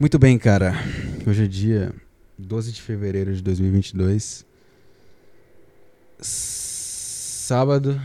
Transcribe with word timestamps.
Muito 0.00 0.16
bem, 0.16 0.38
cara. 0.38 0.74
Hoje 1.26 1.42
é 1.42 1.48
dia 1.48 1.92
12 2.38 2.70
de 2.70 2.80
fevereiro 2.80 3.34
de 3.34 3.42
2022. 3.42 4.46
Sábado. 6.20 8.00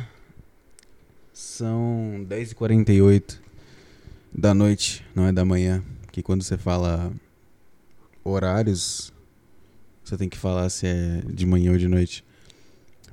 São 1.31 2.25
10h48 2.27 3.37
da 4.33 4.55
noite, 4.55 5.05
não 5.13 5.27
é 5.27 5.31
da 5.31 5.45
manhã. 5.45 5.83
Que 6.11 6.23
quando 6.23 6.41
você 6.41 6.57
fala 6.57 7.13
horários, 8.23 9.13
você 10.03 10.17
tem 10.17 10.27
que 10.27 10.37
falar 10.37 10.71
se 10.71 10.87
é 10.87 11.21
de 11.31 11.45
manhã 11.45 11.73
ou 11.73 11.77
de 11.77 11.87
noite. 11.87 12.25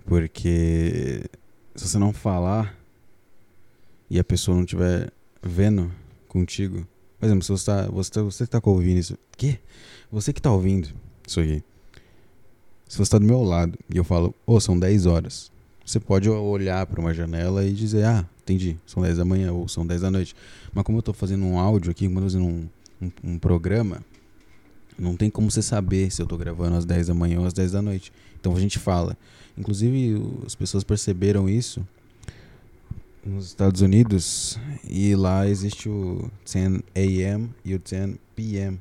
Porque 0.06 1.22
se 1.74 1.86
você 1.86 1.98
não 1.98 2.14
falar 2.14 2.74
e 4.08 4.18
a 4.18 4.24
pessoa 4.24 4.56
não 4.56 4.64
estiver 4.64 5.12
vendo 5.42 5.92
contigo, 6.26 6.88
por 7.20 7.26
exemplo, 7.26 7.44
se 7.44 7.52
você 7.52 7.60
está 7.60 7.86
você 7.86 8.10
tá, 8.10 8.22
você 8.22 8.46
tá 8.46 8.60
ouvindo 8.64 8.98
isso. 8.98 9.18
Quê? 9.36 9.58
Você 10.10 10.32
que 10.32 10.40
está 10.40 10.50
ouvindo 10.50 10.88
isso 11.26 11.38
aqui. 11.38 11.62
Se 12.88 12.96
você 12.96 13.02
está 13.02 13.18
do 13.18 13.26
meu 13.26 13.42
lado 13.42 13.78
e 13.92 13.98
eu 13.98 14.02
falo, 14.02 14.34
ô, 14.46 14.54
oh, 14.54 14.60
são 14.60 14.76
10 14.78 15.04
horas. 15.04 15.52
Você 15.84 16.00
pode 16.00 16.30
olhar 16.30 16.86
para 16.86 16.98
uma 16.98 17.12
janela 17.12 17.64
e 17.64 17.72
dizer, 17.72 18.06
ah, 18.06 18.26
entendi, 18.42 18.78
são 18.86 19.02
10 19.02 19.18
da 19.18 19.24
manhã 19.24 19.52
ou 19.52 19.68
são 19.68 19.86
10 19.86 20.00
da 20.00 20.10
noite. 20.10 20.34
Mas 20.72 20.82
como 20.82 20.96
eu 20.96 21.00
estou 21.00 21.12
fazendo 21.12 21.44
um 21.44 21.58
áudio 21.58 21.90
aqui, 21.90 22.06
como 22.06 22.20
eu 22.20 22.22
tô 22.22 22.28
fazendo 22.30 22.46
um, 22.46 22.68
um, 23.02 23.10
um, 23.22 23.38
programa, 23.38 24.02
não 24.98 25.14
tem 25.14 25.28
como 25.28 25.50
você 25.50 25.60
saber 25.60 26.10
se 26.10 26.22
eu 26.22 26.24
estou 26.24 26.38
gravando 26.38 26.76
às 26.76 26.86
10 26.86 27.08
da 27.08 27.14
manhã 27.14 27.38
ou 27.38 27.46
às 27.46 27.52
10 27.52 27.72
da 27.72 27.82
noite. 27.82 28.10
Então 28.40 28.56
a 28.56 28.60
gente 28.60 28.78
fala. 28.78 29.16
Inclusive, 29.58 30.22
as 30.46 30.54
pessoas 30.54 30.82
perceberam 30.82 31.50
isso 31.50 31.86
nos 33.24 33.46
Estados 33.46 33.80
Unidos 33.80 34.58
e 34.88 35.14
lá 35.14 35.46
existe 35.46 35.88
o 35.88 36.30
10 36.50 36.82
a.m. 36.94 37.50
e 37.64 37.74
o 37.74 37.78
10 37.78 38.16
p.m. 38.34 38.80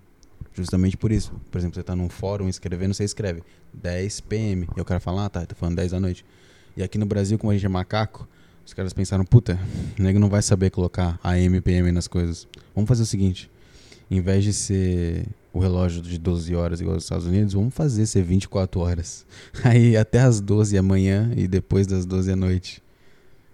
Justamente 0.54 0.98
por 0.98 1.12
isso. 1.12 1.32
Por 1.52 1.58
exemplo, 1.58 1.76
você 1.76 1.82
está 1.82 1.96
num 1.96 2.10
fórum 2.10 2.48
escrevendo, 2.48 2.94
você 2.94 3.04
escreve 3.04 3.44
10 3.74 4.22
p.m. 4.22 4.68
E 4.76 4.82
o 4.82 4.86
cara 4.86 5.00
fala, 5.00 5.26
ah 5.26 5.30
tá, 5.30 5.46
tô 5.46 5.56
falando 5.56 5.76
10 5.76 5.92
da 5.92 6.00
noite. 6.00 6.26
E 6.76 6.84
aqui 6.84 6.98
no 6.98 7.06
Brasil, 7.06 7.38
como 7.38 7.52
a 7.52 7.54
gente 7.54 7.66
é 7.66 7.70
macaco, 7.70 8.28
os 8.66 8.74
caras 8.74 8.94
pensaram, 8.94 9.26
puta, 9.26 9.60
o 9.98 10.02
nego 10.02 10.20
não 10.20 10.30
vai 10.30 10.42
saber 10.42 10.70
colocar 10.70 11.20
AM 11.24 11.60
PM 11.62 11.92
nas 11.92 12.08
coisas. 12.08 12.48
Vamos 12.76 12.88
fazer 12.88 13.04
o 13.04 13.06
seguinte, 13.06 13.50
em 14.12 14.22
vez 14.22 14.44
de 14.44 14.54
ser 14.54 15.26
o 15.52 15.60
relógio 15.60 16.02
de 16.02 16.20
12 16.20 16.56
horas 16.56 16.80
igual 16.80 16.96
aos 16.96 17.04
Estados 17.04 17.26
Unidos, 17.26 17.54
vamos 17.54 17.74
fazer 17.74 18.06
ser 18.06 18.22
24 18.22 18.80
horas. 18.80 19.26
Aí 19.64 19.98
até 19.98 20.20
as 20.20 20.40
12 20.40 20.76
da 20.76 20.84
manhã 20.84 21.34
e 21.36 21.48
depois 21.48 21.88
das 21.88 22.06
12 22.06 22.30
da 22.30 22.36
noite. 22.36 22.84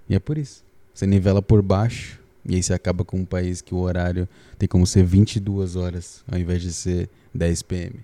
E 0.10 0.16
é 0.16 0.20
por 0.20 0.38
isso. 0.38 0.65
Você 0.96 1.06
nivela 1.06 1.42
por 1.42 1.62
baixo 1.62 2.18
e 2.46 2.56
aí 2.56 2.64
você 2.64 2.74
acaba 2.74 3.04
com 3.04 3.18
um 3.18 3.26
país 3.26 3.62
que 3.62 3.76
o 3.76 3.80
horário 3.80 4.30
tem 4.58 4.66
como 4.66 4.88
ser 4.88 5.04
22 5.04 5.76
horas 5.76 6.24
ao 6.26 6.40
invés 6.40 6.62
de 6.62 6.72
ser 6.72 7.10
10 7.34 7.62
PM. 7.64 8.00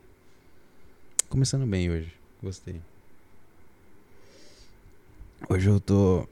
Começando 1.30 1.66
bem 1.66 1.90
hoje. 1.90 2.12
Gostei. 2.44 2.82
Hoje 5.48 5.70
eu 5.70 5.80
tô. 5.80 6.28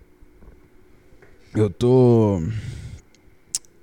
Eu 1.55 1.69
tô. 1.69 2.43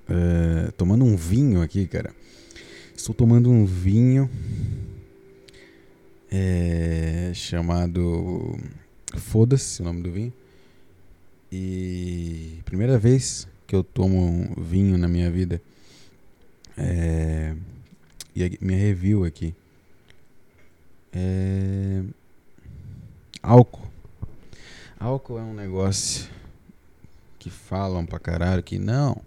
É, 0.07 0.71
tomando 0.77 1.03
um 1.03 1.15
vinho 1.15 1.63
aqui, 1.63 1.87
cara. 1.87 2.13
Estou 2.95 3.15
tomando 3.15 3.49
um 3.49 3.65
vinho. 3.65 4.29
É, 6.29 7.31
chamado. 7.33 8.55
Foda-se 9.15 9.81
o 9.81 9.85
nome 9.85 10.03
do 10.03 10.11
vinho. 10.11 10.31
E 11.51 12.59
primeira 12.65 12.97
vez 12.97 13.47
que 13.65 13.75
eu 13.75 13.83
tomo 13.83 14.53
vinho 14.57 14.97
na 14.97 15.07
minha 15.07 15.31
vida. 15.31 15.61
É, 16.77 17.55
e 18.35 18.43
a 18.43 18.49
minha 18.61 18.77
review 18.77 19.23
aqui. 19.23 19.55
É, 21.13 22.03
álcool. 23.41 23.87
Álcool 24.99 25.39
é 25.39 25.41
um 25.41 25.53
negócio 25.53 26.29
que 27.39 27.49
falam 27.49 28.05
pra 28.05 28.19
caralho 28.19 28.61
que 28.61 28.77
não. 28.77 29.21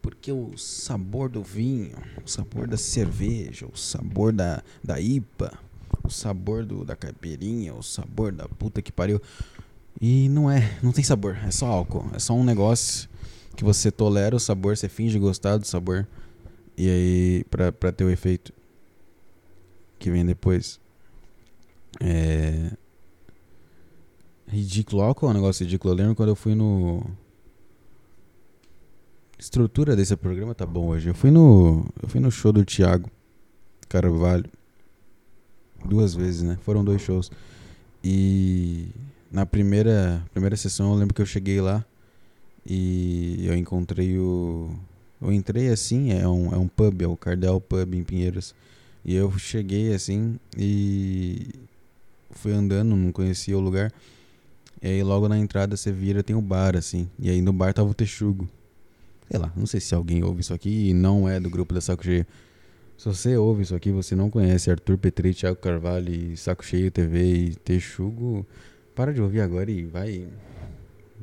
Porque 0.00 0.32
o 0.32 0.56
sabor 0.58 1.28
do 1.28 1.42
vinho, 1.42 1.96
o 2.24 2.28
sabor 2.28 2.66
da 2.66 2.76
cerveja, 2.76 3.66
o 3.66 3.76
sabor 3.76 4.32
da, 4.32 4.62
da 4.82 5.00
IPA, 5.00 5.56
o 6.02 6.10
sabor 6.10 6.64
do, 6.64 6.84
da 6.84 6.96
caipirinha, 6.96 7.74
o 7.74 7.82
sabor 7.82 8.32
da 8.32 8.48
puta 8.48 8.82
que 8.82 8.90
pariu. 8.90 9.20
E 10.00 10.28
não 10.28 10.50
é, 10.50 10.78
não 10.82 10.92
tem 10.92 11.04
sabor, 11.04 11.36
é 11.46 11.50
só 11.50 11.66
álcool. 11.66 12.10
É 12.14 12.18
só 12.18 12.34
um 12.34 12.44
negócio 12.44 13.08
que 13.56 13.64
você 13.64 13.90
tolera 13.90 14.34
o 14.34 14.40
sabor, 14.40 14.76
você 14.76 14.88
finge 14.88 15.18
gostar 15.18 15.56
do 15.56 15.66
sabor. 15.66 16.06
E 16.76 16.88
aí, 16.88 17.44
pra, 17.50 17.70
pra 17.70 17.92
ter 17.92 18.04
o 18.04 18.10
efeito 18.10 18.52
que 19.98 20.10
vem 20.10 20.24
depois. 20.24 20.80
É. 22.00 22.72
Ridículo. 24.48 25.02
Álcool 25.02 25.28
é 25.28 25.30
um 25.30 25.34
negócio 25.34 25.64
ridículo. 25.64 25.92
Eu 25.92 25.98
lembro 25.98 26.14
quando 26.14 26.30
eu 26.30 26.36
fui 26.36 26.54
no. 26.54 27.04
Estrutura 29.38 29.96
desse 29.96 30.16
programa 30.16 30.54
tá 30.54 30.66
bom 30.66 30.88
hoje. 30.88 31.08
Eu 31.08 31.14
fui 31.14 31.30
no. 31.30 31.86
Eu 32.02 32.08
fui 32.08 32.20
no 32.20 32.30
show 32.30 32.52
do 32.52 32.64
Thiago 32.64 33.10
Carvalho. 33.88 34.50
Duas 35.84 36.14
vezes, 36.14 36.42
né? 36.42 36.58
Foram 36.62 36.84
dois 36.84 37.02
shows. 37.02 37.30
E 38.04 38.88
na 39.32 39.46
primeira, 39.46 40.22
primeira 40.32 40.56
sessão 40.56 40.92
eu 40.92 40.98
lembro 40.98 41.14
que 41.14 41.22
eu 41.22 41.26
cheguei 41.26 41.60
lá 41.60 41.84
e 42.64 43.46
eu 43.46 43.56
encontrei 43.56 44.18
o. 44.18 44.70
Eu 45.20 45.32
entrei 45.32 45.68
assim, 45.68 46.12
é 46.12 46.28
um, 46.28 46.52
é 46.52 46.58
um 46.58 46.68
pub, 46.68 47.02
é 47.02 47.06
o 47.06 47.16
Cardel 47.16 47.60
Pub 47.60 47.94
em 47.94 48.02
Pinheiros. 48.02 48.54
E 49.04 49.14
eu 49.14 49.36
cheguei 49.38 49.94
assim 49.94 50.38
e 50.56 51.48
fui 52.30 52.52
andando, 52.52 52.94
não 52.94 53.10
conhecia 53.12 53.56
o 53.56 53.60
lugar. 53.60 53.92
E 54.82 54.88
aí 54.88 55.02
logo 55.02 55.28
na 55.28 55.38
entrada 55.38 55.76
você 55.76 55.92
vira, 55.92 56.22
tem 56.22 56.34
o 56.34 56.40
um 56.40 56.42
bar, 56.42 56.76
assim. 56.76 57.08
E 57.18 57.30
aí 57.30 57.40
no 57.40 57.52
bar 57.52 57.72
tava 57.72 57.88
o 57.88 57.94
Texugo. 57.94 58.48
Sei 59.30 59.38
lá, 59.38 59.50
não 59.56 59.64
sei 59.64 59.80
se 59.80 59.94
alguém 59.94 60.22
ouve 60.22 60.40
isso 60.40 60.52
aqui 60.52 60.90
e 60.90 60.94
não 60.94 61.28
é 61.28 61.40
do 61.40 61.48
grupo 61.48 61.72
da 61.72 61.80
Saco 61.80 62.04
Cheio. 62.04 62.26
Se 62.98 63.06
você 63.06 63.36
ouve 63.36 63.62
isso 63.62 63.74
aqui, 63.74 63.90
você 63.90 64.14
não 64.14 64.28
conhece 64.28 64.70
Arthur 64.70 64.98
Petri, 64.98 65.34
Thiago 65.34 65.56
Carvalho, 65.56 66.36
Saco 66.36 66.64
Cheio 66.64 66.90
TV 66.90 67.34
e 67.34 67.54
Texugo. 67.54 68.46
Para 68.94 69.12
de 69.12 69.20
ouvir 69.20 69.40
agora 69.40 69.70
e 69.70 69.84
vai. 69.84 70.28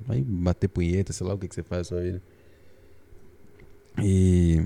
Vai 0.05 0.21
bater 0.21 0.67
punheta, 0.67 1.13
sei 1.13 1.27
lá 1.27 1.33
o 1.33 1.37
que, 1.37 1.47
que 1.47 1.53
você 1.53 1.61
faz 1.61 1.79
na 1.79 1.83
sua 1.83 2.01
vida. 2.01 2.21
E. 4.01 4.65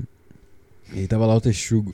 E 0.94 1.08
tava 1.08 1.26
lá 1.26 1.36
o 1.36 1.42
Texugo. 1.42 1.94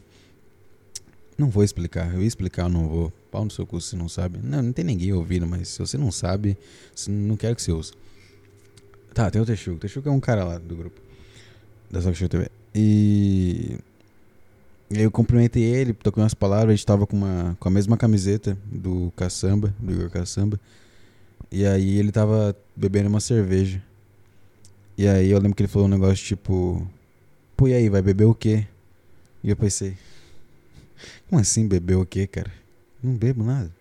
Não 1.38 1.50
vou 1.50 1.64
explicar, 1.64 2.14
eu 2.14 2.22
ia 2.22 2.28
explicar, 2.28 2.70
não 2.70 2.88
vou. 2.88 3.14
Pau 3.32 3.46
no 3.46 3.52
seu 3.52 3.66
cu 3.66 3.80
se 3.80 3.96
não 3.96 4.10
sabe. 4.10 4.40
Não, 4.44 4.62
não 4.62 4.74
tem 4.74 4.84
ninguém 4.84 5.14
ouvindo, 5.14 5.48
mas 5.48 5.70
se 5.70 5.80
você 5.80 5.98
não 5.98 6.12
sabe, 6.12 6.58
não 7.08 7.38
quero 7.38 7.56
que 7.56 7.62
você 7.62 7.72
ouça. 7.72 7.94
Tá, 9.14 9.32
tem 9.32 9.42
o 9.42 9.46
Texugo. 9.46 9.78
O 9.78 9.80
Texugo 9.80 10.10
é 10.10 10.12
um 10.12 10.20
cara 10.20 10.44
lá 10.44 10.58
do 10.58 10.76
grupo. 10.76 11.00
Da 11.90 12.02
Sock 12.02 12.28
TV. 12.28 12.50
E 12.74 13.78
eu 14.90 15.12
cumprimentei 15.12 15.64
ele, 15.64 15.94
toquei 15.94 16.22
umas 16.22 16.34
palavras, 16.34 16.70
a 16.70 16.76
gente 16.76 16.86
tava 16.86 17.06
com, 17.06 17.16
uma, 17.16 17.56
com 17.60 17.68
a 17.68 17.72
mesma 17.72 17.96
camiseta 17.96 18.58
do 18.66 19.14
Caçamba, 19.16 19.74
do 19.80 19.94
Igor 19.94 20.10
Caçamba. 20.10 20.60
E 21.52 21.66
aí 21.66 21.98
ele 21.98 22.12
tava 22.12 22.56
bebendo 22.76 23.10
uma 23.10 23.20
cerveja. 23.20 23.82
E 24.98 25.08
aí 25.08 25.32
eu 25.32 25.40
lembro 25.40 25.56
que 25.56 25.64
ele 25.64 25.68
falou 25.68 25.88
um 25.88 25.92
negócio 25.92 26.24
tipo: 26.26 26.88
Pô, 27.56 27.68
e 27.68 27.74
aí, 27.74 27.90
vai 27.90 28.02
beber 28.02 28.26
o 28.26 28.36
quê? 28.36 28.68
E 29.44 29.50
eu 29.50 29.56
pensei: 29.56 29.98
Como 31.30 31.42
assim 31.42 31.68
beber 31.68 31.96
o 31.96 32.06
quê, 32.06 32.28
cara? 32.28 32.52
Não 33.02 33.14
bebo 33.16 33.44
nada. 33.44 33.72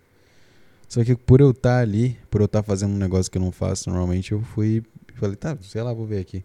Só 0.87 1.03
que 1.03 1.15
por 1.15 1.41
eu 1.41 1.51
estar 1.51 1.75
tá 1.75 1.79
ali, 1.79 2.17
por 2.31 2.41
eu 2.41 2.45
estar 2.45 2.61
tá 2.61 2.67
fazendo 2.67 2.93
um 2.93 2.97
negócio 2.97 3.31
que 3.31 3.37
eu 3.37 3.41
não 3.41 3.51
faço 3.51 3.89
normalmente, 3.89 4.31
eu 4.31 4.41
fui 4.41 4.83
falei: 5.15 5.35
Tá, 5.35 5.57
sei 5.61 5.81
lá, 5.81 5.93
vou 5.93 6.05
ver 6.05 6.19
aqui. 6.19 6.43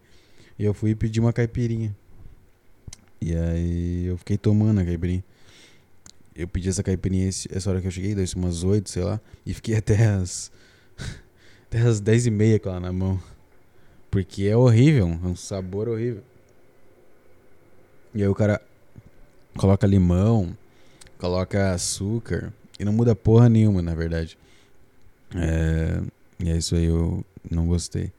E 0.59 0.65
eu 0.65 0.75
fui 0.75 0.91
e 0.91 0.95
pedi 0.95 1.21
uma 1.21 1.33
caipirinha. 1.33 1.95
E 3.21 3.35
aí 3.35 4.07
eu 4.07 4.19
fiquei 4.19 4.37
tomando 4.37 4.81
a 4.81 4.85
caipirinha. 4.85 5.25
Eu 6.37 6.49
pedi 6.49 6.69
essa 6.69 6.83
caipirinha 6.83 7.29
essa 7.29 7.71
hora 7.71 7.81
que 7.81 7.87
eu 7.87 7.91
cheguei, 7.91 8.15
deu 8.15 8.25
umas 8.37 8.65
8, 8.65 8.91
sei 8.91 9.03
lá. 9.03 9.21
E 9.47 9.55
fiquei 9.55 9.77
até 9.79 10.07
as 10.07 10.51
até 11.75 11.81
as 11.81 11.99
10 11.99 12.27
e 12.27 12.31
meia 12.31 12.61
com 12.61 12.69
ela 12.69 12.79
na 12.79 12.93
mão. 12.93 13.21
Porque 14.09 14.45
é 14.45 14.57
horrível, 14.57 15.09
é 15.09 15.27
um 15.27 15.35
sabor 15.35 15.89
horrível. 15.89 16.23
E 18.15 18.23
aí 18.23 18.29
o 18.29 18.35
cara 18.35 18.63
coloca 19.59 19.85
limão, 19.85 20.57
coloca 21.19 21.73
açúcar 21.73 22.53
e 22.79 22.85
não 22.85 22.93
muda 22.93 23.17
porra 23.17 23.49
nenhuma, 23.49 23.83
na 23.83 23.93
verdade. 23.93 24.39
É, 25.35 26.01
e 26.39 26.49
é 26.49 26.57
isso 26.57 26.77
aí, 26.77 26.85
eu 26.85 27.25
não 27.51 27.67
gostei. 27.67 28.13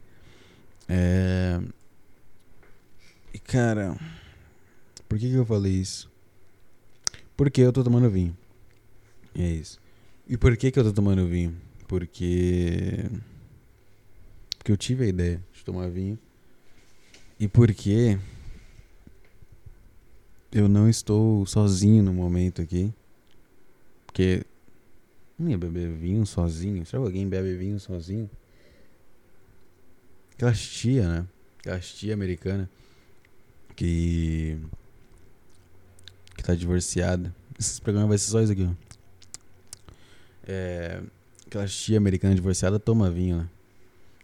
É, 0.89 1.61
e 3.33 3.39
cara, 3.39 3.95
por 5.07 5.17
que, 5.17 5.29
que 5.29 5.35
eu 5.35 5.45
falei 5.45 5.71
isso? 5.71 6.11
Porque 7.37 7.61
eu 7.61 7.71
tô 7.71 7.85
tomando 7.85 8.09
vinho. 8.09 8.35
É 9.33 9.47
isso. 9.47 9.79
E 10.27 10.35
por 10.35 10.57
que, 10.57 10.71
que 10.71 10.79
eu 10.79 10.83
tô 10.83 10.91
tomando 10.91 11.25
vinho? 11.25 11.55
Porque. 11.87 13.09
Porque 14.65 14.71
eu 14.71 14.77
tive 14.77 15.05
a 15.05 15.07
ideia 15.07 15.39
de 15.53 15.63
tomar 15.63 15.87
vinho. 15.91 16.17
E 17.39 17.47
porque. 17.47 18.17
eu 20.51 20.67
não 20.67 20.89
estou 20.89 21.45
sozinho 21.45 22.01
no 22.01 22.11
momento 22.11 22.63
aqui. 22.63 22.91
Porque 24.07 24.43
não 25.37 25.51
ia 25.51 25.57
beber 25.59 25.89
vinho 25.89 26.25
sozinho. 26.25 26.83
Será 26.83 26.99
que 26.99 27.05
alguém 27.05 27.29
bebe 27.29 27.55
vinho 27.55 27.79
sozinho? 27.79 28.27
Aquelas 30.33 30.59
tia, 30.59 31.07
né? 31.07 31.27
Aquelas 31.59 31.87
tia 31.93 32.15
americana 32.15 32.67
que. 33.75 34.57
que 36.35 36.43
tá 36.43 36.55
divorciada. 36.55 37.31
Esse 37.59 37.79
programa 37.79 38.07
vai 38.07 38.17
ser 38.17 38.31
só 38.31 38.41
isso 38.41 38.51
aqui, 38.51 38.63
ó. 38.63 38.73
É. 40.47 41.03
Aquelas 41.45 41.71
tia 41.71 41.99
americana 41.99 42.33
divorciada 42.33 42.79
toma 42.79 43.11
vinho, 43.11 43.37
né? 43.37 43.49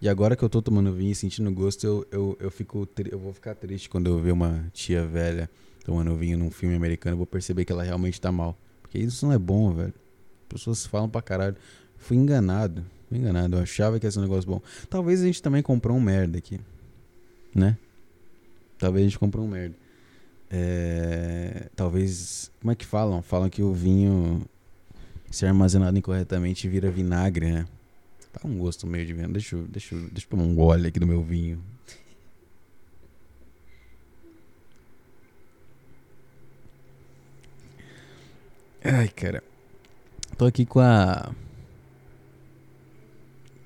E 0.01 0.09
agora 0.09 0.36
que 0.36 0.44
eu 0.44 0.50
tô 0.50 0.63
tomando 0.63 0.92
vinho 0.92 1.12
e 1.12 1.15
sentindo 1.15 1.51
gosto, 1.51 1.86
eu, 1.86 2.07
eu, 2.12 2.38
eu, 2.39 2.50
fico, 2.50 2.89
eu 3.12 3.19
vou 3.19 3.31
ficar 3.31 3.53
triste 3.53 3.88
quando 3.88 4.09
eu 4.09 4.18
ver 4.18 4.31
uma 4.31 4.68
tia 4.74 5.06
velha 5.06 5.48
tomando 5.86 6.15
vinho 6.15 6.39
num 6.39 6.50
filme 6.50 6.75
americano. 6.75 7.13
Eu 7.13 7.18
vou 7.18 7.27
perceber 7.27 7.65
que 7.65 7.71
ela 7.71 7.83
realmente 7.83 8.19
tá 8.19 8.31
mal. 8.31 8.57
Porque 8.81 8.98
isso 8.98 9.27
não 9.27 9.33
é 9.33 9.38
bom, 9.38 9.71
velho. 9.71 9.94
As 10.42 10.53
pessoas 10.53 10.86
falam 10.88 11.07
pra 11.07 11.21
caralho. 11.21 11.56
Fui 11.98 12.18
enganado. 12.18 12.83
Fui 13.07 13.19
enganado. 13.19 13.57
Eu 13.57 13.62
achava 13.62 14.00
que 14.00 14.07
ia 14.07 14.12
ser 14.12 14.18
um 14.18 14.24
negócio 14.24 14.50
bom. 14.50 14.59
Talvez 14.89 15.21
a 15.21 15.25
gente 15.25 15.39
também 15.39 15.62
comprou 15.62 15.95
um 15.95 16.01
merda 16.01 16.39
aqui. 16.39 16.59
Né? 17.54 17.77
Talvez 18.80 19.06
a 19.06 19.07
gente 19.07 19.19
comprou 19.19 19.45
um 19.45 19.50
merda. 19.50 19.75
É... 20.50 21.69
Talvez. 21.75 22.51
Como 22.59 22.71
é 22.71 22.75
que 22.75 22.88
falam? 22.88 23.21
Falam 23.21 23.51
que 23.51 23.62
o 23.62 23.71
vinho, 23.71 24.42
se 25.30 25.45
armazenado 25.45 25.95
incorretamente, 25.95 26.68
vira 26.68 26.89
vinagre, 26.89 27.51
né? 27.51 27.68
Tá 28.31 28.48
um 28.48 28.57
gosto 28.57 28.88
meio 28.88 29.06
de 29.06 29.13
vinho. 29.13 29.28
Deixa 29.30 29.56
eu, 29.56 29.63
deixa, 29.63 29.94
eu, 29.94 30.01
deixa 30.10 30.25
eu 30.25 30.30
tomar 30.30 30.44
um 30.44 30.56
gole 30.56 30.88
aqui 30.88 31.00
do 31.00 31.07
meu 31.07 31.22
vinho. 31.22 31.62
Ai, 38.83 39.10
cara. 39.10 39.44
Tô 40.38 40.45
aqui 40.45 40.66
com 40.66 40.80
a. 40.80 41.31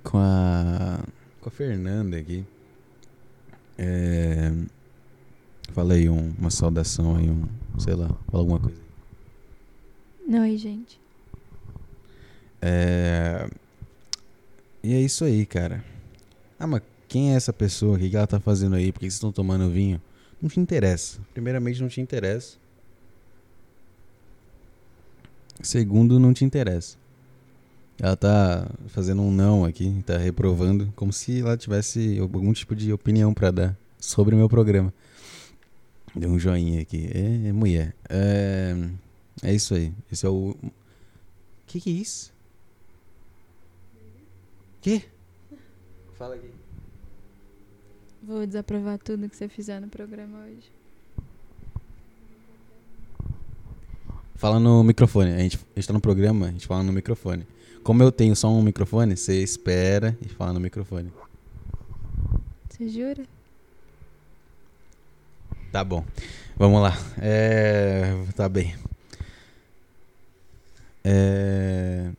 Com 0.03 0.17
a. 0.17 1.03
Com 1.39 1.50
a 1.50 1.51
Fernanda 1.51 2.17
aqui. 2.17 2.44
É. 3.77 4.51
Fala 5.73 5.94
aí 5.94 6.09
um, 6.09 6.33
uma 6.38 6.50
saudação 6.50 7.15
aí, 7.15 7.29
um. 7.29 7.45
Sei 7.77 7.94
lá, 7.94 8.07
fala 8.07 8.44
alguma 8.44 8.59
coisa. 8.59 8.81
Oi, 10.27 10.57
gente. 10.57 11.00
É. 12.62 13.47
E 14.85 14.93
é 14.93 15.01
isso 15.01 15.25
aí, 15.25 15.47
cara. 15.47 15.83
Ah, 16.59 16.67
mas 16.67 16.83
quem 17.07 17.33
é 17.33 17.35
essa 17.35 17.51
pessoa? 17.51 17.97
O 17.97 17.99
que 17.99 18.15
ela 18.15 18.27
tá 18.27 18.39
fazendo 18.39 18.75
aí? 18.75 18.91
Por 18.91 18.99
que 18.99 19.05
vocês 19.05 19.15
estão 19.15 19.31
tomando 19.31 19.67
vinho? 19.67 19.99
Não 20.39 20.47
te 20.47 20.59
interessa. 20.59 21.19
Primeiramente, 21.33 21.81
não 21.81 21.87
te 21.87 21.99
interessa. 21.99 22.57
Segundo, 25.63 26.19
não 26.19 26.35
te 26.35 26.45
interessa. 26.45 26.97
Ela 27.99 28.15
tá 28.15 28.69
fazendo 28.89 29.23
um 29.23 29.31
não 29.31 29.65
aqui, 29.65 30.03
tá 30.05 30.19
reprovando, 30.19 30.93
como 30.95 31.11
se 31.11 31.39
ela 31.39 31.57
tivesse 31.57 32.19
algum 32.19 32.53
tipo 32.53 32.75
de 32.75 32.93
opinião 32.93 33.33
para 33.33 33.49
dar 33.49 33.77
sobre 33.99 34.35
o 34.35 34.38
meu 34.38 34.47
programa. 34.47 34.93
Deu 36.15 36.29
um 36.29 36.38
joinha 36.38 36.79
aqui. 36.83 37.09
É, 37.11 37.47
é 37.47 37.51
mulher. 37.51 37.95
É, 38.07 38.75
é 39.41 39.51
isso 39.51 39.73
aí. 39.73 39.91
Esse 40.11 40.27
é 40.27 40.29
o. 40.29 40.55
Que 41.65 41.81
que 41.81 41.89
é 41.89 41.93
isso? 41.93 42.34
Que? 44.85 45.01
Fala 46.15 46.35
aqui. 46.35 46.47
Vou 48.21 48.45
desaprovar 48.45 48.99
tudo 48.99 49.27
que 49.27 49.35
você 49.35 49.49
fizer 49.49 49.79
no 49.81 49.87
programa 49.87 50.45
hoje. 50.45 50.71
Fala 54.35 54.59
no 54.59 54.83
microfone. 54.83 55.31
A 55.31 55.39
gente, 55.39 55.57
a 55.57 55.79
gente 55.79 55.87
tá 55.87 55.93
no 55.93 55.99
programa, 55.99 56.45
a 56.45 56.51
gente 56.51 56.67
fala 56.67 56.83
no 56.83 56.93
microfone. 56.93 57.47
Como 57.83 58.03
eu 58.03 58.11
tenho 58.11 58.35
só 58.35 58.47
um 58.47 58.61
microfone, 58.61 59.17
você 59.17 59.41
espera 59.41 60.15
e 60.21 60.29
fala 60.29 60.53
no 60.53 60.59
microfone. 60.59 61.11
Você 62.69 62.88
jura? 62.88 63.23
Tá 65.71 65.83
bom. 65.83 66.05
Vamos 66.55 66.79
lá. 66.79 66.93
É... 67.19 68.13
Tá 68.35 68.47
bem. 68.47 68.75
É... 71.03 72.11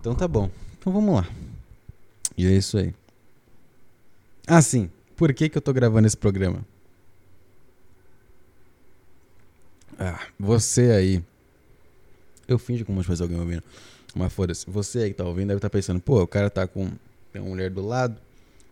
Então 0.00 0.14
tá 0.14 0.26
bom. 0.28 0.50
Então 0.78 0.92
vamos 0.92 1.14
lá. 1.14 1.28
E 2.36 2.46
é 2.46 2.50
isso 2.50 2.78
aí. 2.78 2.94
Ah, 4.46 4.62
sim. 4.62 4.90
Por 5.16 5.34
que, 5.34 5.48
que 5.48 5.58
eu 5.58 5.62
tô 5.62 5.72
gravando 5.72 6.06
esse 6.06 6.16
programa? 6.16 6.64
Ah, 9.98 10.20
você 10.38 10.92
aí. 10.92 11.24
Eu 12.46 12.58
finjo 12.58 12.84
como 12.84 13.02
se 13.02 13.06
fosse 13.06 13.20
alguém 13.20 13.38
ouvindo. 13.38 13.62
Mas 14.14 14.32
foda-se. 14.32 14.70
Você 14.70 15.00
aí 15.00 15.10
que 15.10 15.16
tá 15.16 15.24
ouvindo 15.24 15.48
deve 15.48 15.58
estar 15.58 15.68
tá 15.68 15.72
pensando, 15.72 16.00
pô, 16.00 16.22
o 16.22 16.26
cara 16.26 16.48
tá 16.48 16.66
com. 16.66 16.90
Tem 17.32 17.42
uma 17.42 17.50
mulher 17.50 17.70
do 17.70 17.84
lado, 17.84 18.18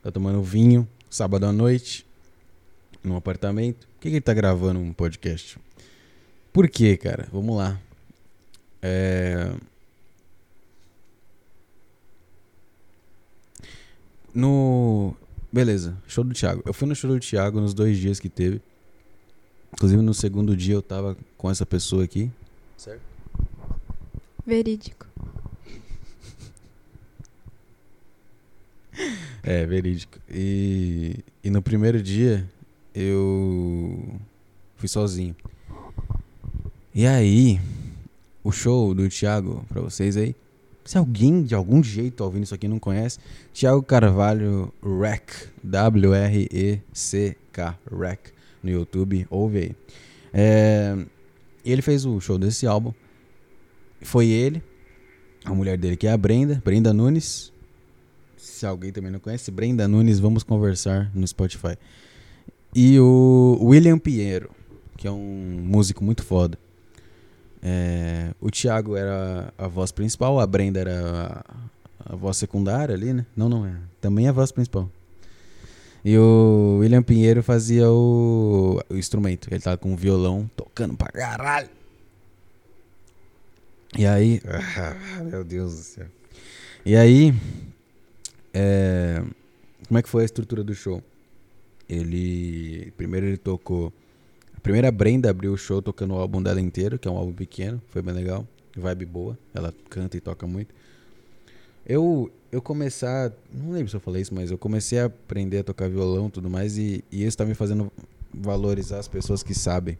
tá 0.03 0.11
tomando 0.11 0.43
vinho, 0.43 0.89
sábado 1.11 1.45
à 1.45 1.53
noite, 1.53 2.07
num 3.03 3.17
apartamento. 3.17 3.87
Por 3.87 4.01
que, 4.01 4.09
que 4.09 4.15
ele 4.15 4.21
tá 4.21 4.33
gravando 4.33 4.81
um 4.81 4.93
podcast? 4.93 5.59
Por 6.53 6.69
quê, 6.71 6.97
cara? 6.97 7.29
Vamos 7.33 7.57
lá. 7.57 7.79
É. 8.81 9.53
No. 14.37 15.17
Beleza, 15.51 15.97
show 16.07 16.23
do 16.23 16.35
Thiago. 16.35 16.63
Eu 16.67 16.75
fui 16.75 16.87
no 16.87 16.95
show 16.95 17.11
do 17.11 17.19
Thiago 17.19 17.59
nos 17.59 17.73
dois 17.73 17.97
dias 17.97 18.21
que 18.21 18.29
teve. 18.29 18.61
Inclusive 19.73 20.03
no 20.03 20.13
segundo 20.13 20.55
dia 20.55 20.75
eu 20.75 20.83
tava 20.83 21.17
com 21.39 21.51
essa 21.51 21.65
pessoa 21.65 22.05
aqui. 22.05 22.31
Certo? 22.77 23.01
Verídico. 24.47 25.07
É, 29.43 29.65
verídico. 29.65 30.19
E, 30.29 31.21
e 31.45 31.51
no 31.51 31.63
primeiro 31.63 32.03
dia 32.03 32.51
eu 32.93 34.19
fui 34.75 34.89
sozinho. 34.89 35.37
E 36.93 37.07
aí, 37.07 37.61
o 38.43 38.51
show 38.51 38.93
do 38.93 39.09
Thiago, 39.09 39.65
pra 39.69 39.81
vocês 39.81 40.17
aí. 40.17 40.35
Se 40.87 40.97
alguém 40.97 41.43
de 41.43 41.55
algum 41.55 41.83
jeito 41.83 42.23
ouvindo 42.23 42.45
isso 42.45 42.55
aqui 42.55 42.69
não 42.69 42.79
conhece, 42.79 43.19
Thiago 43.53 43.83
Carvalho 43.83 44.73
Rec, 44.81 45.49
W-R-E-C-K, 45.63 46.79
Rec 47.91 48.29
no 48.63 48.71
YouTube, 48.71 49.27
ouve 49.29 49.59
aí. 49.59 49.73
É, 50.33 50.97
ele 51.65 51.83
fez 51.83 52.07
o 52.07 52.21
show 52.21 52.39
desse 52.39 52.69
álbum. 52.69 52.93
Foi 54.01 54.29
ele, 54.29 54.63
a 55.45 55.53
mulher 55.53 55.77
dele 55.77 55.97
que 55.97 56.07
é 56.07 56.13
a 56.13 56.17
Brenda, 56.17 56.63
Brenda 56.65 56.93
Nunes. 56.93 57.53
Se 58.37 58.65
alguém 58.65 58.93
também 58.93 59.11
não 59.11 59.19
conhece, 59.19 59.51
Brenda 59.51 59.89
Nunes, 59.89 60.21
vamos 60.21 60.45
conversar 60.45 61.11
no 61.13 61.27
Spotify. 61.27 61.77
E 62.73 62.97
o 63.01 63.59
William 63.61 63.99
Pinheiro, 63.99 64.51
que 64.97 65.09
é 65.09 65.11
um 65.11 65.61
músico 65.65 66.05
muito 66.05 66.23
foda. 66.23 66.57
É, 67.69 68.33
o 68.41 68.49
Thiago 68.49 68.95
era 68.95 69.53
a 69.59 69.67
voz 69.67 69.91
principal, 69.91 70.39
a 70.39 70.47
Brenda 70.47 70.79
era 70.79 71.43
a, 71.99 72.13
a 72.13 72.15
voz 72.15 72.37
secundária 72.37 72.95
ali, 72.95 73.13
né? 73.13 73.27
Não, 73.37 73.49
não 73.49 73.67
é. 73.67 73.75
Também 74.01 74.29
a 74.29 74.33
voz 74.33 74.53
principal. 74.53 74.89
E 76.05 76.17
o 76.17 76.79
William 76.79 77.03
Pinheiro 77.03 77.43
fazia 77.43 77.91
o, 77.91 78.81
o 78.89 78.95
instrumento. 78.95 79.49
Ele 79.51 79.61
tava 79.61 79.77
com 79.77 79.93
o 79.93 79.97
violão 79.97 80.49
tocando 80.57 80.97
pra 80.97 81.09
caralho. 81.09 81.69
E 83.99 84.07
aí. 84.07 84.41
Ah, 84.47 85.25
meu 85.25 85.43
Deus 85.43 85.75
do 85.75 85.83
céu. 85.83 86.07
E 86.85 86.95
aí. 86.95 87.35
É, 88.55 89.21
como 89.89 89.99
é 89.99 90.03
que 90.03 90.09
foi 90.09 90.23
a 90.23 90.27
estrutura 90.27 90.63
do 90.63 90.73
show? 90.73 91.03
Ele. 91.89 92.93
Primeiro 92.97 93.27
ele 93.27 93.37
tocou. 93.37 93.93
Primeira 94.67 94.91
Brenda 94.91 95.31
abriu 95.31 95.53
o 95.53 95.57
show 95.57 95.81
tocando 95.81 96.15
o 96.15 96.19
álbum 96.19 96.43
dela 96.43 96.61
inteiro, 96.61 96.99
que 96.99 97.07
é 97.07 97.11
um 97.11 97.17
álbum 97.17 97.33
pequeno. 97.33 97.81
Foi 97.91 98.03
bem 98.03 98.13
legal. 98.13 98.45
Vibe 98.77 99.07
boa. 99.07 99.39
Ela 99.55 99.73
canta 99.89 100.17
e 100.17 100.21
toca 100.21 100.45
muito. 100.45 100.75
Eu, 101.87 102.29
eu 102.51 102.61
começar, 102.61 103.33
não 103.55 103.71
lembro 103.71 103.89
se 103.89 103.95
eu 103.95 104.01
falei 104.01 104.23
isso, 104.23 104.35
mas 104.35 104.51
eu 104.51 104.59
comecei 104.59 104.99
a 104.99 105.05
aprender 105.05 105.61
a 105.61 105.63
tocar 105.63 105.89
violão 105.89 106.27
e 106.27 106.31
tudo 106.33 106.51
mais, 106.51 106.77
e, 106.77 107.05
e 107.13 107.25
isso 107.25 107.39
tá 107.39 107.45
me 107.45 107.55
fazendo 107.55 107.93
valorizar 108.35 108.99
as 108.99 109.07
pessoas 109.07 109.41
que 109.41 109.55
sabem. 109.55 109.97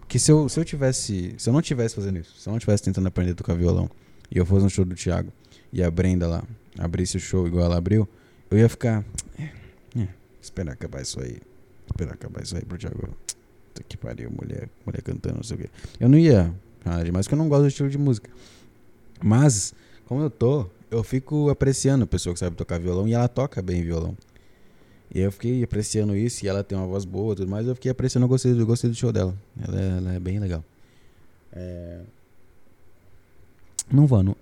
Porque 0.00 0.18
se 0.18 0.32
eu, 0.32 0.48
se 0.48 0.58
eu 0.58 0.64
tivesse, 0.64 1.36
se 1.38 1.48
eu 1.48 1.52
não 1.52 1.62
tivesse 1.62 1.94
fazendo 1.94 2.18
isso, 2.18 2.40
se 2.40 2.48
eu 2.48 2.50
não 2.50 2.58
tivesse 2.58 2.82
tentando 2.82 3.06
aprender 3.06 3.30
a 3.30 3.34
tocar 3.36 3.54
violão, 3.54 3.88
e 4.28 4.36
eu 4.36 4.44
fosse 4.44 4.64
no 4.64 4.68
show 4.68 4.84
do 4.84 4.96
Thiago, 4.96 5.32
e 5.72 5.80
a 5.80 5.88
Brenda 5.88 6.26
lá 6.26 6.42
abrisse 6.76 7.16
o 7.16 7.20
show 7.20 7.46
igual 7.46 7.66
ela 7.66 7.78
abriu, 7.78 8.08
eu 8.50 8.58
ia 8.58 8.68
ficar, 8.68 9.04
é, 9.38 9.44
é, 9.96 10.08
esperar 10.42 10.72
acabar 10.72 11.02
isso 11.02 11.20
aí, 11.20 11.38
esperar 11.86 12.14
acabar 12.14 12.42
isso 12.42 12.56
aí 12.56 12.64
pro 12.64 12.76
Thiago. 12.76 13.16
Puta 13.78 13.82
que 13.88 13.96
pariu, 13.96 14.30
mulher, 14.30 14.68
mulher 14.84 15.02
cantando, 15.02 15.36
não 15.36 15.42
sei 15.42 15.56
o 15.56 15.60
quê. 15.60 15.70
Eu 16.00 16.08
não 16.08 16.18
ia 16.18 16.52
demais, 17.04 17.26
porque 17.26 17.34
eu 17.34 17.38
não 17.38 17.48
gosto 17.48 17.62
do 17.62 17.68
estilo 17.68 17.88
de 17.88 17.98
música. 17.98 18.30
Mas, 19.22 19.74
como 20.06 20.22
eu 20.22 20.30
tô, 20.30 20.66
eu 20.90 21.02
fico 21.04 21.50
apreciando 21.50 22.04
a 22.04 22.06
pessoa 22.06 22.32
que 22.32 22.40
sabe 22.40 22.56
tocar 22.56 22.78
violão 22.78 23.06
e 23.06 23.14
ela 23.14 23.28
toca 23.28 23.60
bem 23.62 23.82
violão. 23.82 24.16
E 25.14 25.20
eu 25.20 25.32
fiquei 25.32 25.62
apreciando 25.62 26.14
isso, 26.16 26.44
e 26.44 26.48
ela 26.48 26.62
tem 26.62 26.76
uma 26.76 26.86
voz 26.86 27.04
boa 27.04 27.32
e 27.32 27.36
tudo 27.36 27.50
mais, 27.50 27.66
eu 27.66 27.74
fiquei 27.74 27.90
apreciando, 27.90 28.24
eu 28.24 28.28
gostei, 28.28 28.52
eu 28.52 28.66
gostei 28.66 28.90
do 28.90 28.96
show 28.96 29.12
dela. 29.12 29.34
Ela 29.60 29.80
é, 29.80 29.88
ela 29.98 30.14
é 30.14 30.20
bem 30.20 30.38
legal. 30.38 30.64
É... 31.52 32.00
Não 33.90 34.06
vou. 34.06 34.22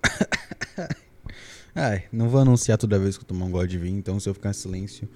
Ai, 1.73 2.05
não 2.11 2.27
vou 2.27 2.41
anunciar 2.41 2.77
toda 2.77 2.99
vez 2.99 3.17
que 3.17 3.23
eu 3.23 3.27
tomar 3.27 3.45
um 3.45 3.51
gole 3.51 3.67
de 3.67 3.77
vinho, 3.77 3.97
então 3.97 4.19
se 4.19 4.27
eu 4.27 4.33
ficar 4.33 4.49
em 4.49 4.53
silêncio, 4.53 5.07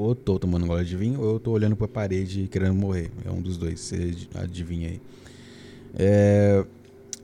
ou 0.00 0.14
tô 0.14 0.38
tomando 0.38 0.64
um 0.64 0.68
gole 0.68 0.84
de 0.84 0.96
vinho, 0.96 1.20
ou 1.20 1.34
eu 1.34 1.40
tô 1.40 1.50
olhando 1.50 1.76
pra 1.76 1.86
parede 1.86 2.48
querendo 2.48 2.74
morrer. 2.74 3.10
É 3.24 3.30
um 3.30 3.42
dos 3.42 3.56
dois, 3.56 3.80
você 3.80 4.14
adivinha 4.34 4.88
aí. 4.88 5.00
É... 5.94 6.64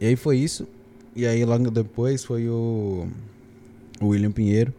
E 0.00 0.06
aí 0.06 0.16
foi 0.16 0.38
isso. 0.38 0.68
E 1.14 1.26
aí 1.26 1.42
logo 1.44 1.70
depois 1.70 2.22
foi 2.22 2.48
o, 2.48 3.08
o 4.00 4.08
William 4.08 4.30
Pinheiro. 4.30 4.74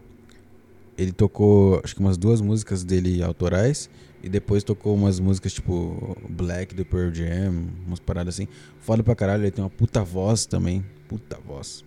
Ele 0.96 1.10
tocou 1.10 1.80
acho 1.82 1.94
que 1.94 2.00
umas 2.00 2.16
duas 2.16 2.40
músicas 2.40 2.84
dele 2.84 3.22
autorais. 3.22 3.90
E 4.22 4.28
depois 4.28 4.64
tocou 4.64 4.94
umas 4.94 5.20
músicas 5.20 5.52
tipo 5.52 6.16
Black 6.28 6.74
do 6.74 6.84
Pearl 6.84 7.12
Jam, 7.12 7.68
umas 7.86 8.00
paradas 8.00 8.34
assim. 8.34 8.48
Foda 8.80 9.02
pra 9.02 9.14
caralho, 9.14 9.42
ele 9.44 9.50
tem 9.50 9.62
uma 9.62 9.70
puta 9.70 10.04
voz 10.04 10.46
também. 10.46 10.84
Puta 11.08 11.38
voz. 11.38 11.84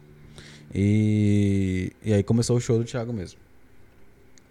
E, 0.74 1.92
e 2.04 2.14
aí 2.14 2.24
começou 2.24 2.58
o 2.58 2.60
show 2.60 2.78
do 2.78 2.86
Thiago 2.86 3.14
mesmo. 3.14 3.40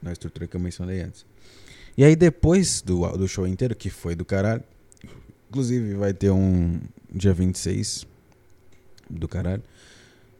Na 0.02 0.12
estrutura 0.12 0.46
que 0.46 0.56
eu 0.56 0.60
mencionei 0.60 1.00
antes. 1.00 1.29
E 2.00 2.04
aí 2.04 2.16
depois 2.16 2.80
do, 2.80 3.06
do 3.14 3.28
show 3.28 3.46
inteiro, 3.46 3.76
que 3.76 3.90
foi 3.90 4.14
do 4.14 4.24
caralho. 4.24 4.64
Inclusive 5.50 5.92
vai 5.96 6.14
ter 6.14 6.30
um 6.30 6.80
dia 7.12 7.34
26 7.34 8.06
do 9.10 9.28
caralho. 9.28 9.62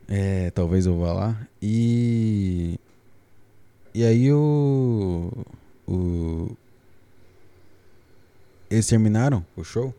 É, 0.09 0.51
talvez 0.53 0.87
eu 0.87 0.99
vá 0.99 1.13
lá. 1.13 1.49
E. 1.61 2.81
E 3.93 4.03
aí 4.03 4.33
o. 4.33 5.31
O. 5.87 6.57
Eles 8.71 8.87
terminaram 8.87 9.45
o 9.55 9.63
show. 9.63 9.95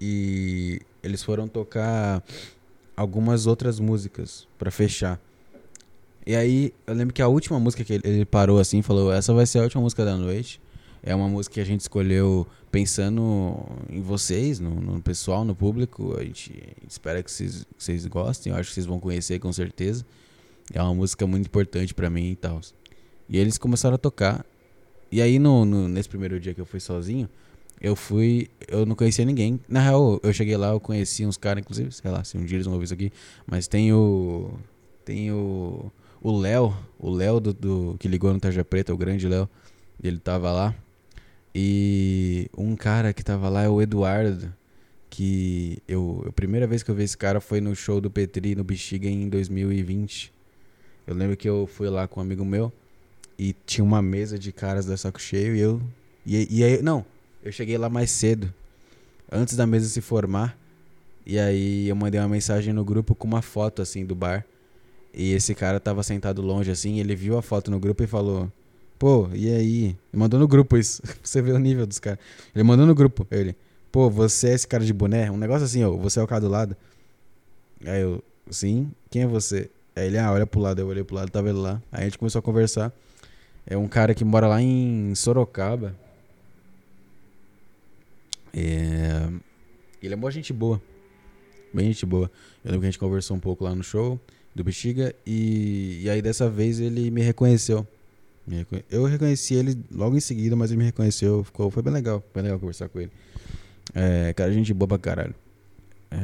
E 0.00 0.80
eles 1.00 1.22
foram 1.22 1.46
tocar 1.46 2.24
algumas 2.96 3.46
outras 3.46 3.78
músicas 3.78 4.48
para 4.58 4.72
fechar. 4.72 5.20
E 6.26 6.34
aí, 6.34 6.74
eu 6.86 6.94
lembro 6.94 7.14
que 7.14 7.22
a 7.22 7.28
última 7.28 7.60
música 7.60 7.84
que 7.84 7.92
ele, 7.92 8.24
parou 8.24 8.58
assim, 8.58 8.82
falou: 8.82 9.12
Essa 9.12 9.32
vai 9.32 9.46
ser 9.46 9.60
a 9.60 9.62
última 9.62 9.80
música 9.80 10.04
da 10.04 10.16
noite. 10.16 10.60
É 11.02 11.14
uma 11.14 11.28
música 11.28 11.54
que 11.54 11.60
a 11.60 11.64
gente 11.64 11.82
escolheu 11.82 12.44
pensando 12.68 13.64
em 13.88 14.02
vocês, 14.02 14.58
no, 14.58 14.74
no 14.74 15.00
pessoal, 15.00 15.44
no 15.44 15.54
público. 15.54 16.16
A 16.18 16.24
gente, 16.24 16.52
espera 16.88 17.22
que 17.22 17.30
vocês, 17.30 17.62
que 17.62 17.84
vocês 17.84 18.04
gostem. 18.06 18.52
Eu 18.52 18.58
acho 18.58 18.70
que 18.70 18.74
vocês 18.74 18.86
vão 18.86 18.98
conhecer 18.98 19.38
com 19.38 19.52
certeza. 19.52 20.04
É 20.74 20.82
uma 20.82 20.92
música 20.92 21.24
muito 21.28 21.46
importante 21.46 21.94
para 21.94 22.10
mim 22.10 22.32
e 22.32 22.34
tal. 22.34 22.60
E 23.28 23.38
eles 23.38 23.56
começaram 23.56 23.94
a 23.94 23.98
tocar. 23.98 24.44
E 25.12 25.22
aí, 25.22 25.38
no, 25.38 25.64
no, 25.64 25.86
nesse 25.88 26.08
primeiro 26.08 26.40
dia 26.40 26.52
que 26.52 26.60
eu 26.60 26.66
fui 26.66 26.80
sozinho, 26.80 27.28
eu 27.80 27.94
fui. 27.94 28.48
Eu 28.66 28.84
não 28.84 28.96
conhecia 28.96 29.24
ninguém. 29.24 29.60
Na 29.68 29.80
real, 29.80 30.18
eu 30.24 30.32
cheguei 30.32 30.56
lá, 30.56 30.70
eu 30.70 30.80
conheci 30.80 31.24
uns 31.24 31.36
caras, 31.36 31.60
inclusive, 31.60 31.92
sei 31.92 32.10
lá, 32.10 32.24
se 32.24 32.36
um 32.36 32.44
dia 32.44 32.56
eles 32.56 32.66
vão 32.66 32.74
ouvir 32.74 32.86
isso 32.86 32.94
aqui. 32.94 33.12
Mas 33.46 33.68
tem 33.68 33.92
o. 33.92 34.58
Tem 35.04 35.30
o. 35.30 35.88
O 36.20 36.36
Léo, 36.36 36.76
o 36.98 37.10
Léo 37.10 37.40
do, 37.40 37.52
do, 37.52 37.96
que 37.98 38.08
ligou 38.08 38.32
no 38.32 38.40
Tarja 38.40 38.64
Preta, 38.64 38.92
o 38.92 38.96
grande 38.96 39.28
Léo. 39.28 39.48
Ele 40.02 40.18
tava 40.18 40.52
lá. 40.52 40.74
E 41.54 42.50
um 42.56 42.76
cara 42.76 43.12
que 43.12 43.24
tava 43.24 43.48
lá 43.48 43.62
é 43.62 43.68
o 43.68 43.80
Eduardo, 43.80 44.52
que 45.08 45.82
eu 45.88 46.24
a 46.28 46.32
primeira 46.32 46.66
vez 46.66 46.82
que 46.82 46.90
eu 46.90 46.94
vi 46.94 47.04
esse 47.04 47.16
cara 47.16 47.40
foi 47.40 47.60
no 47.60 47.74
show 47.74 48.00
do 48.00 48.10
Petri 48.10 48.54
no 48.54 48.62
Bexiga 48.62 49.08
em 49.08 49.28
2020. 49.28 50.32
Eu 51.06 51.14
lembro 51.14 51.36
que 51.36 51.48
eu 51.48 51.66
fui 51.66 51.88
lá 51.88 52.06
com 52.06 52.20
um 52.20 52.22
amigo 52.22 52.44
meu 52.44 52.70
e 53.38 53.54
tinha 53.64 53.84
uma 53.84 54.02
mesa 54.02 54.38
de 54.38 54.52
caras 54.52 54.84
da 54.84 54.96
saco 54.96 55.20
cheio 55.20 55.56
e 55.56 55.60
eu 55.60 55.80
e, 56.26 56.58
e 56.58 56.64
aí 56.64 56.82
não, 56.82 57.06
eu 57.42 57.52
cheguei 57.52 57.78
lá 57.78 57.88
mais 57.88 58.10
cedo, 58.10 58.52
antes 59.30 59.56
da 59.56 59.66
mesa 59.66 59.88
se 59.88 60.00
formar. 60.00 60.58
E 61.24 61.38
aí 61.38 61.88
eu 61.88 61.96
mandei 61.96 62.20
uma 62.20 62.28
mensagem 62.28 62.74
no 62.74 62.84
grupo 62.84 63.14
com 63.14 63.26
uma 63.26 63.40
foto 63.40 63.80
assim 63.80 64.04
do 64.04 64.14
bar. 64.14 64.44
E 65.16 65.32
esse 65.32 65.54
cara 65.54 65.80
tava 65.80 66.02
sentado 66.02 66.42
longe 66.42 66.70
assim, 66.70 67.00
ele 67.00 67.16
viu 67.16 67.38
a 67.38 67.42
foto 67.42 67.70
no 67.70 67.80
grupo 67.80 68.04
e 68.04 68.06
falou: 68.06 68.52
Pô, 68.98 69.30
e 69.32 69.50
aí? 69.50 69.96
Mandou 70.12 70.38
no 70.38 70.46
grupo 70.46 70.76
isso. 70.76 71.02
você 71.24 71.40
ver 71.40 71.52
o 71.52 71.58
nível 71.58 71.86
dos 71.86 71.98
caras. 71.98 72.18
Ele 72.54 72.62
mandou 72.62 72.84
no 72.84 72.94
grupo. 72.94 73.26
Ele, 73.30 73.56
pô, 73.90 74.10
você 74.10 74.50
é 74.50 74.52
esse 74.52 74.68
cara 74.68 74.84
de 74.84 74.92
boné? 74.92 75.30
Um 75.30 75.38
negócio 75.38 75.64
assim, 75.64 75.82
ó. 75.82 75.90
Você 75.96 76.20
é 76.20 76.22
o 76.22 76.26
cara 76.26 76.42
do 76.42 76.48
lado. 76.48 76.76
Aí 77.86 78.02
eu, 78.02 78.22
sim, 78.50 78.92
quem 79.10 79.22
é 79.22 79.26
você? 79.26 79.70
Aí 79.96 80.06
ele, 80.06 80.18
ah, 80.18 80.30
olha 80.30 80.46
pro 80.46 80.60
lado. 80.60 80.80
Eu 80.80 80.86
olhei 80.86 81.02
pro 81.02 81.16
lado, 81.16 81.30
tava 81.30 81.48
ele 81.48 81.58
lá. 81.58 81.80
Aí 81.90 82.02
a 82.02 82.04
gente 82.04 82.18
começou 82.18 82.38
a 82.38 82.42
conversar. 82.42 82.92
É 83.66 83.74
um 83.74 83.88
cara 83.88 84.14
que 84.14 84.22
mora 84.22 84.46
lá 84.46 84.60
em 84.60 85.14
Sorocaba. 85.14 85.96
É... 88.52 89.30
Ele 90.02 90.12
é 90.12 90.16
boa 90.16 90.30
gente 90.30 90.52
boa. 90.52 90.80
Bem 91.72 91.86
gente 91.86 92.04
boa. 92.04 92.30
Eu 92.62 92.70
lembro 92.70 92.80
que 92.80 92.86
a 92.86 92.90
gente 92.90 92.98
conversou 92.98 93.34
um 93.34 93.40
pouco 93.40 93.64
lá 93.64 93.74
no 93.74 93.82
show 93.82 94.20
do 94.56 94.64
Bexiga. 94.64 95.14
E, 95.24 96.00
e 96.02 96.10
aí 96.10 96.22
dessa 96.22 96.48
vez 96.48 96.80
ele 96.80 97.10
me 97.10 97.20
reconheceu. 97.20 97.86
Eu 98.88 99.04
reconheci 99.04 99.54
ele 99.54 99.76
logo 99.92 100.16
em 100.16 100.20
seguida, 100.20 100.56
mas 100.56 100.70
ele 100.70 100.78
me 100.78 100.84
reconheceu. 100.84 101.44
Ficou, 101.44 101.70
foi 101.70 101.82
bem 101.82 101.92
legal. 101.92 102.24
Bem 102.34 102.42
legal 102.42 102.58
conversar 102.58 102.88
com 102.88 102.98
ele. 103.00 103.10
É, 103.94 104.32
cara, 104.32 104.52
gente 104.52 104.72
boa 104.72 104.88
pra 104.88 104.98
caralho. 104.98 105.34
É... 106.10 106.16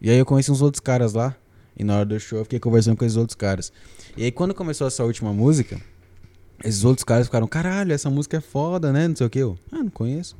E 0.00 0.10
aí 0.10 0.18
eu 0.18 0.26
conheci 0.26 0.50
uns 0.50 0.60
outros 0.60 0.80
caras 0.80 1.14
lá. 1.14 1.36
E 1.76 1.84
na 1.84 1.96
hora 1.96 2.04
do 2.04 2.18
show 2.18 2.38
eu 2.38 2.44
fiquei 2.44 2.58
conversando 2.58 2.96
com 2.96 3.04
esses 3.04 3.16
outros 3.16 3.36
caras. 3.36 3.72
E 4.16 4.24
aí 4.24 4.32
quando 4.32 4.54
começou 4.54 4.86
essa 4.86 5.04
última 5.04 5.32
música, 5.32 5.80
esses 6.64 6.84
outros 6.84 7.04
caras 7.04 7.26
ficaram, 7.26 7.46
caralho, 7.46 7.92
essa 7.92 8.10
música 8.10 8.38
é 8.38 8.40
foda, 8.40 8.92
né? 8.92 9.06
Não 9.08 9.16
sei 9.16 9.26
o 9.26 9.30
que. 9.30 9.38
Eu, 9.38 9.58
ah, 9.70 9.82
não 9.82 9.90
conheço. 9.90 10.36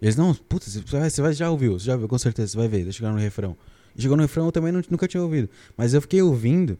Eles, 0.00 0.16
não, 0.16 0.34
puta, 0.34 0.68
você 0.70 0.80
vai, 0.80 1.10
você 1.10 1.22
vai, 1.22 1.32
já 1.34 1.50
ouviu, 1.50 1.78
você 1.78 1.86
já 1.86 1.92
ouviu, 1.92 2.08
com 2.08 2.16
certeza, 2.16 2.52
você 2.52 2.56
vai 2.56 2.68
ver, 2.68 2.84
deixa 2.84 2.88
eu 2.88 2.92
chegar 3.00 3.12
no 3.12 3.18
refrão. 3.18 3.56
Chegou 3.96 4.16
no 4.16 4.22
refrão 4.22 4.46
eu 4.46 4.52
também 4.52 4.72
não, 4.72 4.82
nunca 4.90 5.08
tinha 5.08 5.22
ouvido. 5.22 5.48
Mas 5.76 5.94
eu 5.94 6.00
fiquei 6.00 6.22
ouvindo. 6.22 6.78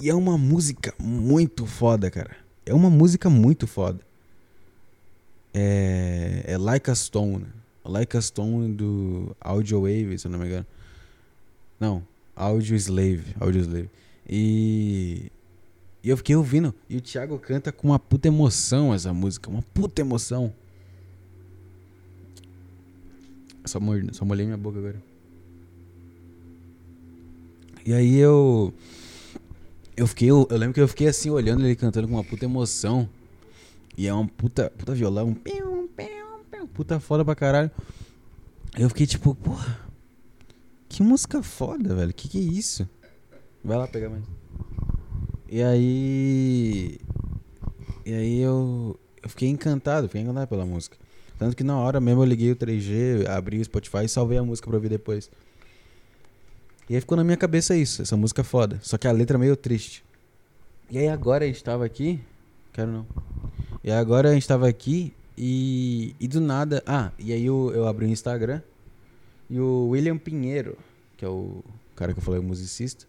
E 0.00 0.08
é 0.08 0.14
uma 0.14 0.38
música 0.38 0.94
muito 0.98 1.66
foda, 1.66 2.10
cara. 2.10 2.36
É 2.64 2.72
uma 2.72 2.90
música 2.90 3.28
muito 3.28 3.66
foda. 3.66 4.00
É, 5.52 6.44
é 6.46 6.58
Like 6.58 6.90
a 6.90 6.94
Stone. 6.94 7.46
Like 7.84 8.16
a 8.16 8.22
Stone 8.22 8.74
do 8.74 9.36
Audio 9.40 9.80
Wave, 9.80 10.18
se 10.18 10.26
eu 10.26 10.30
não 10.30 10.38
me 10.38 10.46
engano. 10.46 10.66
Não, 11.78 12.02
Audio 12.34 12.76
Slave. 12.76 13.34
Audio 13.38 13.60
Slave. 13.60 13.90
E, 14.28 15.30
e 16.02 16.08
eu 16.08 16.16
fiquei 16.16 16.36
ouvindo. 16.36 16.74
E 16.88 16.96
o 16.96 17.00
Thiago 17.00 17.38
canta 17.38 17.72
com 17.72 17.88
uma 17.88 17.98
puta 17.98 18.28
emoção 18.28 18.94
essa 18.94 19.12
música. 19.12 19.50
Uma 19.50 19.62
puta 19.62 20.00
emoção. 20.00 20.52
Só 23.64 23.78
molhei 23.78 24.46
minha 24.46 24.56
boca 24.56 24.78
agora. 24.78 25.11
E 27.84 27.92
aí 27.92 28.16
eu 28.16 28.72
eu 29.96 30.06
fiquei, 30.06 30.30
eu, 30.30 30.46
eu, 30.50 30.56
lembro 30.56 30.74
que 30.74 30.80
eu 30.80 30.88
fiquei 30.88 31.08
assim 31.08 31.30
olhando 31.30 31.64
ele 31.64 31.76
cantando 31.76 32.08
com 32.08 32.14
uma 32.14 32.24
puta 32.24 32.44
emoção. 32.44 33.08
E 33.96 34.06
é 34.06 34.14
um 34.14 34.26
puta, 34.26 34.70
puta 34.70 34.94
violão, 34.94 35.28
um 35.28 35.34
pium, 35.34 35.86
pium, 35.88 36.44
pium, 36.50 36.66
puta 36.66 36.98
foda 36.98 37.24
pra 37.24 37.34
caralho. 37.34 37.70
Eu 38.78 38.88
fiquei 38.88 39.06
tipo, 39.06 39.34
porra, 39.34 39.78
que 40.88 41.02
música 41.02 41.42
foda, 41.42 41.94
velho. 41.94 42.12
Que 42.12 42.28
que 42.28 42.38
é 42.38 42.40
isso? 42.40 42.88
Vai 43.62 43.76
lá 43.76 43.86
pegar 43.86 44.08
mais. 44.08 44.24
E 45.48 45.62
aí. 45.62 46.98
E 48.06 48.14
aí 48.14 48.40
eu. 48.40 48.98
Eu 49.22 49.28
fiquei 49.28 49.48
encantado, 49.48 50.08
fiquei 50.08 50.22
encantado 50.22 50.48
pela 50.48 50.64
música. 50.64 50.96
Tanto 51.38 51.54
que 51.54 51.62
na 51.62 51.78
hora 51.78 52.00
mesmo 52.00 52.22
eu 52.22 52.26
liguei 52.26 52.50
o 52.50 52.56
3G, 52.56 53.28
abri 53.28 53.60
o 53.60 53.64
Spotify 53.64 54.04
e 54.04 54.08
salvei 54.08 54.38
a 54.38 54.42
música 54.42 54.66
pra 54.66 54.76
ouvir 54.76 54.88
depois. 54.88 55.30
E 56.92 56.94
aí 56.94 57.00
ficou 57.00 57.16
na 57.16 57.24
minha 57.24 57.38
cabeça 57.38 57.74
isso, 57.74 58.02
essa 58.02 58.18
música 58.18 58.42
é 58.42 58.44
foda. 58.44 58.78
Só 58.82 58.98
que 58.98 59.08
a 59.08 59.12
letra 59.12 59.38
é 59.38 59.40
meio 59.40 59.56
triste. 59.56 60.04
E 60.90 60.98
aí 60.98 61.08
agora 61.08 61.42
a 61.42 61.46
gente 61.46 61.64
tava 61.64 61.86
aqui. 61.86 62.20
Quero 62.70 62.92
não. 62.92 63.06
E 63.82 63.90
aí 63.90 63.96
agora 63.96 64.28
a 64.28 64.34
gente 64.34 64.46
tava 64.46 64.68
aqui 64.68 65.14
e, 65.34 66.14
e 66.20 66.28
do 66.28 66.38
nada. 66.38 66.82
Ah, 66.86 67.10
e 67.18 67.32
aí 67.32 67.46
eu, 67.46 67.72
eu 67.74 67.88
abri 67.88 68.04
o 68.04 68.08
Instagram. 68.10 68.60
E 69.48 69.58
o 69.58 69.88
William 69.88 70.18
Pinheiro, 70.18 70.76
que 71.16 71.24
é 71.24 71.28
o 71.28 71.64
cara 71.96 72.12
que 72.12 72.18
eu 72.18 72.22
falei, 72.22 72.40
o 72.40 72.42
musicista, 72.42 73.06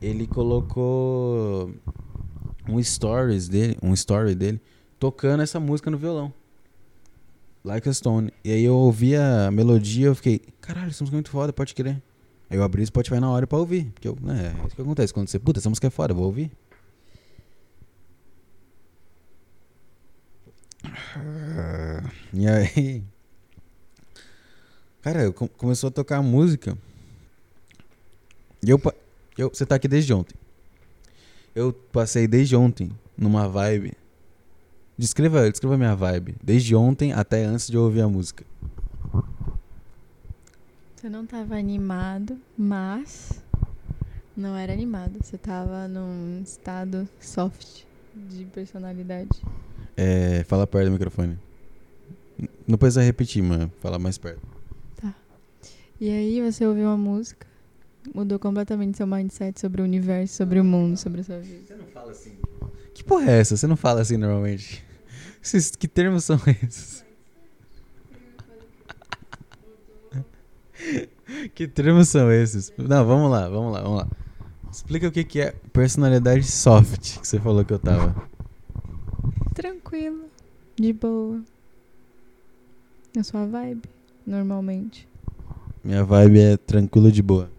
ele 0.00 0.28
colocou 0.28 1.74
um 2.68 2.80
stories 2.80 3.48
dele, 3.48 3.76
um 3.82 3.92
story 3.92 4.36
dele, 4.36 4.60
tocando 5.00 5.42
essa 5.42 5.58
música 5.58 5.90
no 5.90 5.98
violão. 5.98 6.32
Like 7.64 7.88
a 7.88 7.92
Stone. 7.92 8.32
E 8.44 8.52
aí 8.52 8.62
eu 8.62 8.76
ouvi 8.76 9.16
a 9.16 9.50
melodia, 9.50 10.06
eu 10.06 10.14
fiquei, 10.14 10.40
caralho, 10.60 10.90
essa 10.90 11.02
música 11.02 11.16
é 11.16 11.18
muito 11.18 11.30
foda, 11.30 11.52
pode 11.52 11.74
crer. 11.74 12.00
Aí 12.48 12.56
eu 12.56 12.62
abri 12.62 12.82
o 12.82 12.86
Spotify 12.86 13.18
na 13.20 13.30
hora 13.30 13.46
pra 13.46 13.58
ouvir. 13.58 13.90
Porque 13.92 14.08
eu, 14.08 14.16
né, 14.20 14.54
é 14.56 14.66
isso 14.66 14.76
que 14.76 14.82
acontece. 14.82 15.12
Quando 15.12 15.28
você, 15.28 15.38
puta, 15.38 15.58
essa 15.58 15.68
música 15.68 15.86
é 15.86 15.90
foda, 15.90 16.12
eu 16.12 16.16
vou 16.16 16.26
ouvir. 16.26 16.50
E 22.32 22.46
aí. 22.46 23.02
Cara, 25.02 25.22
eu, 25.22 25.32
começou 25.32 25.88
a 25.88 25.90
tocar 25.90 26.22
música. 26.22 26.76
E 28.64 28.70
eu, 28.70 28.80
eu. 29.38 29.48
Você 29.48 29.64
tá 29.64 29.76
aqui 29.76 29.88
desde 29.88 30.12
ontem. 30.12 30.36
Eu 31.54 31.72
passei 31.72 32.26
desde 32.26 32.54
ontem 32.54 32.90
numa 33.16 33.48
vibe 33.48 33.96
Descreva, 34.98 35.50
descreva 35.50 35.76
minha 35.76 35.94
vibe. 35.94 36.36
Desde 36.42 36.74
ontem 36.74 37.12
até 37.12 37.44
antes 37.44 37.66
de 37.66 37.76
eu 37.76 37.82
ouvir 37.82 38.00
a 38.00 38.08
música. 38.08 38.44
Você 40.96 41.08
não 41.10 41.26
tava 41.26 41.56
animado, 41.56 42.38
mas 42.56 43.42
não 44.36 44.56
era 44.56 44.72
animado. 44.72 45.18
Você 45.22 45.36
tava 45.36 45.86
num 45.86 46.40
estado 46.42 47.06
soft 47.20 47.82
de 48.14 48.44
personalidade. 48.46 49.28
É, 49.96 50.42
fala 50.44 50.66
perto 50.66 50.86
do 50.86 50.92
microfone. 50.92 51.38
Não 52.66 52.78
precisa 52.78 53.02
repetir, 53.02 53.42
mano. 53.42 53.70
Fala 53.80 53.98
mais 53.98 54.18
perto. 54.18 54.40
E 55.98 56.10
aí 56.10 56.42
você 56.42 56.66
ouviu 56.66 56.84
uma 56.88 56.96
música, 56.96 57.46
mudou 58.14 58.38
completamente 58.38 58.98
seu 58.98 59.06
mindset 59.06 59.58
sobre 59.58 59.80
o 59.80 59.84
universo, 59.84 60.34
sobre 60.34 60.60
o 60.60 60.64
mundo, 60.64 60.94
sobre 60.98 61.22
a 61.22 61.24
sua 61.24 61.38
vida. 61.38 61.62
Você 61.66 61.74
não 61.74 61.86
fala 61.86 62.10
assim. 62.12 62.32
Que 62.92 63.02
porra 63.02 63.30
é 63.30 63.40
essa? 63.40 63.56
Você 63.56 63.66
não 63.66 63.76
fala 63.78 64.02
assim 64.02 64.18
normalmente. 64.18 64.84
Esses- 65.42 65.70
que 65.74 65.88
termos 65.88 66.24
são 66.24 66.38
esses? 66.62 67.02
Que 71.48 71.66
termos 71.68 72.08
são 72.08 72.30
esses? 72.30 72.72
Não, 72.76 73.04
vamos 73.06 73.30
lá, 73.30 73.48
vamos 73.48 73.72
lá, 73.72 73.80
vamos 73.82 73.98
lá. 73.98 74.08
Explica 74.70 75.08
o 75.08 75.12
que, 75.12 75.24
que 75.24 75.40
é 75.40 75.52
personalidade 75.72 76.44
soft 76.44 77.18
que 77.20 77.26
você 77.26 77.40
falou 77.40 77.64
que 77.64 77.72
eu 77.72 77.78
tava. 77.78 78.14
Tranquilo, 79.54 80.26
de 80.76 80.92
boa. 80.92 81.42
Na 83.14 83.24
sua 83.24 83.46
vibe, 83.46 83.88
normalmente. 84.26 85.08
Minha 85.82 86.04
vibe 86.04 86.40
é 86.40 86.56
tranquilo 86.56 87.10
de 87.10 87.22
boa. 87.22 87.50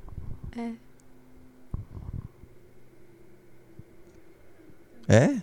É. 0.56 0.74
É? 5.08 5.42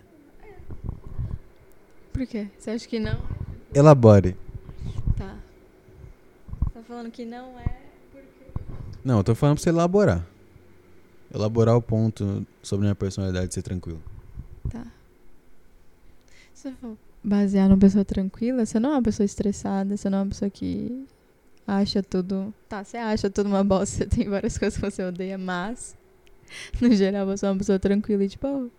Por 2.12 2.26
quê? 2.26 2.48
Você 2.58 2.70
acha 2.70 2.86
que 2.86 3.00
não? 3.00 3.20
Elabore. 3.74 4.36
Tá. 5.16 5.36
Tá 6.72 6.82
falando 6.82 7.10
que 7.10 7.24
não 7.24 7.58
é. 7.58 7.83
Não, 9.04 9.18
eu 9.18 9.25
tô 9.25 9.34
falando 9.34 9.56
pra 9.56 9.62
você 9.62 9.68
elaborar. 9.68 10.26
Elaborar 11.32 11.76
o 11.76 11.82
ponto 11.82 12.46
sobre 12.62 12.84
minha 12.84 12.94
personalidade 12.94 13.52
ser 13.52 13.62
tranquilo. 13.62 14.02
Tá. 14.70 14.87
Se 16.54 16.70
você 16.70 16.73
for 16.73 16.96
basear 17.23 17.68
numa 17.68 17.78
pessoa 17.78 18.04
tranquila, 18.04 18.64
você 18.64 18.80
não 18.80 18.90
é 18.90 18.92
uma 18.94 19.02
pessoa 19.02 19.25
estressada, 19.25 19.96
você 19.96 20.08
não 20.08 20.18
é 20.18 20.23
uma 20.23 20.28
pessoa 20.28 20.50
que 20.50 21.06
acha 21.66 22.02
tudo. 22.02 22.54
Tá, 22.68 22.82
você 22.82 22.96
acha 22.96 23.28
tudo 23.28 23.46
uma 23.49 23.62
bosta, 23.62 23.96
você 24.04 24.06
tem 24.06 24.28
várias 24.28 24.56
coisas 24.56 24.78
que 24.78 24.90
você 24.90 25.02
odeia, 25.02 25.37
mas 25.37 25.94
no 26.80 26.90
geral 26.94 27.26
você 27.26 27.44
é 27.44 27.50
uma 27.50 27.58
pessoa 27.58 27.78
tranquila 27.78 28.25
e 28.25 28.28
tipo, 28.28 28.70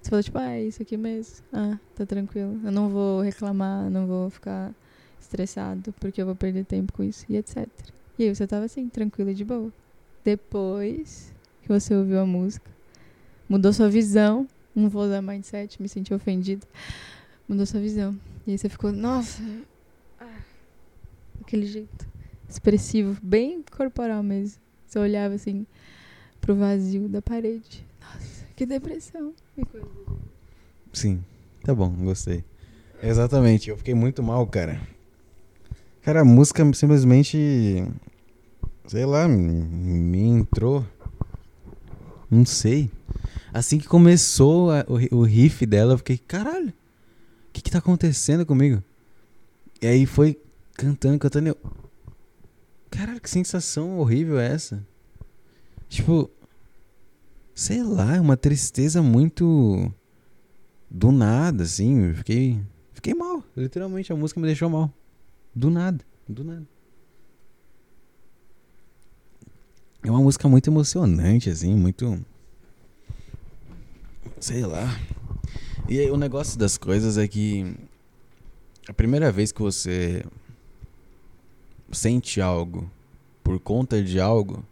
você 0.00 0.10
falou, 0.10 0.22
tipo, 0.22 0.38
ah, 0.38 0.52
é 0.52 0.62
isso 0.64 0.82
aqui 0.82 0.96
mesmo. 0.96 1.44
Ah, 1.52 1.78
tá 1.94 2.06
tranquilo. 2.06 2.60
Eu 2.64 2.72
não 2.72 2.88
vou 2.88 3.20
reclamar, 3.20 3.90
não 3.90 4.06
vou 4.06 4.30
ficar 4.30 4.72
estressado 5.20 5.92
porque 6.00 6.22
eu 6.22 6.26
vou 6.26 6.34
perder 6.34 6.64
tempo 6.64 6.92
com 6.92 7.02
isso 7.02 7.26
e 7.28 7.36
etc. 7.36 7.68
E 8.18 8.24
aí 8.24 8.34
você 8.34 8.46
tava 8.46 8.64
assim, 8.64 8.88
tranquilo 8.88 9.30
e 9.30 9.34
de 9.34 9.44
boa. 9.44 9.72
Depois 10.24 11.34
que 11.62 11.68
você 11.68 11.94
ouviu 11.94 12.18
a 12.18 12.26
música, 12.26 12.70
mudou 13.48 13.72
sua 13.72 13.88
visão. 13.88 14.48
Não 14.74 14.88
vou 14.88 15.04
usar 15.04 15.22
mindset, 15.22 15.80
me 15.80 15.88
senti 15.88 16.12
ofendido. 16.12 16.66
Mudou 17.48 17.66
sua 17.66 17.80
visão. 17.80 18.18
E 18.46 18.52
aí 18.52 18.58
você 18.58 18.68
ficou, 18.68 18.92
nossa, 18.92 19.42
ah, 20.20 20.40
daquele 21.38 21.66
jeito. 21.66 22.08
Expressivo, 22.48 23.18
bem 23.22 23.62
corporal 23.62 24.22
mesmo. 24.22 24.60
Você 24.86 24.98
olhava 24.98 25.34
assim 25.34 25.66
pro 26.40 26.54
vazio 26.54 27.08
da 27.08 27.20
parede. 27.20 27.86
Nossa, 28.00 28.44
que 28.54 28.64
depressão. 28.64 29.34
E 29.56 29.64
coisa. 29.64 29.86
Sim, 30.92 31.22
tá 31.64 31.74
bom, 31.74 31.90
gostei. 31.90 32.44
Exatamente, 33.02 33.68
eu 33.68 33.76
fiquei 33.76 33.94
muito 33.94 34.22
mal, 34.22 34.46
cara. 34.46 34.80
Cara, 36.06 36.20
a 36.20 36.24
música 36.24 36.62
simplesmente. 36.72 37.84
Sei 38.86 39.04
lá, 39.04 39.26
me, 39.26 40.20
entrou. 40.20 40.86
Não 42.30 42.46
sei. 42.46 42.88
Assim 43.52 43.76
que 43.76 43.88
começou 43.88 44.70
a- 44.70 44.84
o, 44.86 45.16
o 45.16 45.22
riff 45.24 45.66
dela, 45.66 45.94
eu 45.94 45.98
fiquei, 45.98 46.16
caralho, 46.16 46.68
o 46.68 47.52
que 47.52 47.60
que 47.60 47.72
tá 47.72 47.78
acontecendo 47.78 48.46
comigo? 48.46 48.80
E 49.82 49.86
aí 49.88 50.06
foi 50.06 50.38
cantando, 50.74 51.18
cantando. 51.18 51.48
Eu... 51.48 51.56
Caralho, 52.88 53.20
que 53.20 53.28
sensação 53.28 53.98
horrível 53.98 54.38
é 54.38 54.46
essa? 54.46 54.86
Tipo, 55.88 56.30
sei 57.52 57.82
lá, 57.82 58.14
é 58.14 58.20
uma 58.20 58.36
tristeza 58.36 59.02
muito 59.02 59.92
do 60.88 61.10
nada, 61.10 61.64
assim, 61.64 62.10
eu 62.10 62.14
fiquei, 62.14 62.60
fiquei 62.94 63.12
mal. 63.12 63.42
Literalmente 63.56 64.12
a 64.12 64.16
música 64.16 64.38
me 64.38 64.46
deixou 64.46 64.70
mal. 64.70 64.94
Do 65.56 65.70
nada, 65.70 66.04
do 66.28 66.44
nada. 66.44 66.66
É 70.02 70.10
uma 70.10 70.20
música 70.20 70.46
muito 70.48 70.68
emocionante, 70.68 71.48
assim, 71.48 71.74
muito. 71.74 72.22
Sei 74.38 74.66
lá. 74.66 74.86
E 75.88 75.98
aí, 75.98 76.10
o 76.10 76.18
negócio 76.18 76.58
das 76.58 76.76
coisas 76.76 77.16
é 77.16 77.26
que 77.26 77.74
a 78.86 78.92
primeira 78.92 79.32
vez 79.32 79.50
que 79.50 79.62
você 79.62 80.22
sente 81.90 82.38
algo 82.38 82.90
por 83.42 83.58
conta 83.58 84.02
de 84.02 84.20
algo, 84.20 84.62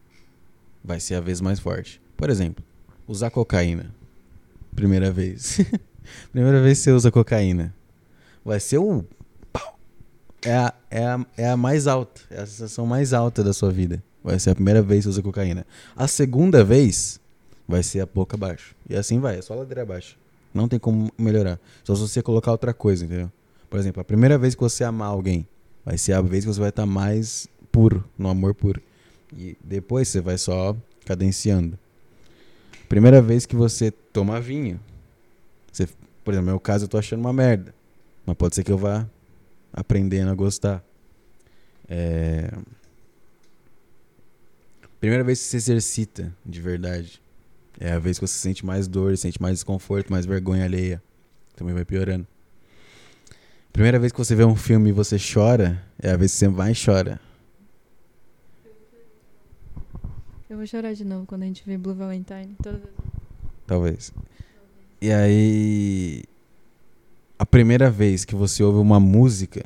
vai 0.85 1.01
ser 1.01 1.15
a 1.15 1.21
vez 1.21 1.41
mais 1.41 1.59
forte. 1.59 1.99
Por 2.15 2.29
exemplo, 2.29 2.63
usar 3.09 3.31
cocaína. 3.31 3.95
Primeira 4.77 5.11
vez. 5.11 5.61
Primeira 6.31 6.61
vez 6.61 6.79
que 6.79 6.85
você 6.85 6.93
usa 6.93 7.11
cocaína. 7.11 7.75
Vai 8.45 8.61
ser 8.61 8.79
o. 8.79 9.03
É 10.45 10.55
a, 10.55 10.75
é, 10.91 11.05
a, 11.05 11.27
é 11.37 11.49
a 11.49 11.57
mais 11.57 11.87
alta. 11.87 12.21
É 12.31 12.41
a 12.41 12.47
sensação 12.47 12.87
mais 12.87 13.13
alta 13.13 13.43
da 13.43 13.53
sua 13.53 13.71
vida. 13.71 14.03
Vai 14.23 14.39
ser 14.39 14.51
a 14.51 14.55
primeira 14.55 14.83
vez 14.83 15.01
que 15.01 15.05
você 15.05 15.11
usa 15.11 15.23
cocaína. 15.23 15.67
A 15.97 16.07
segunda 16.07 16.63
vez 16.63 17.21
vai 17.67 17.83
ser 17.83 18.01
a 18.01 18.07
boca 18.07 18.37
abaixo. 18.37 18.75
E 18.89 18.95
assim 18.95 19.19
vai, 19.19 19.39
é 19.39 19.43
só 19.43 19.55
ladeira 19.55 19.83
abaixo. 19.83 20.17
Não 20.53 20.69
tem 20.69 20.79
como 20.79 21.11
melhorar. 21.19 21.59
Só 21.83 21.95
se 21.95 22.03
você 22.03 22.23
colocar 22.23 22.53
outra 22.53 22.73
coisa, 22.73 23.05
entendeu? 23.05 23.31
Por 23.69 23.79
exemplo, 23.79 24.01
a 24.01 24.05
primeira 24.05 24.39
vez 24.39 24.55
que 24.55 24.61
você 24.61 24.85
amar 24.85 25.09
alguém, 25.09 25.47
vai 25.85 25.99
ser 25.99 26.13
a 26.13 26.21
vez 26.21 26.45
que 26.45 26.53
você 26.53 26.61
vai 26.61 26.69
estar 26.69 26.87
mais 26.87 27.49
puro, 27.73 28.05
no 28.17 28.29
amor 28.29 28.55
puro. 28.55 28.81
E 29.37 29.57
depois 29.65 30.09
você 30.09 30.21
vai 30.21 30.39
só 30.39 30.77
cadenciando. 31.05 31.79
Primeira 32.89 33.21
vez 33.21 33.47
que 33.47 33.57
você 33.57 33.91
toma 33.91 34.41
vinho. 34.41 34.79
Você, 35.73 35.89
por 36.23 36.33
exemplo, 36.33 36.47
no 36.47 36.53
meu 36.53 36.61
caso 36.61 36.85
eu 36.85 36.89
tô 36.89 36.99
achando 36.99 37.21
uma 37.21 37.33
merda. 37.33 37.75
Mas 38.25 38.37
pode 38.37 38.55
ser 38.55 38.63
que 38.63 38.71
eu 38.71 38.79
vá 38.79 39.07
aprendendo 39.75 40.31
a 40.31 40.35
gostar. 40.35 40.83
É... 41.89 42.51
Primeira 45.01 45.23
vez 45.23 45.39
que 45.41 45.45
você 45.45 45.61
se 45.61 45.71
exercita 45.73 46.35
de 46.47 46.61
verdade. 46.61 47.21
É 47.79 47.93
a 47.93 47.99
vez 47.99 48.19
que 48.19 48.27
você 48.27 48.39
sente 48.39 48.65
mais 48.65 48.89
dor, 48.89 49.17
sente 49.19 49.43
mais 49.43 49.57
desconforto, 49.57 50.11
mais 50.11 50.25
vergonha 50.25 50.65
alheia. 50.65 51.03
Também 51.55 51.75
vai 51.75 51.85
piorando. 51.85 52.27
Primeira 53.73 53.99
vez 53.99 54.13
que 54.13 54.19
você 54.19 54.35
vê 54.35 54.45
um 54.45 54.55
filme 54.55 54.91
e 54.91 54.93
você 54.93 55.17
chora, 55.19 55.83
é 56.01 56.11
a 56.11 56.17
vez 56.17 56.33
que 56.33 56.39
você 56.39 56.49
vai 56.49 56.73
e 56.73 56.75
chora. 56.75 57.21
Eu 60.49 60.57
vou 60.57 60.67
chorar 60.67 60.95
de 60.95 61.05
novo 61.05 61.27
quando 61.27 61.43
a 61.43 61.47
gente 61.47 61.65
vê 61.67 61.77
Blue 61.77 61.95
Valentine. 61.95 62.55
Todas 62.63 62.81
as 62.81 62.91
Talvez. 63.67 64.13
E 65.01 65.13
aí. 65.13 66.23
A 67.39 67.45
primeira 67.45 67.91
vez 67.91 68.25
que 68.25 68.35
você 68.35 68.63
ouve 68.63 68.79
uma 68.79 69.01
música 69.01 69.65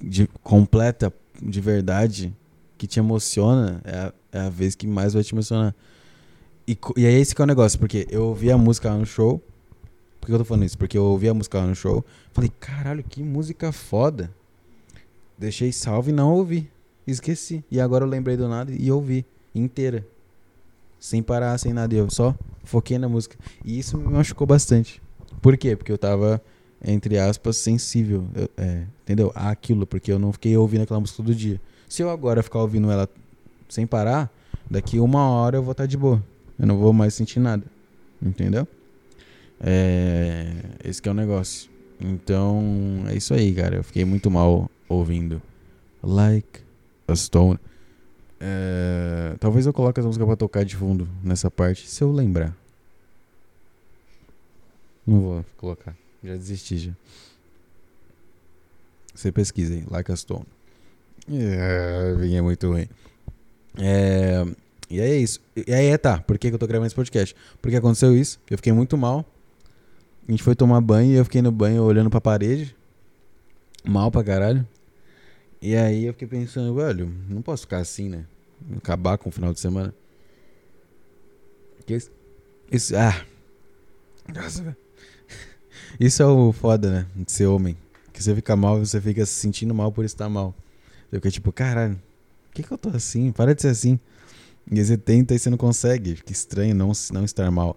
de, 0.00 0.28
completa, 0.42 1.12
de 1.40 1.60
verdade, 1.60 2.34
que 2.76 2.86
te 2.86 2.98
emociona, 2.98 3.80
é 3.84 3.96
a, 3.96 4.12
é 4.32 4.40
a 4.40 4.50
vez 4.50 4.74
que 4.74 4.86
mais 4.86 5.14
vai 5.14 5.22
te 5.22 5.34
emocionar. 5.34 5.74
E, 6.66 6.76
e 6.96 7.06
é 7.06 7.12
esse 7.12 7.34
que 7.34 7.40
é 7.40 7.44
o 7.44 7.46
negócio, 7.46 7.78
porque 7.78 8.06
eu 8.10 8.24
ouvi 8.24 8.50
a 8.50 8.58
música 8.58 8.90
lá 8.90 8.96
no 8.96 9.06
show. 9.06 9.40
Por 10.20 10.26
que 10.26 10.32
eu 10.32 10.38
tô 10.38 10.44
falando 10.44 10.64
isso? 10.64 10.78
Porque 10.78 10.96
eu 10.96 11.04
ouvi 11.04 11.28
a 11.28 11.34
música 11.34 11.58
lá 11.58 11.66
no 11.66 11.74
show. 11.74 12.04
Falei, 12.32 12.50
caralho, 12.58 13.04
que 13.04 13.22
música 13.22 13.70
foda. 13.70 14.30
Deixei 15.38 15.70
salvo 15.70 16.10
e 16.10 16.12
não 16.12 16.32
ouvi. 16.32 16.70
Esqueci. 17.06 17.62
E 17.70 17.80
agora 17.80 18.04
eu 18.04 18.08
lembrei 18.08 18.36
do 18.36 18.48
nada 18.48 18.72
e 18.72 18.90
ouvi 18.90 19.26
inteira. 19.54 20.06
Sem 20.98 21.22
parar, 21.22 21.58
sem 21.58 21.74
nada. 21.74 21.94
Eu 21.94 22.08
só 22.10 22.34
foquei 22.64 22.98
na 22.98 23.08
música. 23.08 23.36
E 23.62 23.78
isso 23.78 23.98
me 23.98 24.10
machucou 24.10 24.46
bastante. 24.46 25.03
Por 25.44 25.58
quê? 25.58 25.76
Porque 25.76 25.92
eu 25.92 25.98
tava, 25.98 26.40
entre 26.82 27.18
aspas, 27.18 27.58
sensível. 27.58 28.24
eu- 28.34 28.48
é, 28.56 28.84
entendeu? 29.02 29.30
Àquilo. 29.34 29.86
Porque 29.86 30.10
eu 30.10 30.18
não 30.18 30.32
fiquei 30.32 30.56
ouvindo 30.56 30.80
aquela 30.84 30.98
música 30.98 31.18
todo 31.18 31.34
dia. 31.34 31.60
Se 31.86 32.00
eu 32.02 32.08
agora 32.08 32.42
ficar 32.42 32.60
ouvindo 32.60 32.90
ela 32.90 33.06
sem 33.68 33.86
parar, 33.86 34.32
daqui 34.70 34.98
uma 34.98 35.28
hora 35.28 35.58
eu 35.58 35.62
vou 35.62 35.72
estar 35.72 35.84
de 35.84 35.98
boa. 35.98 36.24
Eu 36.58 36.66
não 36.66 36.78
vou 36.78 36.94
mais 36.94 37.12
sentir 37.12 37.40
nada. 37.40 37.62
Entendeu? 38.22 38.66
É, 39.60 40.50
esse 40.82 41.02
que 41.02 41.10
é 41.10 41.12
o 41.12 41.14
negócio. 41.14 41.70
Então, 42.00 43.04
é 43.06 43.14
isso 43.14 43.34
aí, 43.34 43.52
cara. 43.52 43.76
Eu 43.76 43.84
fiquei 43.84 44.06
muito 44.06 44.30
mal 44.30 44.70
ouvindo. 44.88 45.42
Like 46.02 46.60
a 47.06 47.14
Stone. 47.14 47.58
É, 48.40 49.36
talvez 49.38 49.66
eu 49.66 49.74
coloque 49.74 50.00
essa 50.00 50.06
música 50.06 50.24
pra 50.24 50.36
tocar 50.36 50.64
de 50.64 50.74
fundo 50.74 51.06
nessa 51.22 51.50
parte, 51.50 51.86
se 51.86 52.02
eu 52.02 52.10
lembrar. 52.10 52.56
Não 55.06 55.20
vou 55.20 55.44
colocar. 55.56 55.96
Já 56.22 56.34
desisti 56.34 56.78
já. 56.78 56.92
Você 59.14 59.30
pesquisa 59.30 59.74
aí, 59.74 59.84
Like 59.88 60.10
a 60.10 60.16
Stone. 60.16 60.46
É, 61.30 62.14
vinha 62.18 62.42
muito 62.42 62.68
ruim. 62.68 62.88
É, 63.78 64.44
e 64.90 65.00
aí 65.00 65.10
é 65.10 65.16
isso. 65.16 65.40
E 65.56 65.72
aí 65.72 65.86
é 65.86 65.98
tá, 65.98 66.18
por 66.18 66.38
que, 66.38 66.48
que 66.48 66.54
eu 66.54 66.58
tô 66.58 66.66
gravando 66.66 66.86
esse 66.86 66.94
podcast? 66.94 67.34
Porque 67.60 67.76
aconteceu 67.76 68.16
isso, 68.16 68.40
eu 68.50 68.56
fiquei 68.58 68.72
muito 68.72 68.96
mal. 68.96 69.24
A 70.26 70.30
gente 70.30 70.42
foi 70.42 70.54
tomar 70.54 70.80
banho 70.80 71.12
e 71.12 71.16
eu 71.16 71.24
fiquei 71.24 71.42
no 71.42 71.52
banho 71.52 71.82
olhando 71.82 72.10
pra 72.10 72.20
parede. 72.20 72.74
Mal 73.84 74.10
pra 74.10 74.24
caralho. 74.24 74.66
E 75.60 75.76
aí 75.76 76.04
eu 76.04 76.12
fiquei 76.12 76.28
pensando, 76.28 76.74
velho, 76.74 77.12
não 77.28 77.42
posso 77.42 77.62
ficar 77.62 77.78
assim, 77.78 78.08
né? 78.08 78.24
Acabar 78.76 79.18
com 79.18 79.28
o 79.28 79.32
final 79.32 79.52
de 79.52 79.60
semana. 79.60 79.94
Que 81.86 81.94
isso, 81.94 82.10
isso 82.70 82.96
ah. 82.96 83.24
Nossa, 84.34 84.62
velho. 84.62 84.83
Isso 85.98 86.22
é 86.22 86.26
o 86.26 86.52
foda, 86.52 86.90
né? 86.90 87.06
De 87.14 87.30
ser 87.30 87.46
homem. 87.46 87.76
Que 88.12 88.22
você 88.22 88.34
fica 88.34 88.56
mal, 88.56 88.78
você 88.78 89.00
fica 89.00 89.24
se 89.26 89.32
sentindo 89.32 89.74
mal 89.74 89.90
por 89.92 90.04
estar 90.04 90.28
mal. 90.28 90.54
Eu 91.10 91.18
fiquei 91.18 91.30
tipo, 91.30 91.52
caralho, 91.52 92.00
por 92.48 92.54
que, 92.54 92.62
que 92.62 92.70
eu 92.72 92.78
tô 92.78 92.88
assim? 92.90 93.32
Para 93.32 93.54
de 93.54 93.62
ser 93.62 93.68
assim. 93.68 93.98
E 94.70 94.78
aí 94.78 94.84
você 94.84 94.96
tenta 94.96 95.34
e 95.34 95.38
você 95.38 95.50
não 95.50 95.58
consegue. 95.58 96.16
Fica 96.16 96.32
estranho 96.32 96.74
não, 96.74 96.92
não 97.12 97.24
estar 97.24 97.50
mal. 97.50 97.76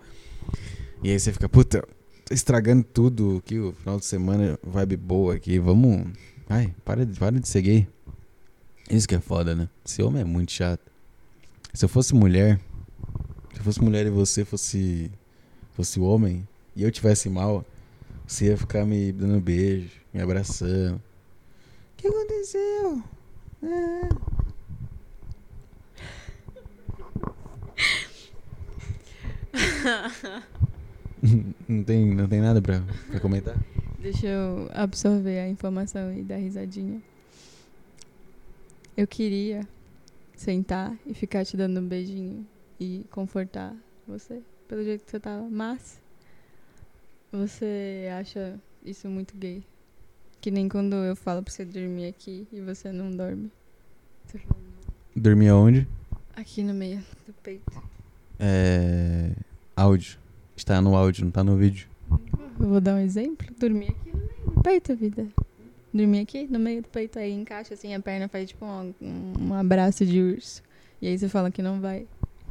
E 1.04 1.12
aí 1.12 1.20
você 1.20 1.32
fica, 1.32 1.48
puta, 1.48 1.88
tô 2.26 2.34
estragando 2.34 2.84
tudo 2.84 3.38
aqui, 3.38 3.60
o 3.60 3.74
final 3.74 3.98
de 3.98 4.06
semana, 4.06 4.60
vibe 4.64 4.98
boa 4.98 5.36
aqui. 5.36 5.60
Vamos. 5.60 6.08
Ai, 6.50 6.74
para 6.84 7.06
de, 7.06 7.18
para 7.18 7.40
de 7.40 7.48
ser 7.48 7.62
gay. 7.62 7.88
Isso 8.90 9.08
que 9.08 9.16
é 9.16 9.20
foda, 9.20 9.54
né? 9.54 9.70
Ser 9.84 10.04
homem 10.04 10.22
é 10.22 10.26
muito 10.26 10.52
chato. 10.52 10.82
Se 11.74 11.84
eu 11.84 11.90
fosse 11.90 12.16
mulher, 12.16 12.60
se 13.54 13.60
eu 13.60 13.64
fosse 13.64 13.82
mulher 13.82 14.06
e 14.06 14.10
você 14.10 14.46
fosse 14.46 15.12
fosse 15.74 16.00
homem 16.00 16.48
e 16.76 16.82
eu 16.84 16.92
tivesse 16.92 17.30
mal, 17.30 17.64
você 18.28 18.48
ia 18.48 18.58
ficar 18.58 18.86
me 18.86 19.14
dando 19.14 19.40
beijo, 19.40 20.02
me 20.14 20.22
abraçando. 20.22 20.98
O 20.98 21.02
que 21.96 22.08
aconteceu? 22.08 23.02
Ah. 23.64 24.10
não, 31.68 31.84
tem, 31.84 32.14
não 32.14 32.28
tem 32.28 32.42
nada 32.42 32.62
pra, 32.62 32.84
pra 33.10 33.20
comentar? 33.22 33.56
Deixa 33.98 34.28
eu 34.28 34.70
absorver 34.74 35.40
a 35.40 35.48
informação 35.48 36.14
e 36.14 36.22
dar 36.22 36.36
risadinha. 36.36 37.02
Eu 38.96 39.08
queria 39.08 39.66
sentar 40.36 40.96
e 41.06 41.14
ficar 41.14 41.46
te 41.46 41.56
dando 41.56 41.80
um 41.80 41.88
beijinho 41.88 42.46
e 42.80 43.06
confortar 43.10 43.74
você 44.06 44.42
pelo 44.68 44.84
jeito 44.84 45.06
que 45.06 45.12
você 45.12 45.20
tava, 45.20 45.48
mas 45.50 46.00
você 47.32 48.08
acha 48.18 48.60
isso 48.84 49.08
muito 49.10 49.36
gay. 49.38 49.64
Que 50.40 50.52
nem 50.52 50.70
quando 50.70 50.96
eu 50.96 51.16
falo 51.16 51.44
pra 51.44 51.52
você 51.52 51.66
dormir 51.66 52.08
aqui 52.08 52.48
e 52.52 52.62
você 52.62 52.92
não 52.92 53.12
dorme. 53.12 53.52
Dormir 55.16 55.50
aonde? 55.50 55.88
Aqui 56.36 56.64
no 56.64 56.74
meio 56.74 57.04
do 57.26 57.34
peito. 57.42 57.82
É. 58.40 59.32
Áudio. 59.76 60.20
Está 60.56 60.82
no 60.82 60.96
áudio, 60.96 61.26
não 61.26 61.32
tá 61.32 61.44
no 61.44 61.56
vídeo. 61.58 61.88
Eu 62.60 62.68
vou 62.68 62.82
dar 62.82 62.96
um 62.96 63.00
exemplo. 63.00 63.48
Dormir 63.60 63.90
aqui 63.90 64.12
no 64.12 64.18
meio 64.18 64.56
do 64.56 64.62
peito, 64.62 64.96
vida. 64.96 65.28
Dormir 65.94 66.20
aqui 66.20 66.48
no 66.50 66.60
meio 66.60 66.82
do 66.82 66.88
peito, 66.88 67.18
aí 67.20 67.32
encaixa 67.32 67.74
assim, 67.74 67.94
a 67.94 68.00
perna 68.00 68.28
faz 68.28 68.50
tipo 68.50 68.66
um, 68.66 68.94
um 69.02 69.54
abraço 69.54 70.06
de 70.06 70.22
urso. 70.22 70.62
E 71.02 71.08
aí 71.08 71.18
você 71.18 71.30
fala 71.30 71.52
que 71.52 71.62
não 71.62 71.80
vai. 71.80 72.08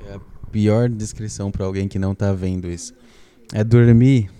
É 0.07 0.15
a 0.15 0.21
pior 0.51 0.89
descrição 0.89 1.51
pra 1.51 1.65
alguém 1.65 1.89
que 1.89 1.99
não 1.99 2.15
tá 2.15 2.33
vendo 2.33 2.69
isso. 2.69 2.95
É 3.53 3.62
dormir. 3.62 4.31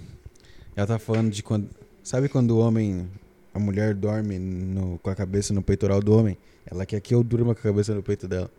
Ela 0.77 0.87
tá 0.87 0.99
falando 0.99 1.31
de 1.31 1.43
quando. 1.43 1.69
Sabe 2.05 2.29
quando 2.29 2.51
o 2.53 2.59
homem. 2.59 3.09
A 3.55 3.59
mulher 3.59 3.95
dorme 3.95 4.39
no- 4.39 4.99
com 4.99 5.09
a 5.09 5.15
cabeça 5.15 5.55
no 5.55 5.63
peitoral 5.63 6.01
do 6.03 6.13
homem? 6.15 6.37
Ela 6.67 6.85
quer 6.85 7.01
que 7.01 7.15
eu 7.15 7.23
durma 7.25 7.55
com 7.55 7.61
a 7.61 7.63
cabeça 7.63 7.95
no 7.95 8.03
peito 8.03 8.29
dela. 8.29 8.51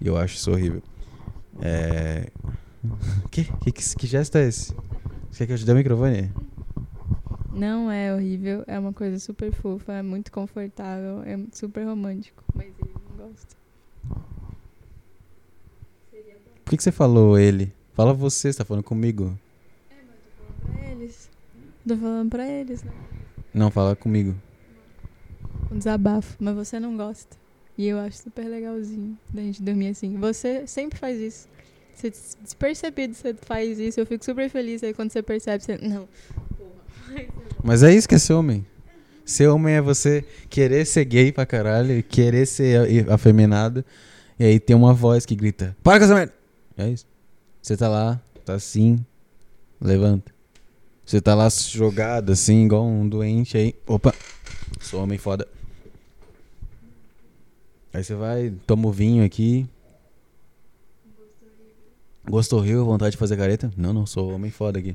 E 0.00 0.06
eu 0.08 0.16
acho 0.16 0.34
isso 0.34 0.50
horrível. 0.50 0.82
É. 1.62 2.28
Que, 3.30 3.44
que, 3.44 3.72
que, 3.72 3.96
que 3.96 4.06
gesto 4.08 4.36
é 4.36 4.48
esse? 4.48 4.74
Você 5.30 5.38
quer 5.38 5.46
que 5.46 5.52
eu 5.52 5.58
te 5.58 5.64
dê 5.64 5.72
o 5.72 5.76
microfone? 5.76 6.32
Não 7.52 7.88
é 7.88 8.12
horrível, 8.12 8.64
é 8.66 8.76
uma 8.76 8.92
coisa 8.92 9.16
super 9.20 9.52
fofa, 9.52 9.92
é 9.92 10.02
muito 10.02 10.32
confortável, 10.32 11.22
é 11.22 11.38
super 11.52 11.84
romântico. 11.84 12.42
Mas 12.52 12.66
ele 12.80 12.90
não 13.16 13.28
gosta. 13.28 13.56
Por 16.64 16.70
que, 16.70 16.76
que 16.76 16.82
você 16.82 16.90
falou 16.92 17.38
ele? 17.38 17.72
Fala 17.94 18.12
você, 18.12 18.52
você 18.52 18.58
tá 18.58 18.64
falando 18.64 18.82
comigo. 18.82 19.38
Tô 21.86 21.96
falando 21.96 22.30
pra 22.30 22.48
eles, 22.48 22.82
né? 22.82 22.90
Não, 23.52 23.70
fala 23.70 23.94
comigo. 23.94 24.34
Um 25.70 25.78
desabafo, 25.78 26.36
mas 26.40 26.54
você 26.54 26.80
não 26.80 26.96
gosta. 26.96 27.36
E 27.76 27.86
eu 27.86 27.98
acho 27.98 28.18
super 28.18 28.44
legalzinho 28.46 29.18
da 29.32 29.42
gente 29.42 29.62
dormir 29.62 29.88
assim. 29.88 30.16
Você 30.18 30.66
sempre 30.66 30.98
faz 30.98 31.18
isso. 31.20 31.48
Você 31.94 32.10
des- 32.10 32.36
despercebido 32.42 33.14
você 33.14 33.34
faz 33.34 33.78
isso. 33.78 34.00
Eu 34.00 34.06
fico 34.06 34.24
super 34.24 34.48
feliz 34.48 34.82
aí 34.82 34.94
quando 34.94 35.10
você 35.12 35.22
percebe. 35.22 35.62
Você... 35.62 35.76
Não. 35.78 36.08
Porra. 36.56 37.24
Mas 37.62 37.82
é 37.82 37.92
isso 37.94 38.08
que 38.08 38.14
é 38.14 38.18
ser 38.18 38.32
homem. 38.32 38.64
Ser 39.24 39.48
homem 39.48 39.74
é 39.74 39.80
você 39.80 40.22
querer 40.50 40.84
ser 40.84 41.04
gay 41.06 41.32
pra 41.32 41.46
caralho, 41.46 42.02
querer 42.02 42.46
ser 42.46 43.10
afeminado, 43.10 43.82
e 44.38 44.44
aí 44.44 44.60
tem 44.60 44.76
uma 44.76 44.92
voz 44.92 45.24
que 45.24 45.34
grita: 45.34 45.74
Para 45.82 45.98
com 45.98 46.04
essa 46.04 46.14
merda! 46.14 46.34
É 46.76 46.90
isso. 46.90 47.06
Você 47.62 47.74
tá 47.74 47.88
lá, 47.88 48.20
tá 48.44 48.52
assim, 48.52 49.02
levanta. 49.80 50.33
Você 51.04 51.20
tá 51.20 51.34
lá 51.34 51.48
jogado 51.48 52.32
assim, 52.32 52.64
igual 52.64 52.86
um 52.86 53.08
doente 53.08 53.56
aí. 53.56 53.74
Opa! 53.86 54.14
Sou 54.80 55.02
homem 55.02 55.18
foda. 55.18 55.46
Aí 57.92 58.02
você 58.02 58.14
vai, 58.14 58.52
toma 58.66 58.88
o 58.88 58.92
vinho 58.92 59.24
aqui. 59.24 59.68
Gostou 62.28 62.58
horrível, 62.58 62.84
vontade 62.84 63.12
de 63.12 63.18
fazer 63.18 63.36
careta? 63.36 63.70
Não, 63.76 63.92
não, 63.92 64.06
sou 64.06 64.32
homem 64.32 64.50
foda 64.50 64.78
aqui. 64.78 64.94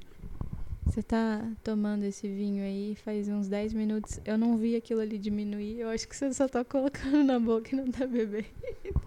Você 0.86 1.04
tá 1.04 1.48
tomando 1.64 2.04
esse 2.04 2.28
vinho 2.28 2.64
aí 2.64 2.98
faz 3.06 3.30
uns 3.30 3.48
10 3.48 3.74
minutos. 3.74 4.20
Eu 4.26 4.38
não 4.38 4.58
vi 4.58 4.76
aquilo 4.76 5.02
ali 5.02 5.20
diminuir. 5.20 5.80
Eu 5.80 5.90
acho 5.90 6.08
que 6.08 6.16
você 6.16 6.34
só 6.34 6.48
tá 6.48 6.66
colocando 6.66 7.24
na 7.24 7.40
boca 7.40 7.70
e 7.72 7.76
não 7.76 7.92
tá 7.92 8.08
bebendo. 8.08 8.48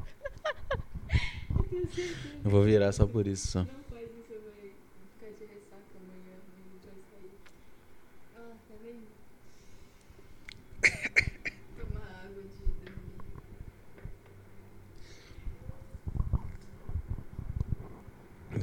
Eu 2.45 2.51
vou 2.51 2.63
virar 2.63 2.93
só 2.93 3.07
por 3.07 3.27
isso, 3.27 3.49
só. 3.49 3.61
Não 3.61 3.67
faz 3.91 4.05
isso, 4.05 4.35
vai 4.45 4.71
ficar 5.19 5.31
de 5.39 5.45
ressaca 5.45 5.97
amanhã. 5.97 6.37
vai 6.85 6.97
sair. 7.11 7.31
Ah, 8.37 8.55
tá 8.69 8.75
vendo? 8.83 9.07
Tomar 11.77 12.07
água 12.25 12.43
de 12.43 12.59
dormir. 12.67 13.03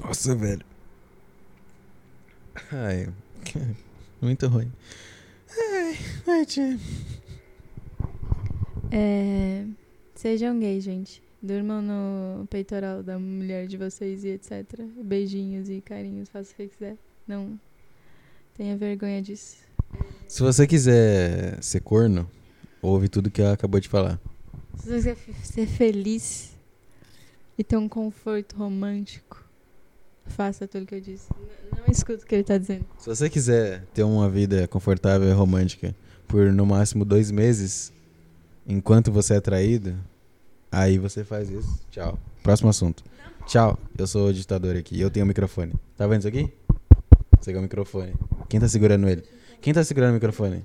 Nossa, 0.04 0.36
velho. 0.36 0.66
Ai, 2.72 3.08
muito 4.22 4.48
ruim. 4.48 4.72
Ai, 5.50 5.98
ai, 6.28 6.46
tia. 6.46 6.80
É, 8.92 9.66
sejam 10.16 10.60
gays, 10.60 10.84
gente. 10.84 11.22
Durmam 11.42 11.82
no 11.82 12.48
peitoral 12.48 13.02
da 13.02 13.18
mulher 13.18 13.68
de 13.68 13.78
vocês 13.78 14.24
e 14.24 14.30
etc. 14.30 14.82
Beijinhos 15.04 15.70
e 15.70 15.80
carinhos, 15.80 16.28
faça 16.30 16.52
o 16.52 16.56
que 16.56 16.68
quiser. 16.68 16.98
Não 17.28 17.60
tenha 18.56 18.76
vergonha 18.76 19.22
disso. 19.22 19.58
Se 20.28 20.42
você 20.42 20.68
quiser 20.68 21.62
ser 21.64 21.82
corno, 21.82 22.30
ouve 22.82 23.08
tudo 23.08 23.32
que 23.32 23.42
ela 23.42 23.54
acabou 23.54 23.80
de 23.80 23.88
falar. 23.88 24.20
Se 24.78 25.02
você 25.02 25.16
quer 25.16 25.34
ser 25.46 25.68
feliz 25.68 26.56
e 27.58 27.64
ter 27.64 27.78
um 27.78 27.88
conforto 27.88 28.56
romântico, 28.56 29.49
faça 30.30 30.68
tudo 30.68 30.86
que 30.86 30.96
eu 30.96 31.02
disse. 31.02 31.28
N- 31.34 31.82
Não 31.82 31.92
escuta 31.92 32.24
o 32.24 32.28
que 32.28 32.36
ele 32.36 32.44
tá 32.44 32.58
dizendo. 32.58 32.86
Se 32.98 33.08
você 33.08 33.30
quiser 33.30 33.84
ter 33.94 34.04
uma 34.04 34.30
vida 34.30 34.68
confortável 34.68 35.28
e 35.28 35.32
romântica 35.34 35.96
por 36.28 36.52
no 36.52 36.66
máximo 36.66 37.04
dois 37.04 37.32
meses, 37.32 37.92
enquanto 38.68 39.12
você 39.12 39.36
é 39.36 39.42
traído, 39.42 39.96
aí 40.72 40.98
você 40.98 41.24
faz 41.24 41.50
isso. 41.50 41.80
Tchau. 41.92 42.18
Próximo 42.44 42.70
assunto. 42.70 43.04
Tchau. 43.48 43.78
Eu 43.98 44.06
sou 44.08 44.28
o 44.28 44.34
ditador 44.34 44.76
aqui. 44.76 45.00
Eu 45.00 45.10
tenho 45.10 45.26
o 45.26 45.28
microfone. 45.28 45.74
Tá 45.98 46.06
vendo 46.08 46.20
isso 46.20 46.28
aqui? 46.28 46.52
Você 47.40 47.52
quer 47.52 47.60
o 47.60 47.62
microfone. 47.62 48.14
Quem 48.48 48.60
tá 48.60 48.68
segurando 48.68 49.08
ele? 49.08 49.24
Quem 49.62 49.74
tá 49.74 49.84
segurando 49.84 50.12
o 50.12 50.14
microfone? 50.14 50.64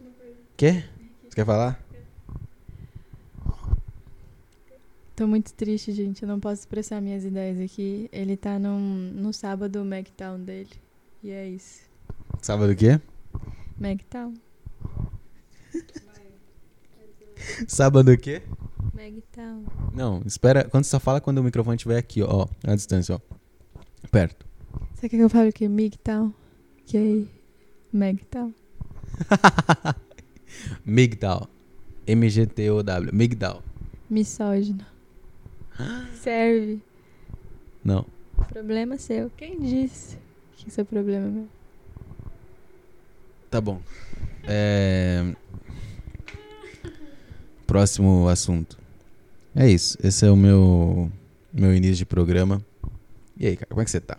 Quê? 0.57 0.85
Você 1.29 1.35
quer 1.37 1.47
falar? 1.47 1.84
Tô 5.17 5.29
muito 5.29 5.55
triste, 5.55 5.93
gente. 5.93 6.23
Eu 6.23 6.29
não 6.29 6.41
posso 6.41 6.63
expressar 6.63 7.01
minhas 7.01 7.25
ideias 7.25 7.61
aqui. 7.61 8.09
Ele 8.13 8.37
tá 8.37 8.59
num, 8.59 9.13
no 9.15 9.33
sábado 9.33 9.85
Mactown 9.85 10.41
dele. 10.41 10.71
E 11.23 11.31
é 11.31 11.49
isso. 11.49 11.83
Sábado 12.43 12.73
o 12.73 12.77
quê? 12.77 13.01
Mactown. 13.79 14.35
Sábado 17.69 18.11
o 18.11 18.19
quê? 18.19 18.43
Mactown. 18.93 19.65
Não, 19.95 20.21
espera. 20.27 20.65
Quando 20.65 20.83
você 20.85 20.91
só 20.91 20.99
fala 20.99 21.21
quando 21.21 21.39
o 21.39 21.45
microfone 21.45 21.77
estiver 21.77 21.97
aqui, 21.99 22.21
ó, 22.21 22.49
na 22.65 22.75
distância, 22.75 23.15
ó. 23.15 23.21
Perto. 24.11 24.45
Você 24.95 25.09
quer 25.09 25.17
que 25.17 25.23
eu 25.23 25.31
fale 25.31 25.51
o 25.51 25.53
quê? 25.53 25.69
Migtown? 25.69 26.33
Que 26.87 26.97
aí? 26.97 27.29
Mactown. 27.93 28.53
Migdal. 30.85 31.49
M-G-T-O-W. 32.07 33.15
Migdal. 33.15 33.63
Misógino. 34.11 34.94
Serve. 36.15 36.81
Não. 37.85 38.07
Problema 38.49 38.97
seu. 38.99 39.31
Quem 39.31 39.61
disse 39.61 40.19
que 40.57 40.69
isso 40.69 40.81
é 40.81 40.85
problema 40.85 41.27
meu? 41.27 41.49
Tá 43.51 43.61
bom. 43.61 43.81
É... 44.45 45.35
Próximo 47.67 48.29
assunto. 48.29 48.79
É 49.55 49.69
isso. 49.69 49.99
Esse 50.03 50.27
é 50.27 50.31
o 50.31 50.37
meu, 50.37 51.11
meu 51.53 51.75
início 51.75 51.97
de 51.97 52.07
programa. 52.07 52.65
E 53.37 53.47
aí, 53.47 53.57
cara, 53.57 53.69
como 53.69 53.81
é 53.81 53.85
que 53.85 53.91
você 53.91 54.01
tá? 54.01 54.19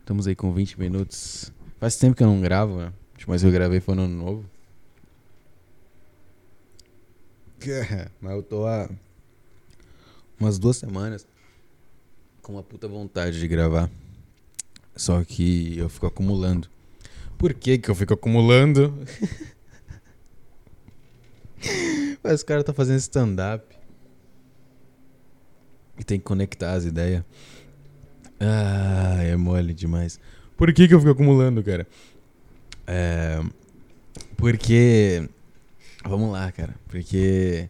Estamos 0.00 0.26
aí 0.26 0.34
com 0.34 0.52
20 0.52 0.78
minutos. 0.80 1.52
Faz 1.78 1.96
tempo 1.96 2.16
que 2.16 2.22
eu 2.22 2.26
não 2.26 2.40
gravo, 2.40 2.78
né? 2.78 2.92
A 3.14 3.38
que 3.38 3.46
eu 3.46 3.52
gravei 3.52 3.80
foi 3.80 3.94
no 3.94 4.02
ano 4.02 4.16
novo. 4.16 4.44
Mas 8.20 8.32
eu 8.32 8.42
tô 8.42 8.66
há 8.66 8.88
umas 10.38 10.58
duas 10.58 10.76
semanas 10.76 11.26
com 12.42 12.52
uma 12.52 12.62
puta 12.62 12.88
vontade 12.88 13.38
de 13.38 13.48
gravar. 13.48 13.90
Só 14.96 15.22
que 15.22 15.78
eu 15.78 15.88
fico 15.88 16.06
acumulando. 16.06 16.68
Por 17.36 17.54
que 17.54 17.78
que 17.78 17.88
eu 17.88 17.94
fico 17.94 18.14
acumulando? 18.14 18.92
Mas 22.22 22.40
o 22.40 22.46
cara 22.46 22.64
tá 22.64 22.72
fazendo 22.72 22.98
stand-up. 22.98 23.76
E 25.98 26.04
tem 26.04 26.18
que 26.18 26.24
conectar 26.24 26.72
as 26.72 26.84
ideias. 26.84 27.22
Ah, 28.40 29.22
é 29.22 29.36
mole 29.36 29.74
demais. 29.74 30.18
Por 30.56 30.72
que 30.72 30.88
que 30.88 30.94
eu 30.94 30.98
fico 30.98 31.12
acumulando, 31.12 31.62
cara? 31.62 31.86
É... 32.86 33.40
Porque... 34.36 35.28
Vamos 36.04 36.32
lá, 36.32 36.50
cara. 36.50 36.74
Porque... 36.88 37.68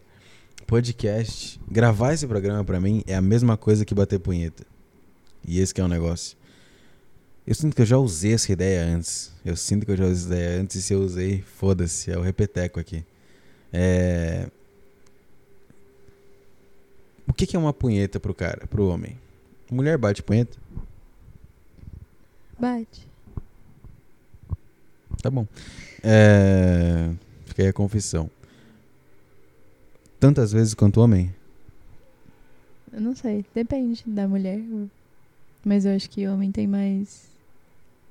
Podcast... 0.68 1.58
Gravar 1.66 2.12
esse 2.12 2.26
programa 2.26 2.62
pra 2.62 2.78
mim 2.78 3.02
é 3.06 3.14
a 3.14 3.22
mesma 3.22 3.56
coisa 3.56 3.86
que 3.86 3.94
bater 3.94 4.20
punheta. 4.20 4.66
E 5.42 5.60
esse 5.60 5.72
que 5.72 5.80
é 5.80 5.84
o 5.84 5.88
negócio. 5.88 6.36
Eu 7.46 7.54
sinto 7.54 7.74
que 7.74 7.80
eu 7.80 7.86
já 7.86 7.96
usei 7.96 8.34
essa 8.34 8.52
ideia 8.52 8.84
antes. 8.84 9.32
Eu 9.42 9.56
sinto 9.56 9.86
que 9.86 9.92
eu 9.92 9.96
já 9.96 10.04
usei 10.04 10.14
essa 10.14 10.26
ideia 10.26 10.60
antes 10.60 10.76
e 10.76 10.82
se 10.82 10.92
eu 10.92 11.00
usei, 11.00 11.40
foda-se, 11.40 12.10
é 12.10 12.18
o 12.18 12.20
repeteco 12.20 12.78
aqui. 12.78 13.02
É... 13.72 14.50
O 17.26 17.32
que, 17.32 17.46
que 17.46 17.56
é 17.56 17.58
uma 17.58 17.72
punheta 17.72 18.20
pro 18.20 18.34
cara, 18.34 18.66
pro 18.66 18.88
homem? 18.88 19.18
Mulher 19.70 19.96
bate 19.96 20.22
punheta? 20.22 20.58
Bate. 22.58 23.08
Tá 25.22 25.30
bom. 25.30 25.46
É... 26.02 27.10
Fica 27.46 27.62
aí 27.62 27.68
a 27.68 27.72
confissão. 27.72 28.30
Tantas 30.20 30.52
vezes 30.52 30.74
quanto 30.74 31.00
homem? 31.00 31.32
Eu 32.92 33.00
não 33.00 33.14
sei. 33.14 33.44
Depende 33.54 34.02
da 34.06 34.26
mulher. 34.26 34.60
Mas 35.64 35.84
eu 35.84 35.94
acho 35.94 36.10
que 36.10 36.26
homem 36.26 36.50
tem 36.50 36.66
mais 36.66 37.28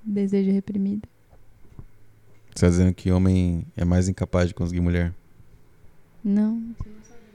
desejo 0.03 0.51
reprimido. 0.51 1.07
Você 2.53 2.65
tá 2.65 2.69
dizendo 2.69 2.93
que 2.93 3.11
homem 3.11 3.65
é 3.75 3.83
mais 3.83 4.07
incapaz 4.07 4.47
de 4.47 4.53
conseguir 4.53 4.79
mulher? 4.79 5.13
Não. 6.23 6.61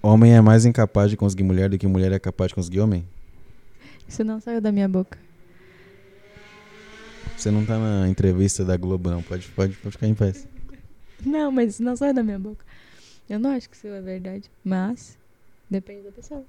Homem 0.02 0.34
é 0.34 0.40
mais 0.40 0.64
incapaz 0.64 1.10
de 1.10 1.16
conseguir 1.16 1.44
mulher 1.44 1.68
do 1.68 1.78
que 1.78 1.86
mulher 1.86 2.10
é 2.10 2.18
capaz 2.18 2.48
de 2.48 2.54
conseguir 2.54 2.80
homem? 2.80 3.06
Isso 4.08 4.24
não 4.24 4.40
saiu 4.40 4.60
da 4.60 4.72
minha 4.72 4.88
boca. 4.88 5.18
Você 7.36 7.50
não 7.50 7.64
tá 7.64 7.78
na 7.78 8.08
entrevista 8.08 8.64
da 8.64 8.76
Globo, 8.76 9.10
não. 9.10 9.22
Pode, 9.22 9.48
pode, 9.48 9.74
pode 9.76 9.92
ficar 9.92 10.06
em 10.06 10.14
paz. 10.14 10.46
Não, 11.24 11.52
mas 11.52 11.74
isso 11.74 11.82
não 11.82 11.94
saiu 11.96 12.12
da 12.14 12.22
minha 12.22 12.38
boca. 12.38 12.64
Eu 13.28 13.38
não 13.38 13.50
acho 13.50 13.68
que 13.68 13.76
isso 13.76 13.86
é 13.86 14.00
verdade. 14.00 14.50
Mas 14.64 15.16
depende 15.70 16.02
da 16.02 16.12
pessoa. 16.12 16.44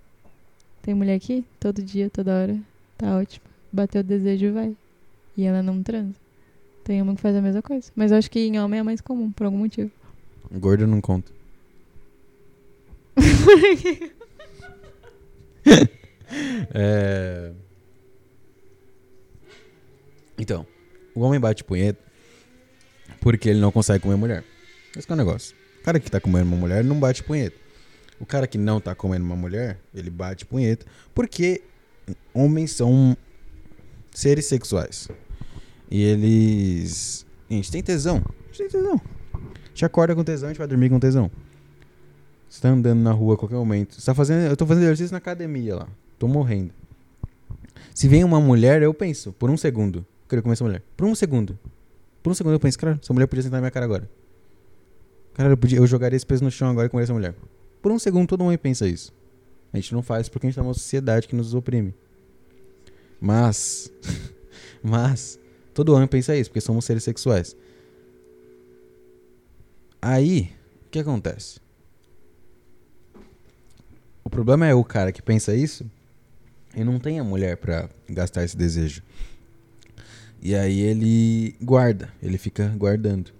Tem 0.82 0.94
mulher 0.94 1.16
aqui, 1.16 1.46
todo 1.60 1.82
dia, 1.82 2.10
toda 2.10 2.34
hora. 2.34 2.60
Tá 2.98 3.18
ótimo. 3.18 3.46
Bateu 3.72 4.02
o 4.02 4.04
desejo 4.04 4.48
e 4.48 4.52
vai. 4.52 4.78
E 5.38 5.44
ela 5.44 5.64
não 5.64 5.82
transa. 5.82 6.16
Tem 6.84 7.02
uma 7.02 7.16
que 7.16 7.22
faz 7.22 7.36
a 7.36 7.42
mesma 7.42 7.62
coisa. 7.62 7.92
Mas 7.96 8.12
eu 8.12 8.18
acho 8.18 8.30
que 8.30 8.40
em 8.40 8.60
homem 8.60 8.80
é 8.80 8.84
mais 8.84 9.00
comum, 9.00 9.32
por 9.32 9.46
algum 9.46 9.58
motivo. 9.58 9.92
Gordo 10.52 10.86
não 10.86 11.02
conta. 11.02 11.32
É... 16.74 17.52
Então, 20.38 20.66
o 21.14 21.22
homem 21.22 21.40
bate 21.40 21.64
punheta 21.64 22.02
porque 23.22 23.50
ele 23.50 23.60
não 23.60 23.72
consegue 23.72 24.02
comer 24.02 24.16
mulher. 24.16 24.44
Esse 24.96 25.06
que 25.06 25.14
é 25.14 25.16
o 25.16 25.18
negócio. 25.18 25.56
O 25.84 25.86
cara 25.86 26.00
que 26.00 26.10
tá 26.10 26.18
comendo 26.18 26.48
uma 26.48 26.56
mulher 26.56 26.82
não 26.82 26.98
bate 26.98 27.22
punheta. 27.22 27.58
O 28.18 28.26
cara 28.26 28.48
que 28.48 28.58
não 28.58 28.80
tá 28.80 28.96
comendo 28.96 29.26
uma 29.26 29.36
mulher, 29.36 29.78
ele 29.94 30.10
bate 30.10 30.46
punheta 30.46 30.86
porque 31.14 31.62
homens 32.34 32.72
são 32.72 33.18
seres 34.10 34.46
sexuais. 34.46 35.10
E 35.92 36.02
eles. 36.02 37.26
A 37.50 37.54
gente 37.54 37.70
tem 37.70 37.84
tesão. 37.84 38.24
A 38.26 38.48
gente 38.48 38.58
tem 38.60 38.68
tesão. 38.70 39.02
A 39.34 39.68
gente 39.68 39.84
acorda 39.84 40.16
com 40.16 40.24
tesão, 40.24 40.48
a 40.48 40.54
gente 40.54 40.58
vai 40.58 40.68
dormir 40.68 40.90
com 40.90 41.02
tesão. 41.02 41.30
Você 42.48 42.62
tá 42.62 42.70
andando 42.70 43.02
na 43.02 43.12
rua 43.12 43.34
a 43.34 43.38
qualquer 43.38 43.58
momento. 43.58 44.00
Você 44.00 44.06
tá 44.06 44.16
fazendo, 44.16 44.50
eu 44.50 44.56
tô 44.56 44.66
fazendo 44.66 44.84
exercício 44.84 45.12
na 45.12 45.18
academia 45.18 45.76
lá. 45.76 45.88
Tô 46.18 46.30
morrendo. 46.30 46.72
Se 47.94 48.08
vem 48.08 48.24
uma 48.24 48.40
mulher, 48.40 48.82
eu 48.82 48.94
penso, 48.94 49.34
por 49.34 49.50
um 49.50 49.58
segundo, 49.58 50.00
eu 50.00 50.30
queria 50.30 50.42
comer 50.42 50.54
essa 50.54 50.64
mulher. 50.64 50.82
Por 50.96 51.06
um 51.06 51.14
segundo. 51.14 51.60
Por 52.22 52.32
um 52.32 52.34
segundo 52.34 52.54
eu 52.54 52.60
penso, 52.62 52.80
cara, 52.80 52.98
essa 53.04 53.12
mulher 53.12 53.28
podia 53.28 53.44
sentar 53.44 53.58
na 53.58 53.64
minha 53.64 53.72
cara 53.72 53.86
agora. 53.86 54.10
Cara, 55.34 55.50
eu, 55.50 55.58
podia, 55.58 55.80
eu 55.80 55.88
jogaria 55.88 56.16
esse 56.16 56.26
peso 56.26 56.44
no 56.44 56.52
chão 56.52 56.70
agora 56.70 56.90
e 56.92 56.98
essa 57.00 57.14
mulher. 57.14 57.36
Por 57.82 57.92
um 57.92 58.00
segundo 58.00 58.28
todo 58.28 58.44
mundo 58.44 58.58
pensa 58.58 58.88
isso. 58.88 59.12
A 59.72 59.78
gente 59.78 59.94
não 59.94 60.04
faz 60.04 60.30
porque 60.30 60.46
a 60.46 60.50
gente 60.50 60.56
tá 60.56 60.64
numa 60.64 60.74
sociedade 60.74 61.28
que 61.28 61.36
nos 61.36 61.54
oprime. 61.54 61.94
Mas. 63.20 63.92
mas. 64.84 65.40
Todo 65.74 65.94
homem 65.94 66.08
pensa 66.08 66.36
isso, 66.36 66.52
porque 66.52 66.62
somos 66.62 66.86
seres 66.86 67.04
sexuais. 67.04 67.56
Aí, 70.00 70.52
o 70.86 70.90
que 70.92 71.00
acontece? 71.00 71.60
O 74.24 74.30
problema 74.30 74.68
é 74.68 74.74
o 74.76 74.84
cara 74.84 75.12
que 75.12 75.22
pensa 75.22 75.56
isso 75.56 75.90
e 76.76 76.84
não 76.84 77.00
tem 77.00 77.20
a 77.20 77.24
mulher 77.24 77.58
pra 77.58 77.90
gastar 78.08 78.44
esse 78.44 78.56
desejo. 78.56 79.02
E 80.42 80.54
aí 80.54 80.80
ele 80.80 81.56
guarda, 81.62 82.14
ele 82.22 82.38
fica 82.38 82.68
guardando. 82.78 83.32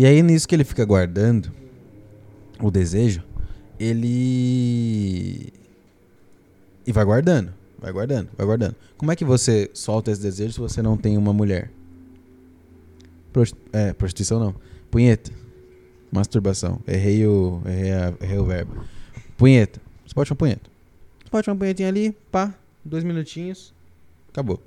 E 0.00 0.06
aí 0.06 0.22
nisso 0.22 0.48
que 0.48 0.54
ele 0.54 0.64
fica 0.64 0.82
guardando 0.82 1.52
o 2.58 2.70
desejo, 2.70 3.22
ele 3.78 5.52
e 6.86 6.90
vai 6.90 7.04
guardando, 7.04 7.52
vai 7.78 7.92
guardando, 7.92 8.30
vai 8.34 8.46
guardando. 8.46 8.76
Como 8.96 9.12
é 9.12 9.16
que 9.16 9.26
você 9.26 9.70
solta 9.74 10.10
esse 10.10 10.22
desejo 10.22 10.54
se 10.54 10.58
você 10.58 10.80
não 10.80 10.96
tem 10.96 11.18
uma 11.18 11.34
mulher? 11.34 11.70
Prost 13.30 13.54
é, 13.74 13.92
prostituição 13.92 14.40
não. 14.40 14.54
Punheta. 14.90 15.32
Masturbação. 16.10 16.80
Errei 16.88 17.26
o, 17.26 17.60
errei, 17.66 17.92
a, 17.92 18.14
errei 18.22 18.38
o 18.38 18.46
verbo. 18.46 18.82
Punheta. 19.36 19.82
Você 20.06 20.14
pode 20.14 20.32
uma 20.32 20.36
punheta. 20.36 20.70
Você 21.22 21.30
pode 21.30 21.50
uma 21.50 21.56
punhetinha 21.56 21.88
ali, 21.88 22.16
pá, 22.32 22.54
dois 22.82 23.04
minutinhos, 23.04 23.74
acabou. 24.30 24.62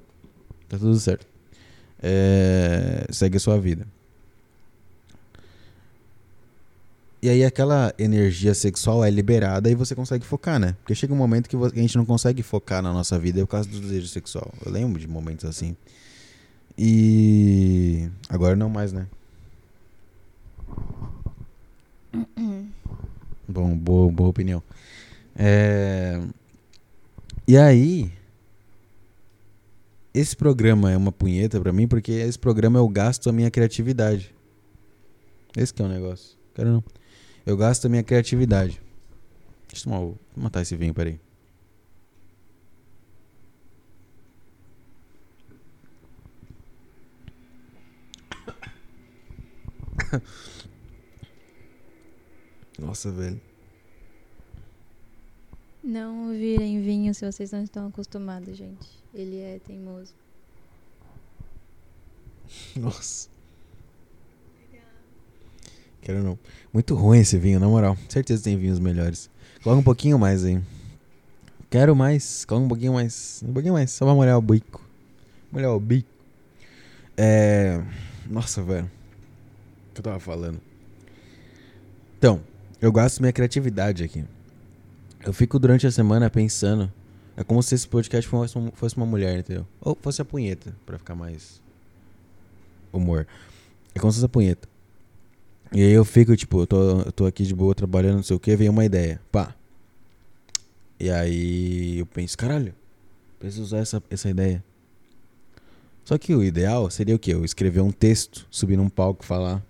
Tá 0.70 0.78
tudo 0.78 1.00
certo. 1.00 1.26
É, 2.00 3.08
segue 3.10 3.38
a 3.38 3.40
sua 3.40 3.60
vida. 3.60 3.88
E 7.24 7.30
aí 7.30 7.46
aquela 7.46 7.94
energia 7.98 8.54
sexual 8.54 9.02
é 9.02 9.10
liberada 9.10 9.72
e 9.72 9.76
você 9.76 9.96
consegue 9.96 10.26
focar, 10.26 10.60
né? 10.60 10.76
Porque 10.82 10.94
chega 10.94 11.14
um 11.14 11.18
momento 11.18 11.48
que 11.48 11.56
a 11.56 11.70
gente 11.82 11.96
não 11.96 12.06
consegue 12.06 12.44
focar 12.44 12.82
na 12.82 12.92
nossa 12.92 13.18
vida 13.18 13.40
por 13.40 13.48
causa 13.48 13.70
do 13.70 13.80
desejo 13.80 14.10
sexual. 14.10 14.54
Eu 14.66 14.70
lembro 14.70 15.00
de 15.00 15.08
momentos 15.08 15.46
assim. 15.46 15.74
E 16.78 18.10
agora 18.28 18.58
não 18.58 18.68
mais, 18.68 18.92
né? 18.92 19.08
Bom, 23.48 23.74
boa, 23.78 24.12
boa 24.12 24.30
opinião. 24.30 24.62
É... 25.34 26.20
E 27.48 27.56
aí, 27.56 28.12
esse 30.14 30.36
programa 30.36 30.92
é 30.92 30.98
uma 30.98 31.14
punheta 31.14 31.58
pra 31.62 31.72
mim 31.72 31.88
porque 31.88 32.12
esse 32.12 32.38
programa 32.38 32.80
eu 32.80 32.90
gasto 32.90 33.30
a 33.30 33.32
minha 33.32 33.50
criatividade. 33.50 34.36
Esse 35.56 35.74
que 35.74 35.82
é 35.82 35.86
o 35.86 35.88
negócio. 35.88 36.38
Quero 36.54 36.70
não. 36.70 36.84
Eu 37.46 37.58
gasto 37.58 37.86
a 37.86 37.90
minha 37.90 38.04
criatividade. 38.04 38.82
Deixa 39.68 39.82
eu 39.82 39.92
tomar, 39.92 40.00
vou 40.00 40.18
matar 40.36 40.62
esse 40.62 40.78
vinho, 40.78 40.94
peraí. 40.94 41.20
Nossa, 52.80 53.12
velho. 53.12 53.42
Não 55.84 56.32
virem 56.32 56.82
vinho 56.82 57.14
se 57.14 57.30
vocês 57.30 57.52
não 57.52 57.62
estão 57.64 57.88
acostumados, 57.88 58.56
gente. 58.56 58.88
Ele 59.14 59.40
é 59.40 59.60
teimoso. 59.60 60.14
Nossa. 62.76 63.33
Quero 66.04 66.22
não. 66.22 66.38
Muito 66.74 66.96
ruim 66.96 67.20
esse 67.20 67.38
vinho, 67.38 67.62
na 67.62 67.68
moral. 67.68 67.98
Certeza 68.10 68.44
tem 68.44 68.58
vinhos 68.58 68.78
melhores. 68.78 69.30
Coloca 69.64 69.80
um 69.80 69.84
pouquinho 69.84 70.20
mais 70.20 70.44
aí. 70.44 70.62
Quero 71.70 71.96
mais. 71.96 72.44
Coloca 72.44 72.66
um 72.66 72.68
pouquinho 72.68 72.94
mais. 72.94 73.42
Um 73.48 73.54
pouquinho 73.54 73.74
mais. 73.74 73.90
Só 73.92 74.06
pra 74.06 74.14
molhar 74.14 74.38
o 74.38 74.42
bico. 74.42 74.86
Molhar 75.50 75.72
o 75.72 75.80
bico. 75.80 76.10
É. 77.16 77.82
Nossa, 78.30 78.62
velho. 78.62 78.86
O 78.86 79.94
que 79.94 80.00
eu 80.02 80.04
tava 80.04 80.20
falando? 80.20 80.60
Então, 82.18 82.42
eu 82.82 82.92
gasto 82.92 83.22
minha 83.22 83.32
criatividade 83.32 84.04
aqui. 84.04 84.26
Eu 85.26 85.32
fico 85.32 85.58
durante 85.58 85.88
a 85.88 85.92
semana 85.92 86.30
pensando. 86.30 86.92
É 87.38 87.46
como 87.46 87.64
se 87.64 87.76
esse 87.76 87.88
podcast 87.88 88.30
fosse 88.30 88.54
fosse 88.74 88.98
uma 88.98 89.06
mulher, 89.06 89.40
entendeu? 89.40 89.66
Ou 89.80 89.98
fosse 90.02 90.22
a 90.22 90.26
punheta, 90.26 90.76
pra 90.86 90.98
ficar 90.98 91.16
mais. 91.16 91.62
Humor. 92.92 93.26
É 93.96 94.00
como 94.00 94.12
se 94.12 94.18
fosse 94.18 94.26
a 94.26 94.30
punheta. 94.30 94.73
E 95.74 95.82
aí 95.82 95.92
eu 95.92 96.06
fico, 96.06 96.36
tipo, 96.36 96.62
eu 96.62 96.68
tô, 96.68 97.02
eu 97.02 97.12
tô 97.12 97.26
aqui 97.26 97.44
de 97.44 97.56
boa 97.56 97.74
trabalhando, 97.74 98.18
não 98.18 98.24
sei 98.24 98.36
o 98.36 98.40
que, 98.40 98.56
vem 98.56 98.70
uma 98.70 98.86
ideia. 98.86 99.20
Pá. 99.32 99.56
E 101.00 101.10
aí 101.10 101.98
eu 101.98 102.06
penso, 102.06 102.38
caralho, 102.38 102.76
preciso 103.40 103.64
usar 103.64 103.80
essa, 103.80 104.04
essa 104.08 104.30
ideia. 104.30 104.64
Só 106.06 106.16
que 106.18 106.36
o 106.36 106.44
ideal 106.44 106.92
seria 106.92 107.16
o 107.16 107.20
quê? 107.20 107.34
Eu 107.34 107.44
escrever 107.44 107.82
um 107.82 107.92
texto, 107.92 108.46
subir 108.52 108.78
num 108.78 108.88
palco 108.88 109.26
falar. 109.26 109.66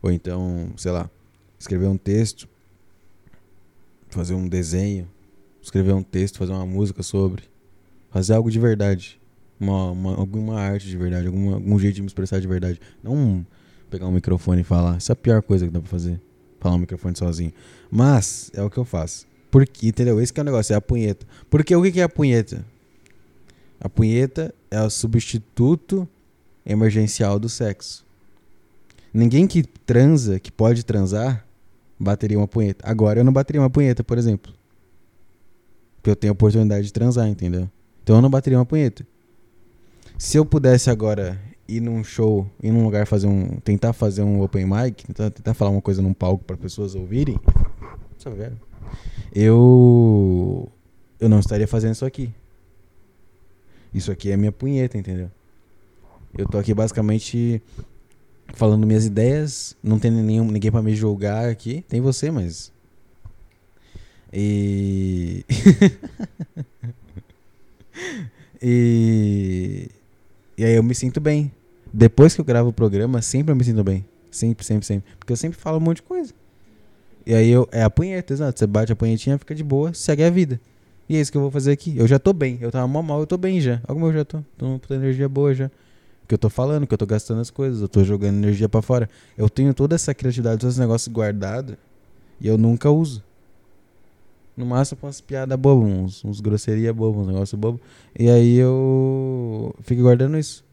Ou 0.00 0.10
então, 0.10 0.72
sei 0.74 0.90
lá, 0.90 1.10
escrever 1.58 1.86
um 1.86 1.98
texto, 1.98 2.48
fazer 4.08 4.34
um 4.34 4.48
desenho, 4.48 5.06
escrever 5.60 5.92
um 5.92 6.02
texto, 6.02 6.38
fazer 6.38 6.52
uma 6.52 6.64
música 6.64 7.02
sobre. 7.02 7.44
Fazer 8.10 8.32
algo 8.32 8.50
de 8.50 8.58
verdade. 8.58 9.20
Uma, 9.60 9.90
uma, 9.90 10.16
alguma 10.16 10.58
arte 10.58 10.88
de 10.88 10.96
verdade, 10.96 11.26
alguma, 11.26 11.54
algum 11.54 11.78
jeito 11.78 11.96
de 11.96 12.00
me 12.00 12.06
expressar 12.06 12.40
de 12.40 12.48
verdade. 12.48 12.80
Não 13.02 13.46
pegar 13.92 14.06
um 14.06 14.12
microfone 14.12 14.62
e 14.62 14.64
falar. 14.64 14.96
Isso 14.96 15.12
é 15.12 15.14
a 15.14 15.16
pior 15.16 15.42
coisa 15.42 15.66
que 15.66 15.72
dá 15.72 15.78
pra 15.78 15.88
fazer. 15.88 16.18
Falar 16.58 16.76
um 16.76 16.78
microfone 16.78 17.14
sozinho. 17.14 17.52
Mas 17.90 18.50
é 18.54 18.62
o 18.62 18.70
que 18.70 18.78
eu 18.78 18.86
faço. 18.86 19.26
Porque, 19.50 19.86
entendeu? 19.86 20.18
Esse 20.18 20.32
que 20.32 20.40
é 20.40 20.42
o 20.42 20.44
negócio, 20.44 20.72
é 20.72 20.76
a 20.76 20.80
punheta. 20.80 21.26
Porque 21.50 21.76
o 21.76 21.82
que 21.82 22.00
é 22.00 22.02
a 22.02 22.08
punheta? 22.08 22.64
A 23.78 23.90
punheta 23.90 24.54
é 24.70 24.80
o 24.80 24.88
substituto 24.88 26.08
emergencial 26.64 27.38
do 27.38 27.50
sexo. 27.50 28.02
Ninguém 29.12 29.46
que 29.46 29.62
transa, 29.62 30.40
que 30.40 30.50
pode 30.50 30.86
transar, 30.86 31.46
bateria 32.00 32.38
uma 32.38 32.48
punheta. 32.48 32.82
Agora 32.88 33.20
eu 33.20 33.24
não 33.24 33.32
bateria 33.32 33.60
uma 33.60 33.68
punheta, 33.68 34.02
por 34.02 34.16
exemplo. 34.16 34.54
Porque 35.96 36.08
eu 36.08 36.16
tenho 36.16 36.30
a 36.30 36.32
oportunidade 36.32 36.86
de 36.86 36.92
transar, 36.92 37.28
entendeu? 37.28 37.68
Então 38.02 38.16
eu 38.16 38.22
não 38.22 38.30
bateria 38.30 38.58
uma 38.58 38.64
punheta. 38.64 39.06
Se 40.16 40.38
eu 40.38 40.46
pudesse 40.46 40.88
agora 40.88 41.38
ir 41.76 41.80
num 41.80 42.04
show, 42.04 42.46
ir 42.62 42.70
num 42.70 42.84
lugar 42.84 43.06
fazer 43.06 43.26
um. 43.26 43.56
tentar 43.60 43.92
fazer 43.92 44.22
um 44.22 44.42
open 44.42 44.66
mic, 44.66 45.06
tentar, 45.06 45.30
tentar 45.30 45.54
falar 45.54 45.70
uma 45.70 45.82
coisa 45.82 46.02
num 46.02 46.12
palco 46.12 46.44
para 46.44 46.56
pessoas 46.56 46.94
ouvirem. 46.94 47.38
Eu. 49.34 50.70
Eu 51.18 51.28
não 51.28 51.38
estaria 51.38 51.68
fazendo 51.68 51.94
isso 51.94 52.04
aqui. 52.04 52.32
Isso 53.94 54.10
aqui 54.10 54.30
é 54.30 54.36
minha 54.36 54.52
punheta, 54.52 54.98
entendeu? 54.98 55.30
Eu 56.36 56.48
tô 56.48 56.58
aqui 56.58 56.74
basicamente 56.74 57.62
falando 58.54 58.86
minhas 58.86 59.04
ideias, 59.04 59.76
não 59.82 59.98
tem 59.98 60.10
nenhum, 60.10 60.50
ninguém 60.50 60.70
para 60.70 60.82
me 60.82 60.94
julgar 60.94 61.48
aqui. 61.48 61.84
Tem 61.88 62.00
você, 62.00 62.30
mas. 62.30 62.72
E. 64.32 65.44
e. 68.62 69.90
E 70.56 70.64
aí 70.64 70.74
eu 70.74 70.82
me 70.82 70.94
sinto 70.94 71.20
bem. 71.20 71.52
Depois 71.92 72.34
que 72.34 72.40
eu 72.40 72.44
gravo 72.44 72.70
o 72.70 72.72
programa, 72.72 73.20
sempre 73.20 73.52
eu 73.52 73.56
me 73.56 73.64
sinto 73.64 73.84
bem. 73.84 74.04
Sempre, 74.30 74.64
sempre, 74.64 74.86
sempre. 74.86 75.12
Porque 75.18 75.32
eu 75.32 75.36
sempre 75.36 75.58
falo 75.58 75.76
um 75.76 75.80
monte 75.80 75.96
de 75.96 76.02
coisa. 76.02 76.32
E 77.26 77.34
aí 77.34 77.50
eu. 77.50 77.68
É 77.70 77.82
a 77.82 77.90
punheta, 77.90 78.32
exato. 78.32 78.58
Você 78.58 78.66
bate 78.66 78.92
a 78.92 78.96
punhetinha, 78.96 79.38
fica 79.38 79.54
de 79.54 79.62
boa, 79.62 79.92
segue 79.92 80.24
a 80.24 80.30
vida. 80.30 80.60
E 81.08 81.16
é 81.16 81.20
isso 81.20 81.30
que 81.30 81.36
eu 81.36 81.42
vou 81.42 81.50
fazer 81.50 81.72
aqui. 81.72 81.94
Eu 81.96 82.06
já 82.06 82.18
tô 82.18 82.32
bem. 82.32 82.58
Eu 82.60 82.70
tava 82.70 82.86
mal, 82.88 83.02
mal, 83.02 83.20
eu 83.20 83.26
tô 83.26 83.36
bem 83.36 83.60
já. 83.60 83.74
Olha 83.86 83.94
como 83.94 84.06
eu 84.06 84.12
já 84.12 84.24
tô. 84.24 84.40
Tô 84.56 84.80
com 84.86 84.94
energia 84.94 85.28
boa 85.28 85.52
já. 85.54 85.70
Que 86.26 86.34
eu 86.34 86.38
tô 86.38 86.48
falando, 86.48 86.86
que 86.86 86.94
eu 86.94 86.98
tô 86.98 87.04
gastando 87.04 87.40
as 87.40 87.50
coisas, 87.50 87.82
eu 87.82 87.88
tô 87.88 88.02
jogando 88.04 88.36
energia 88.36 88.68
para 88.68 88.80
fora. 88.80 89.10
Eu 89.36 89.50
tenho 89.50 89.74
toda 89.74 89.94
essa 89.94 90.14
criatividade, 90.14 90.60
todos 90.60 90.74
esses 90.74 90.80
negócios 90.80 91.12
guardados 91.12 91.76
e 92.40 92.46
eu 92.46 92.56
nunca 92.56 92.90
uso. 92.90 93.22
No 94.56 94.64
máximo 94.64 95.00
com 95.00 95.06
umas 95.06 95.20
piadas 95.20 95.58
bobas, 95.58 95.88
uns, 95.88 96.24
uns 96.24 96.40
grosseria 96.40 96.92
bobas, 96.92 97.22
uns 97.22 97.26
negócios 97.26 97.60
bobos. 97.60 97.80
E 98.18 98.30
aí 98.30 98.56
eu 98.56 99.74
fico 99.82 100.02
guardando 100.02 100.38
isso. 100.38 100.64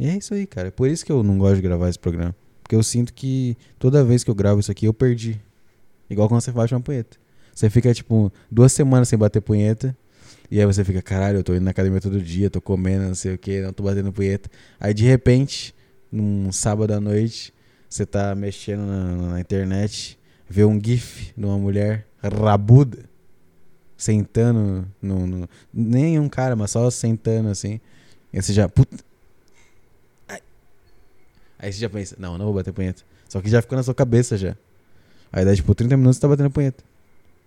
E 0.00 0.08
é 0.08 0.16
isso 0.16 0.32
aí, 0.32 0.46
cara. 0.46 0.68
É 0.68 0.70
por 0.70 0.88
isso 0.88 1.04
que 1.04 1.12
eu 1.12 1.22
não 1.22 1.36
gosto 1.36 1.56
de 1.56 1.60
gravar 1.60 1.90
esse 1.90 1.98
programa. 1.98 2.34
Porque 2.62 2.74
eu 2.74 2.82
sinto 2.82 3.12
que 3.12 3.54
toda 3.78 4.02
vez 4.02 4.24
que 4.24 4.30
eu 4.30 4.34
gravo 4.34 4.58
isso 4.58 4.72
aqui, 4.72 4.86
eu 4.86 4.94
perdi. 4.94 5.38
Igual 6.08 6.26
quando 6.26 6.40
você 6.40 6.50
bate 6.50 6.74
uma 6.74 6.80
punheta. 6.80 7.18
Você 7.54 7.68
fica, 7.68 7.92
tipo, 7.92 8.32
duas 8.50 8.72
semanas 8.72 9.08
sem 9.08 9.18
bater 9.18 9.42
punheta. 9.42 9.94
E 10.50 10.58
aí 10.58 10.64
você 10.64 10.82
fica, 10.82 11.02
caralho, 11.02 11.40
eu 11.40 11.44
tô 11.44 11.54
indo 11.54 11.64
na 11.64 11.70
academia 11.70 12.00
todo 12.00 12.18
dia, 12.18 12.48
tô 12.48 12.62
comendo, 12.62 13.04
não 13.04 13.14
sei 13.14 13.34
o 13.34 13.38
que, 13.38 13.60
não 13.60 13.74
tô 13.74 13.82
batendo 13.82 14.10
punheta. 14.10 14.50
Aí 14.80 14.94
de 14.94 15.04
repente, 15.04 15.74
num 16.10 16.50
sábado 16.50 16.92
à 16.92 17.00
noite, 17.00 17.52
você 17.86 18.06
tá 18.06 18.34
mexendo 18.34 18.80
na, 18.80 19.16
na 19.32 19.40
internet, 19.40 20.18
vê 20.48 20.64
um 20.64 20.80
gif 20.82 21.34
de 21.36 21.44
uma 21.44 21.58
mulher 21.58 22.06
rabuda 22.22 23.04
sentando 23.98 24.88
no, 25.02 25.26
no, 25.26 25.48
Nem 25.72 26.18
um 26.18 26.28
cara, 26.28 26.56
mas 26.56 26.70
só 26.70 26.90
sentando 26.90 27.50
assim. 27.50 27.80
E 28.32 28.40
você 28.40 28.54
já. 28.54 28.66
Puta. 28.66 29.09
Aí 31.60 31.72
você 31.72 31.78
já 31.78 31.90
pensa, 31.90 32.16
não, 32.18 32.38
não 32.38 32.46
vou 32.46 32.54
bater 32.54 32.72
punheta. 32.72 33.02
Só 33.28 33.40
que 33.40 33.50
já 33.50 33.60
ficou 33.60 33.76
na 33.76 33.82
sua 33.82 33.94
cabeça 33.94 34.36
já. 34.36 34.56
Aí 35.30 35.44
dá 35.44 35.54
tipo 35.54 35.74
30 35.74 35.96
minutos 35.96 36.16
você 36.16 36.22
tá 36.22 36.28
batendo 36.28 36.50
punheta. 36.50 36.82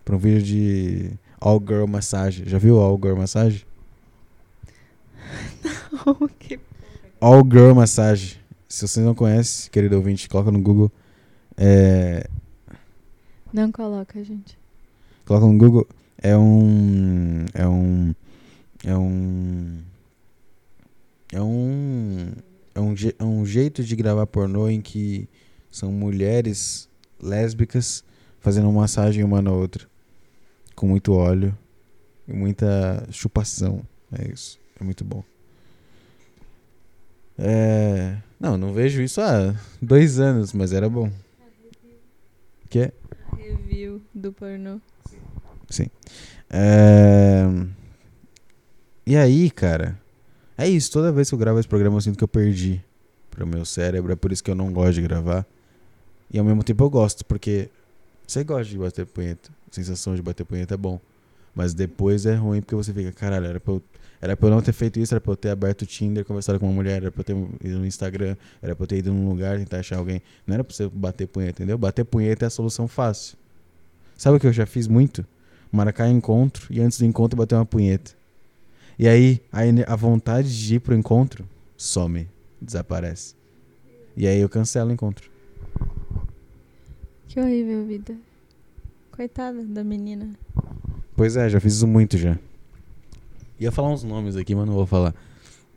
Pra 0.05 0.15
um 0.15 0.19
vídeo 0.19 0.43
de 0.43 1.11
All 1.41 1.59
Girl 1.59 1.87
Massage. 1.87 2.43
Já 2.45 2.57
viu 2.57 2.79
All 2.79 2.97
Girl 3.01 3.17
Massage? 3.17 3.65
Não, 6.05 6.29
que 6.39 6.59
All 7.19 7.41
Girl 7.43 7.73
Massage. 7.73 8.39
Se 8.69 8.87
você 8.87 9.01
não 9.01 9.13
conhece, 9.13 9.69
querido 9.69 9.95
ouvinte, 9.95 10.27
coloca 10.27 10.51
no 10.51 10.59
Google. 10.59 10.91
É, 11.55 12.27
Não 13.51 13.71
coloca, 13.71 14.23
gente. 14.23 14.57
Coloca 15.25 15.45
no 15.45 15.57
Google. 15.57 15.87
É 16.17 16.35
um. 16.35 17.45
É 17.53 17.67
um. 17.67 18.15
É 18.83 18.97
um. 18.97 19.77
É 21.31 21.41
um. 21.41 22.31
É 22.75 22.79
um, 22.79 22.93
é 23.19 23.23
um 23.23 23.45
jeito 23.45 23.83
de 23.83 23.95
gravar 23.95 24.25
pornô 24.25 24.67
em 24.67 24.81
que 24.81 25.27
são 25.69 25.91
mulheres 25.91 26.89
lésbicas 27.21 28.03
fazendo 28.39 28.69
uma 28.69 28.81
massagem 28.81 29.23
uma 29.23 29.41
na 29.41 29.51
outra. 29.51 29.87
Com 30.75 30.87
muito 30.87 31.13
óleo 31.13 31.57
e 32.27 32.33
muita 32.33 33.07
chupação. 33.11 33.81
É 34.11 34.27
isso. 34.31 34.59
É 34.79 34.83
muito 34.83 35.03
bom. 35.03 35.23
É. 37.37 38.17
Não, 38.39 38.57
não 38.57 38.73
vejo 38.73 39.01
isso 39.01 39.21
há 39.21 39.55
dois 39.81 40.19
anos, 40.19 40.53
mas 40.53 40.73
era 40.73 40.89
bom. 40.89 41.11
Que? 42.69 42.91
Review 43.37 44.01
do 44.13 44.33
pornô. 44.33 44.79
É... 46.49 47.45
E 49.05 49.17
aí, 49.17 49.49
cara, 49.49 49.99
é 50.57 50.67
isso. 50.67 50.91
Toda 50.91 51.11
vez 51.11 51.29
que 51.29 51.35
eu 51.35 51.39
gravo 51.39 51.59
esse 51.59 51.67
programa, 51.67 51.97
eu 51.97 52.01
sinto 52.01 52.17
que 52.17 52.23
eu 52.23 52.27
perdi 52.27 52.83
pro 53.29 53.45
meu 53.47 53.65
cérebro. 53.65 54.11
É 54.11 54.15
por 54.15 54.31
isso 54.31 54.43
que 54.43 54.51
eu 54.51 54.55
não 54.55 54.71
gosto 54.71 54.93
de 54.93 55.01
gravar. 55.01 55.45
E 56.31 56.39
ao 56.39 56.45
mesmo 56.45 56.63
tempo 56.63 56.83
eu 56.83 56.89
gosto, 56.89 57.23
porque 57.25 57.69
você 58.25 58.43
gosta 58.43 58.65
de 58.65 58.77
bater 58.77 59.05
punheta. 59.05 59.49
A 59.71 59.75
sensação 59.75 60.15
de 60.15 60.21
bater 60.21 60.45
punheta 60.45 60.73
é 60.73 60.77
bom. 60.77 60.99
Mas 61.55 61.73
depois 61.73 62.25
é 62.25 62.33
ruim 62.33 62.61
porque 62.61 62.75
você 62.75 62.91
fica, 62.91 63.11
caralho, 63.11 63.45
era 63.45 63.59
pra 63.59 63.73
eu, 63.73 63.81
era 64.19 64.35
pra 64.35 64.47
eu 64.47 64.51
não 64.51 64.61
ter 64.61 64.73
feito 64.73 64.99
isso, 64.99 65.13
era 65.13 65.21
pra 65.21 65.33
eu 65.33 65.37
ter 65.37 65.49
aberto 65.49 65.83
o 65.83 65.85
Tinder, 65.85 66.25
conversado 66.25 66.59
com 66.59 66.65
uma 66.65 66.73
mulher, 66.73 67.03
era 67.03 67.11
pra 67.11 67.21
eu 67.21 67.23
ter 67.23 67.67
ido 67.67 67.79
no 67.79 67.85
Instagram, 67.85 68.35
era 68.61 68.75
pra 68.75 68.83
eu 68.83 68.87
ter 68.87 68.97
ido 68.97 69.13
num 69.13 69.29
lugar 69.29 69.59
tentar 69.59 69.79
achar 69.79 69.97
alguém. 69.97 70.21
Não 70.47 70.55
era 70.55 70.63
pra 70.63 70.73
você 70.73 70.89
bater 70.89 71.27
punheta, 71.27 71.61
entendeu? 71.61 71.77
Bater 71.77 72.03
punheta 72.03 72.45
é 72.45 72.47
a 72.47 72.49
solução 72.49 72.87
fácil. 72.87 73.37
Sabe 74.17 74.37
o 74.37 74.39
que 74.39 74.47
eu 74.47 74.53
já 74.53 74.65
fiz 74.65 74.87
muito? 74.87 75.25
Marcar 75.71 76.07
encontro 76.09 76.65
e 76.71 76.79
antes 76.79 76.97
do 76.97 77.05
encontro 77.05 77.37
bater 77.37 77.55
uma 77.55 77.65
punheta. 77.65 78.11
E 78.97 79.07
aí 79.07 79.41
a, 79.51 79.93
a 79.93 79.95
vontade 79.95 80.65
de 80.65 80.75
ir 80.75 80.79
pro 80.79 80.95
encontro 80.95 81.47
some, 81.77 82.27
desaparece. 82.61 83.35
E 84.15 84.27
aí 84.27 84.39
eu 84.39 84.49
cancelo 84.49 84.89
o 84.89 84.93
encontro. 84.93 85.29
Que 87.27 87.39
horrível 87.39 87.85
vida. 87.85 88.15
Coitada 89.11 89.63
da 89.63 89.83
menina. 89.83 90.29
Pois 91.15 91.35
é, 91.35 91.49
já 91.49 91.59
fiz 91.59 91.73
isso 91.73 91.87
muito 91.87 92.17
já. 92.17 92.37
Ia 93.59 93.71
falar 93.71 93.89
uns 93.89 94.03
nomes 94.03 94.35
aqui, 94.35 94.53
mas 94.53 94.65
não 94.67 94.73
vou 94.73 94.85
falar. 94.85 95.15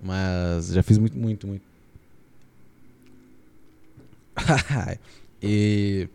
Mas 0.03 0.69
já 0.69 0.83
fiz 0.83 0.99
muito, 0.99 1.17
muito, 1.17 1.47
muito. 1.47 1.63
e. 5.43 6.09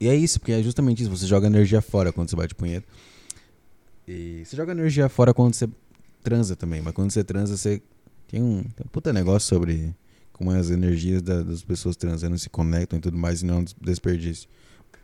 E 0.00 0.08
é 0.08 0.14
isso, 0.14 0.40
porque 0.40 0.52
é 0.52 0.62
justamente 0.62 1.02
isso. 1.02 1.10
Você 1.10 1.26
joga 1.26 1.46
energia 1.46 1.80
fora 1.80 2.12
quando 2.12 2.28
você 2.28 2.36
bate 2.36 2.54
punheta. 2.54 2.86
E 4.06 4.44
você 4.44 4.56
joga 4.56 4.72
energia 4.72 5.08
fora 5.08 5.32
quando 5.32 5.54
você 5.54 5.68
transa 6.22 6.54
também. 6.56 6.80
Mas 6.82 6.92
quando 6.94 7.10
você 7.10 7.24
transa, 7.24 7.56
você 7.56 7.80
tem 8.28 8.42
um, 8.42 8.62
tem 8.62 8.84
um 8.84 8.88
puta 8.88 9.12
negócio 9.12 9.48
sobre 9.48 9.94
como 10.32 10.50
as 10.50 10.68
energias 10.70 11.22
da- 11.22 11.42
das 11.42 11.62
pessoas 11.62 11.96
transando 11.96 12.36
se 12.38 12.50
conectam 12.50 12.98
e 12.98 13.02
tudo 13.02 13.16
mais, 13.16 13.42
e 13.42 13.46
não 13.46 13.54
é 13.54 13.58
um 13.58 13.64
des- 13.64 13.76
desperdício. 13.80 14.48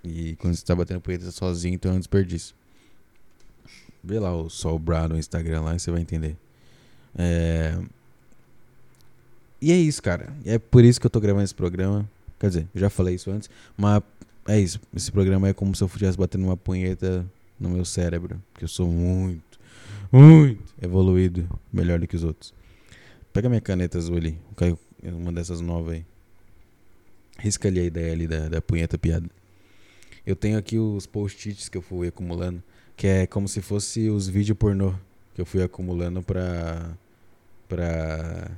E 0.03 0.35
quando 0.37 0.55
você 0.55 0.65
tá 0.65 0.75
batendo 0.75 1.01
punheta 1.01 1.31
sozinho, 1.31 1.75
então 1.75 1.93
é 1.93 1.95
um 1.95 1.99
desperdício. 1.99 2.55
Vê 4.03 4.19
lá 4.19 4.35
o 4.35 4.49
Sol 4.49 4.79
Brown 4.79 5.09
no 5.09 5.19
Instagram 5.19 5.61
lá 5.63 5.77
e 5.77 5.79
você 5.79 5.91
vai 5.91 6.01
entender. 6.01 6.37
É... 7.17 7.79
E 9.61 9.71
é 9.73 9.77
isso, 9.77 10.03
cara. 10.03 10.33
É 10.45 10.59
por 10.59 10.83
isso 10.85 10.99
que 11.01 11.07
eu 11.07 11.11
tô 11.11 11.21
gravando 11.21 11.45
esse 11.45 11.55
programa. 11.55 12.09
Quer 12.39 12.49
dizer, 12.49 12.69
eu 12.75 12.81
já 12.81 12.89
falei 12.89 13.15
isso 13.15 13.31
antes, 13.31 13.51
mas 13.77 14.03
é 14.49 14.59
isso. 14.59 14.81
Esse 14.97 15.13
programa 15.13 15.49
é 15.49 15.53
como 15.53 15.75
se 15.77 15.83
eu 15.83 15.87
estivesse 15.87 16.17
batendo 16.17 16.45
uma 16.45 16.57
punheta 16.57 17.27
no 17.61 17.69
meu 17.69 17.85
cérebro. 17.85 18.43
Porque 18.53 18.65
eu 18.65 18.69
sou 18.69 18.89
muito, 18.89 19.61
muito 20.11 20.75
evoluído. 20.81 21.49
Melhor 21.73 22.01
do 22.01 22.07
que 22.07 22.17
os 22.17 22.25
outros. 22.25 22.55
Pega 23.33 23.49
minha 23.49 23.61
caneta 23.61 23.99
azul 23.99 24.17
ali. 24.17 24.39
Uma 25.03 25.33
dessas 25.33 25.61
novas 25.61 25.95
aí. 25.95 26.07
Risca 27.39 27.69
ali 27.69 27.81
a 27.81 27.85
ideia 27.85 28.13
ali 28.13 28.27
da, 28.27 28.49
da 28.49 28.61
punheta 28.61 28.99
piada. 28.99 29.29
Eu 30.27 30.35
tenho 30.35 30.59
aqui 30.59 30.79
os 30.79 31.07
post-its 31.07 31.69
que 31.69 31.79
eu 31.79 31.83
fui 31.83 32.09
acumulando. 32.09 32.63
Que 32.97 33.07
é 33.07 33.27
como 33.27 33.47
se 33.47 33.61
fosse 33.61 34.09
os 34.09 34.29
vídeos 34.29 34.59
pornô 34.59 34.95
que 35.35 35.41
eu 35.41 35.47
fui 35.47 35.63
acumulando 35.63 36.23
pra. 36.23 36.91
pra. 37.69 38.51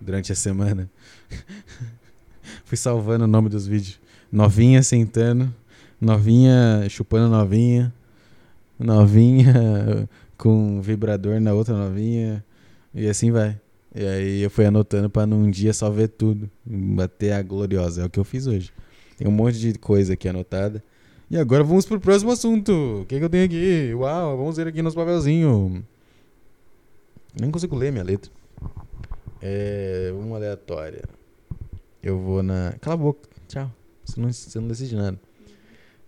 durante 0.00 0.32
a 0.32 0.34
semana. 0.34 0.90
fui 2.64 2.76
salvando 2.76 3.24
o 3.24 3.28
nome 3.28 3.48
dos 3.48 3.66
vídeos. 3.66 4.00
Novinha 4.32 4.82
sentando, 4.82 5.52
novinha 6.00 6.86
chupando 6.88 7.28
novinha, 7.28 7.92
novinha 8.80 10.08
com 10.36 10.80
vibrador 10.80 11.40
na 11.40 11.52
outra 11.52 11.76
novinha, 11.76 12.44
e 12.94 13.06
assim 13.08 13.30
vai. 13.30 13.60
E 13.94 14.04
aí 14.04 14.40
eu 14.40 14.50
fui 14.50 14.64
anotando 14.64 15.10
pra 15.10 15.26
num 15.26 15.50
dia 15.50 15.72
só 15.72 15.90
ver 15.90 16.08
tudo, 16.08 16.50
bater 16.64 17.32
a 17.32 17.42
gloriosa. 17.42 18.02
É 18.02 18.04
o 18.04 18.10
que 18.10 18.18
eu 18.18 18.24
fiz 18.24 18.46
hoje. 18.46 18.72
Tem 19.16 19.28
um 19.28 19.32
monte 19.32 19.58
de 19.58 19.78
coisa 19.78 20.14
aqui 20.14 20.28
anotada. 20.28 20.82
E 21.30 21.36
agora 21.36 21.62
vamos 21.62 21.86
pro 21.86 22.00
próximo 22.00 22.32
assunto. 22.32 23.02
O 23.02 23.06
que, 23.06 23.18
que 23.18 23.24
eu 23.24 23.28
tenho 23.28 23.44
aqui? 23.44 23.92
Uau, 23.94 24.36
vamos 24.36 24.56
ver 24.56 24.66
aqui 24.66 24.80
nos 24.80 24.94
papelzinhos. 24.94 25.82
Nem 27.38 27.50
consigo 27.50 27.76
ler 27.76 27.92
minha 27.92 28.02
letra. 28.02 28.30
É. 29.40 30.12
Uma 30.14 30.36
aleatória. 30.36 31.04
Eu 32.02 32.18
vou 32.18 32.42
na. 32.42 32.74
Cala 32.80 32.94
a 32.94 32.96
boca. 32.96 33.28
Tchau. 33.46 33.70
Você 34.04 34.20
não, 34.20 34.32
você 34.32 34.60
não 34.60 34.68
decide 34.68 34.96
nada. 34.96 35.20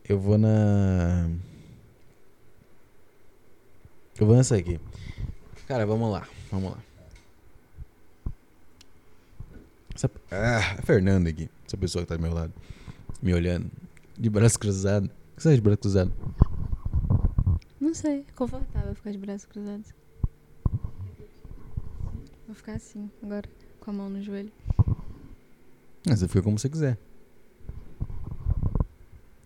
Eu 0.09 0.19
vou 0.19 0.39
na. 0.39 1.31
Eu 4.23 4.27
vou 4.27 4.37
nessa 4.37 4.55
aqui. 4.57 4.79
Cara, 5.67 5.85
vamos 5.85 6.09
lá. 6.13 6.29
Vamos 6.49 6.71
lá. 6.71 6.79
Essa... 9.93 10.09
Ah, 10.31 10.77
a 10.79 10.83
Fernanda 10.83 11.29
aqui. 11.29 11.51
Essa 11.67 11.77
pessoa 11.77 12.05
que 12.05 12.09
tá 12.09 12.15
do 12.15 12.23
meu 12.23 12.33
lado. 12.33 12.53
Me 13.21 13.35
olhando. 13.35 13.69
De 14.17 14.31
braço 14.31 14.61
cruzado. 14.61 15.07
O 15.07 15.37
que 15.37 15.43
você 15.43 15.51
é 15.51 15.55
de 15.57 15.61
braço 15.61 15.79
cruzado? 15.79 16.13
Não 17.81 17.93
sei, 17.93 18.21
é 18.21 18.33
confortável 18.37 18.95
ficar 18.95 19.11
de 19.11 19.19
braços 19.19 19.45
cruzados. 19.47 19.93
Vou 22.47 22.55
ficar 22.55 22.75
assim, 22.75 23.11
agora, 23.25 23.49
com 23.81 23.91
a 23.91 23.95
mão 23.95 24.09
no 24.09 24.23
joelho. 24.23 24.53
Ah, 26.09 26.15
você 26.15 26.29
fica 26.29 26.43
como 26.43 26.61
você 26.61 26.69
quiser. 26.69 26.97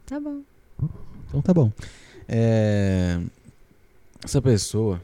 Tá 0.05 0.21
bom. 0.21 0.43
Então 1.29 1.41
tá 1.41 1.55
bom. 1.55 1.73
É... 2.29 3.19
Essa 4.25 4.41
pessoa, 4.43 5.01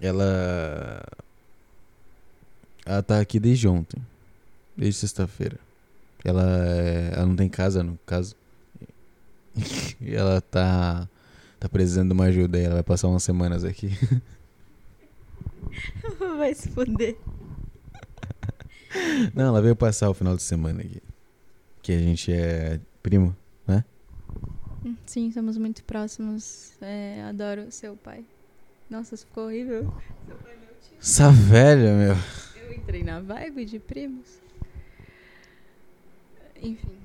ela. 0.00 1.02
Ela 2.84 3.02
tá 3.02 3.20
aqui 3.20 3.40
desde 3.40 3.66
ontem. 3.66 4.00
Desde 4.76 5.00
sexta-feira. 5.00 5.58
Ela, 6.24 6.42
ela 7.12 7.26
não 7.26 7.36
tem 7.36 7.48
casa, 7.48 7.82
no 7.82 7.98
caso. 8.06 8.34
e 10.00 10.14
ela 10.14 10.40
tá. 10.40 11.08
Tá 11.58 11.68
precisando 11.68 12.08
de 12.08 12.14
uma 12.14 12.26
ajuda 12.26 12.58
aí. 12.58 12.64
Ela 12.64 12.74
vai 12.74 12.82
passar 12.82 13.08
umas 13.08 13.22
semanas 13.22 13.64
aqui. 13.64 13.90
Vai 16.38 16.54
se 16.54 16.68
fuder. 16.70 17.16
Não, 19.34 19.46
ela 19.48 19.60
veio 19.62 19.74
passar 19.74 20.08
o 20.08 20.14
final 20.14 20.36
de 20.36 20.42
semana 20.42 20.82
aqui. 20.82 21.02
Que 21.82 21.92
a 21.92 21.98
gente 21.98 22.32
é 22.32 22.78
primo. 23.02 23.34
Sim, 25.06 25.30
somos 25.32 25.56
muito 25.56 25.82
próximos. 25.84 26.72
É, 26.80 27.22
adoro 27.22 27.70
seu 27.70 27.96
pai. 27.96 28.24
Nossa, 28.90 29.14
isso 29.14 29.26
ficou 29.26 29.46
horrível. 29.46 29.92
Seu 30.26 30.36
pai 30.36 30.52
é 30.52 30.56
meu 30.56 30.74
tio. 30.80 30.98
Essa 31.00 31.30
velha, 31.30 31.94
meu. 31.94 32.14
Eu 32.62 32.72
entrei 32.74 33.02
na 33.02 33.20
vibe 33.20 33.64
de 33.64 33.78
primos. 33.78 34.38
Enfim. 36.62 36.96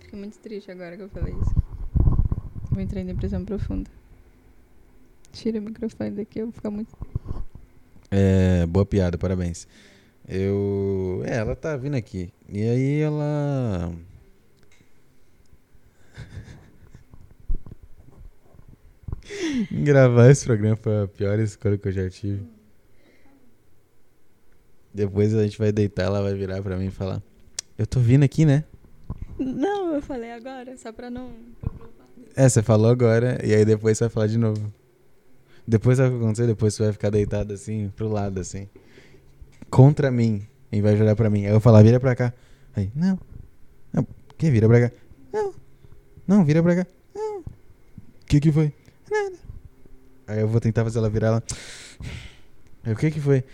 Fiquei 0.00 0.18
muito 0.18 0.38
triste 0.38 0.70
agora 0.70 0.96
que 0.96 1.02
eu 1.02 1.08
falei 1.08 1.34
isso. 1.34 1.54
Vou 2.70 2.80
entrar 2.80 3.00
em 3.00 3.06
depressão 3.06 3.44
profunda. 3.44 3.90
Tira 5.32 5.58
o 5.58 5.62
microfone 5.62 6.10
daqui, 6.12 6.40
eu 6.40 6.46
vou 6.46 6.52
ficar 6.52 6.70
muito. 6.70 6.92
É, 8.10 8.64
boa 8.66 8.86
piada, 8.86 9.18
parabéns. 9.18 9.66
Eu. 10.28 11.22
É, 11.26 11.36
ela 11.36 11.56
tá 11.56 11.76
vindo 11.76 11.96
aqui. 11.96 12.32
E 12.48 12.62
aí 12.62 13.00
ela. 13.00 13.92
Gravar 19.70 20.30
esse 20.30 20.44
programa 20.44 20.76
foi 20.76 21.02
a 21.02 21.08
pior 21.08 21.38
escolha 21.38 21.78
que 21.78 21.88
eu 21.88 21.92
já 21.92 22.08
tive. 22.08 22.42
Depois 24.92 25.34
a 25.34 25.42
gente 25.42 25.58
vai 25.58 25.72
deitar, 25.72 26.04
ela 26.04 26.22
vai 26.22 26.34
virar 26.34 26.62
pra 26.62 26.76
mim 26.76 26.86
e 26.86 26.90
falar: 26.90 27.22
Eu 27.76 27.86
tô 27.86 28.00
vindo 28.00 28.22
aqui, 28.22 28.44
né? 28.44 28.64
Não, 29.38 29.94
eu 29.94 30.02
falei 30.02 30.32
agora, 30.32 30.76
só 30.76 30.92
pra 30.92 31.10
não. 31.10 31.30
É, 32.36 32.48
você 32.48 32.62
falou 32.62 32.90
agora, 32.90 33.38
e 33.44 33.54
aí 33.54 33.64
depois 33.64 33.98
você 33.98 34.04
vai 34.04 34.10
falar 34.10 34.26
de 34.28 34.38
novo. 34.38 34.72
Depois 35.66 35.96
sabe 35.96 36.10
o 36.10 36.12
que 36.12 36.18
vai 36.18 36.26
acontecer? 36.26 36.46
Depois 36.46 36.74
você 36.74 36.82
vai 36.84 36.92
ficar 36.92 37.10
deitado 37.10 37.52
assim, 37.52 37.90
pro 37.96 38.08
lado, 38.08 38.38
assim. 38.38 38.68
Contra 39.70 40.10
mim. 40.10 40.46
E 40.70 40.80
vai 40.80 41.00
olhar 41.00 41.16
pra 41.16 41.30
mim. 41.30 41.40
Aí 41.40 41.46
eu 41.46 41.52
vou 41.52 41.60
falar, 41.60 41.82
vira 41.82 41.98
pra 41.98 42.14
cá. 42.14 42.32
Aí, 42.76 42.90
não. 42.94 43.18
Não. 43.92 44.06
Que 44.36 44.50
vira 44.50 44.68
pra 44.68 44.88
cá? 44.88 44.96
Não. 45.32 45.54
Não, 46.26 46.44
vira 46.44 46.62
pra 46.62 46.76
cá. 46.76 46.86
Não. 47.14 47.38
O 47.38 47.44
que 48.26 48.40
que 48.40 48.52
foi? 48.52 48.72
Aí 50.26 50.40
eu 50.40 50.48
vou 50.48 50.60
tentar 50.60 50.84
fazer 50.84 50.98
ela 50.98 51.10
virar 51.10 51.26
ela. 51.28 51.42
Aí 52.84 52.92
o 52.92 52.96
que 52.96 53.10
que 53.10 53.20
foi? 53.20 53.44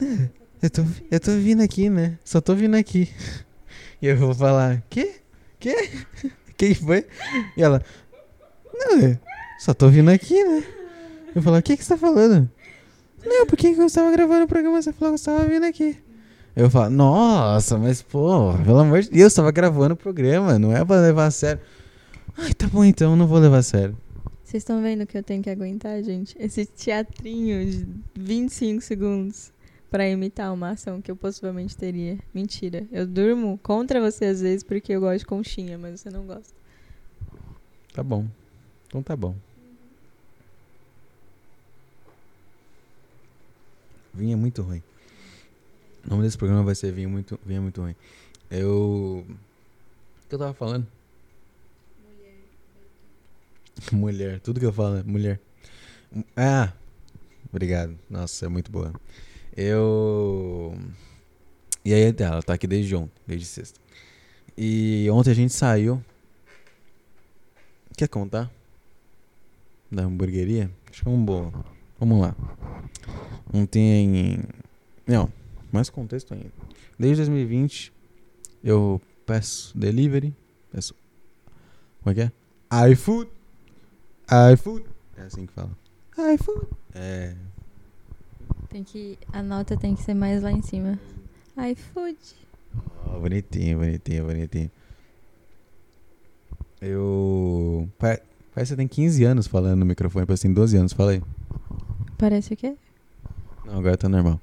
"Ah, 0.00 0.28
Eu 0.62 0.70
tô, 0.70 0.82
eu 1.10 1.20
tô 1.20 1.32
vindo 1.32 1.62
aqui, 1.62 1.90
né? 1.90 2.18
Só 2.24 2.40
tô 2.40 2.54
vindo 2.54 2.74
aqui. 2.74 3.10
E 4.00 4.06
eu 4.06 4.16
vou 4.16 4.34
falar, 4.34 4.82
que? 4.88 5.16
Que? 5.58 5.74
Que 6.56 6.74
que 6.74 6.74
foi? 6.74 7.06
E 7.56 7.62
ela, 7.62 7.82
não, 8.72 8.98
eu 9.00 9.18
só 9.58 9.74
tô 9.74 9.88
vindo 9.88 10.08
aqui, 10.10 10.42
né? 10.44 10.62
Eu 11.34 11.42
falo, 11.42 11.58
o 11.58 11.62
que 11.62 11.76
que 11.76 11.82
você 11.84 11.94
tá 11.94 11.98
falando? 11.98 12.48
Não, 13.24 13.46
por 13.46 13.56
que 13.56 13.74
que 13.74 13.80
eu 13.80 13.86
estava 13.86 14.10
gravando 14.12 14.44
o 14.44 14.48
programa? 14.48 14.80
Você 14.80 14.92
falou 14.92 15.14
que 15.14 15.20
você 15.20 15.30
estava 15.30 15.48
vindo 15.48 15.64
aqui. 15.64 15.98
Eu 16.54 16.70
falo, 16.70 16.90
nossa, 16.90 17.76
mas 17.76 18.02
pô, 18.02 18.54
pelo 18.64 18.78
amor 18.78 19.02
de 19.02 19.10
Deus, 19.10 19.20
eu 19.22 19.26
estava 19.26 19.50
gravando 19.50 19.94
o 19.94 19.96
programa, 19.96 20.58
não 20.58 20.74
é 20.74 20.84
pra 20.84 20.96
levar 21.00 21.26
a 21.26 21.30
sério. 21.30 21.60
Ai, 22.38 22.54
tá 22.54 22.66
bom 22.68 22.84
então, 22.84 23.16
não 23.16 23.26
vou 23.26 23.38
levar 23.38 23.58
a 23.58 23.62
sério. 23.62 23.96
Vocês 24.54 24.62
estão 24.62 24.80
vendo 24.80 25.04
que 25.04 25.18
eu 25.18 25.22
tenho 25.24 25.42
que 25.42 25.50
aguentar, 25.50 26.00
gente? 26.04 26.36
Esse 26.38 26.64
teatrinho 26.64 27.68
de 27.68 27.88
25 28.14 28.80
segundos 28.82 29.52
pra 29.90 30.08
imitar 30.08 30.54
uma 30.54 30.70
ação 30.70 31.02
que 31.02 31.10
eu 31.10 31.16
possivelmente 31.16 31.76
teria. 31.76 32.20
Mentira. 32.32 32.86
Eu 32.92 33.04
durmo 33.04 33.58
contra 33.58 34.00
você 34.00 34.26
às 34.26 34.40
vezes 34.40 34.62
porque 34.62 34.92
eu 34.92 35.00
gosto 35.00 35.18
de 35.18 35.26
conchinha, 35.26 35.76
mas 35.76 36.00
você 36.00 36.08
não 36.08 36.24
gosta. 36.24 36.54
Tá 37.92 38.00
bom. 38.00 38.28
Então 38.86 39.02
tá 39.02 39.16
bom. 39.16 39.34
Vinha 44.14 44.36
muito 44.36 44.62
ruim. 44.62 44.84
O 46.06 46.10
nome 46.10 46.22
desse 46.22 46.38
programa 46.38 46.62
vai 46.62 46.76
ser 46.76 46.92
Vinha 46.92 47.08
muito, 47.08 47.40
vinha 47.44 47.60
muito 47.60 47.80
ruim. 47.80 47.96
Eu. 48.48 49.26
O 49.26 50.28
que 50.28 50.34
eu 50.36 50.38
tava 50.38 50.54
falando? 50.54 50.86
Mulher. 53.92 54.40
Tudo 54.40 54.60
que 54.60 54.66
eu 54.66 54.72
falo 54.72 54.96
é 54.96 55.02
mulher. 55.02 55.40
Ah! 56.36 56.72
Obrigado. 57.50 57.96
Nossa, 58.10 58.46
é 58.46 58.48
muito 58.48 58.70
boa. 58.70 58.92
Eu. 59.56 60.76
E 61.84 61.92
aí, 61.92 62.14
ela 62.18 62.42
tá 62.42 62.54
aqui 62.54 62.66
desde 62.66 62.94
ontem, 62.96 63.12
desde 63.26 63.46
sexta. 63.46 63.78
E 64.56 65.08
ontem 65.10 65.30
a 65.30 65.34
gente 65.34 65.52
saiu. 65.52 66.02
Quer 67.96 68.08
contar? 68.08 68.50
Da 69.90 70.02
hamburgueria? 70.02 70.70
Acho 70.90 71.02
que 71.02 71.08
é 71.08 71.12
um 71.12 71.24
bom. 71.24 71.52
Vamos 71.98 72.20
lá. 72.20 72.34
Ontem. 73.52 74.42
Não, 75.06 75.30
mais 75.70 75.90
contexto 75.90 76.34
ainda. 76.34 76.50
Desde 76.98 77.16
2020, 77.16 77.92
eu 78.64 79.00
peço 79.24 79.76
delivery. 79.78 80.34
Peço. 80.72 80.94
Como 82.02 82.12
é 82.12 82.14
que 82.14 82.20
é? 82.22 82.90
iFood. 82.90 83.30
iFood. 84.52 84.84
É 85.16 85.22
assim 85.22 85.46
que 85.46 85.52
fala. 85.52 85.70
iFood. 86.34 86.66
É. 86.94 87.34
Tem 88.70 88.82
que. 88.84 89.18
A 89.32 89.42
nota 89.42 89.76
tem 89.76 89.94
que 89.94 90.02
ser 90.02 90.14
mais 90.14 90.42
lá 90.42 90.50
em 90.52 90.62
cima. 90.62 90.98
iFood. 91.70 92.16
Oh, 93.06 93.20
bonitinho, 93.20 93.78
bonitinho, 93.78 94.24
bonitinho. 94.26 94.70
Eu. 96.80 97.88
pa- 97.98 98.18
Parece 98.54 98.68
que 98.70 98.74
você 98.74 98.76
tem 98.76 98.86
15 98.88 99.24
anos 99.24 99.46
falando 99.48 99.80
no 99.80 99.86
microfone, 99.86 100.24
parece 100.26 100.42
que 100.42 100.48
tem 100.48 100.54
12 100.54 100.76
anos, 100.76 100.92
fala 100.92 101.10
aí. 101.12 101.22
Parece 102.16 102.54
o 102.54 102.56
quê? 102.56 102.76
Não, 103.64 103.78
agora 103.78 103.96
tá 103.96 104.08
normal. 104.08 104.40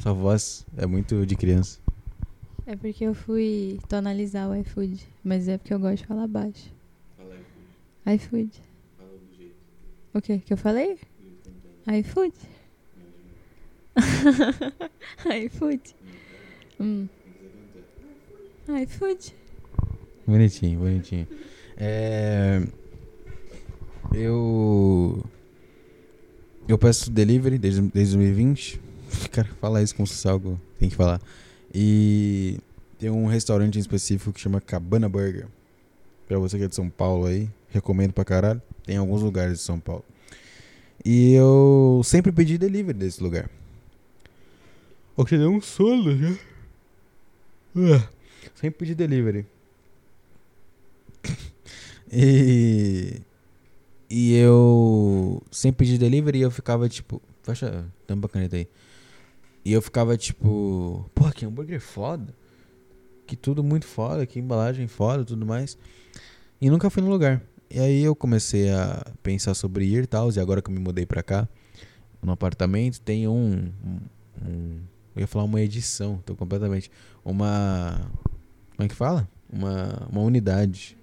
Sua 0.00 0.12
voz 0.12 0.66
é 0.76 0.84
muito 0.84 1.24
de 1.24 1.36
criança. 1.36 1.78
É 2.66 2.74
porque 2.74 3.04
eu 3.04 3.14
fui 3.14 3.78
tonalizar 3.88 4.48
o 4.50 4.56
iFood. 4.56 5.00
Mas 5.22 5.46
é 5.46 5.58
porque 5.58 5.72
eu 5.72 5.78
gosto 5.78 5.98
de 5.98 6.06
falar 6.06 6.26
baixo. 6.26 6.72
iFood. 8.06 8.50
O 10.14 10.20
que 10.20 10.38
que 10.38 10.52
eu 10.52 10.56
falei? 10.56 10.98
iFood. 11.86 12.34
iFood. 15.44 15.96
Hum. 16.78 17.08
iFood. 18.82 19.34
Bonitinho, 20.26 20.78
bonitinho. 20.78 21.26
É. 21.76 22.62
Eu. 24.14 25.24
Eu 26.68 26.78
peço 26.78 27.10
delivery 27.10 27.58
desde, 27.58 27.80
desde 27.80 28.16
2020. 28.16 28.80
Cara, 29.30 29.48
falar 29.60 29.82
isso 29.82 29.94
como 29.94 30.06
se 30.06 30.14
fosse 30.14 30.28
algo 30.28 30.60
tem 30.78 30.88
que 30.88 30.96
falar. 30.96 31.20
E 31.74 32.58
tem 32.98 33.10
um 33.10 33.26
restaurante 33.26 33.76
em 33.76 33.80
específico 33.80 34.32
que 34.32 34.40
chama 34.40 34.60
Cabana 34.60 35.08
Burger. 35.08 35.46
Pra 36.28 36.38
você 36.38 36.58
que 36.58 36.64
é 36.64 36.68
de 36.68 36.74
São 36.74 36.88
Paulo 36.88 37.26
aí, 37.26 37.48
recomendo 37.72 38.12
pra 38.12 38.24
caralho. 38.24 38.62
Tem 38.84 38.96
em 38.96 38.98
alguns 38.98 39.22
lugares 39.22 39.58
de 39.58 39.64
São 39.64 39.80
Paulo. 39.80 40.04
E 41.04 41.32
eu 41.32 42.00
sempre 42.04 42.30
pedi 42.30 42.58
delivery 42.58 42.98
desse 42.98 43.22
lugar. 43.22 43.50
O 45.16 45.24
que 45.24 45.36
deu 45.36 45.50
um 45.50 45.60
sono 45.60 46.16
já. 46.16 46.34
Ah, 47.76 48.08
Sempre 48.54 48.78
pedi 48.78 48.94
delivery. 48.94 49.46
E. 52.14 53.22
E 54.10 54.34
eu 54.36 55.42
sempre 55.50 55.86
pedi 55.86 55.96
delivery 55.96 56.40
e 56.40 56.42
eu 56.42 56.50
ficava 56.50 56.86
tipo. 56.86 57.22
Fecha, 57.42 57.86
tampa 58.06 58.26
a 58.26 58.30
caneta 58.30 58.56
aí. 58.56 58.68
E 59.64 59.72
eu 59.72 59.80
ficava 59.80 60.14
tipo. 60.18 61.08
Porra, 61.14 61.32
que 61.32 61.46
hambúrguer 61.46 61.80
foda. 61.80 62.34
Que 63.26 63.34
tudo 63.34 63.64
muito 63.64 63.86
foda, 63.86 64.26
que 64.26 64.38
embalagem 64.38 64.86
foda 64.86 65.24
tudo 65.24 65.46
mais. 65.46 65.78
E 66.60 66.68
nunca 66.68 66.90
fui 66.90 67.02
no 67.02 67.08
lugar. 67.08 67.42
E 67.74 67.78
aí 67.80 68.02
eu 68.02 68.14
comecei 68.14 68.70
a 68.70 69.02
pensar 69.22 69.54
sobre 69.54 69.86
ir 69.86 70.04
e 70.04 70.06
tal. 70.06 70.30
E 70.30 70.38
agora 70.38 70.60
que 70.60 70.68
eu 70.70 70.74
me 70.74 70.78
mudei 70.80 71.06
pra 71.06 71.22
cá, 71.22 71.48
no 72.22 72.30
apartamento, 72.32 73.00
tem 73.00 73.26
um. 73.26 73.72
um, 73.84 74.00
um- 74.46 74.80
eu 75.16 75.20
ia 75.20 75.26
falar 75.26 75.44
uma 75.44 75.60
edição, 75.60 76.18
tô 76.24 76.34
completamente. 76.36 76.90
Uma. 77.24 77.98
Como 78.76 78.84
é 78.84 78.88
que 78.88 78.94
fala? 78.94 79.26
Uma, 79.50 80.06
uma 80.10 80.20
unidade. 80.20 80.96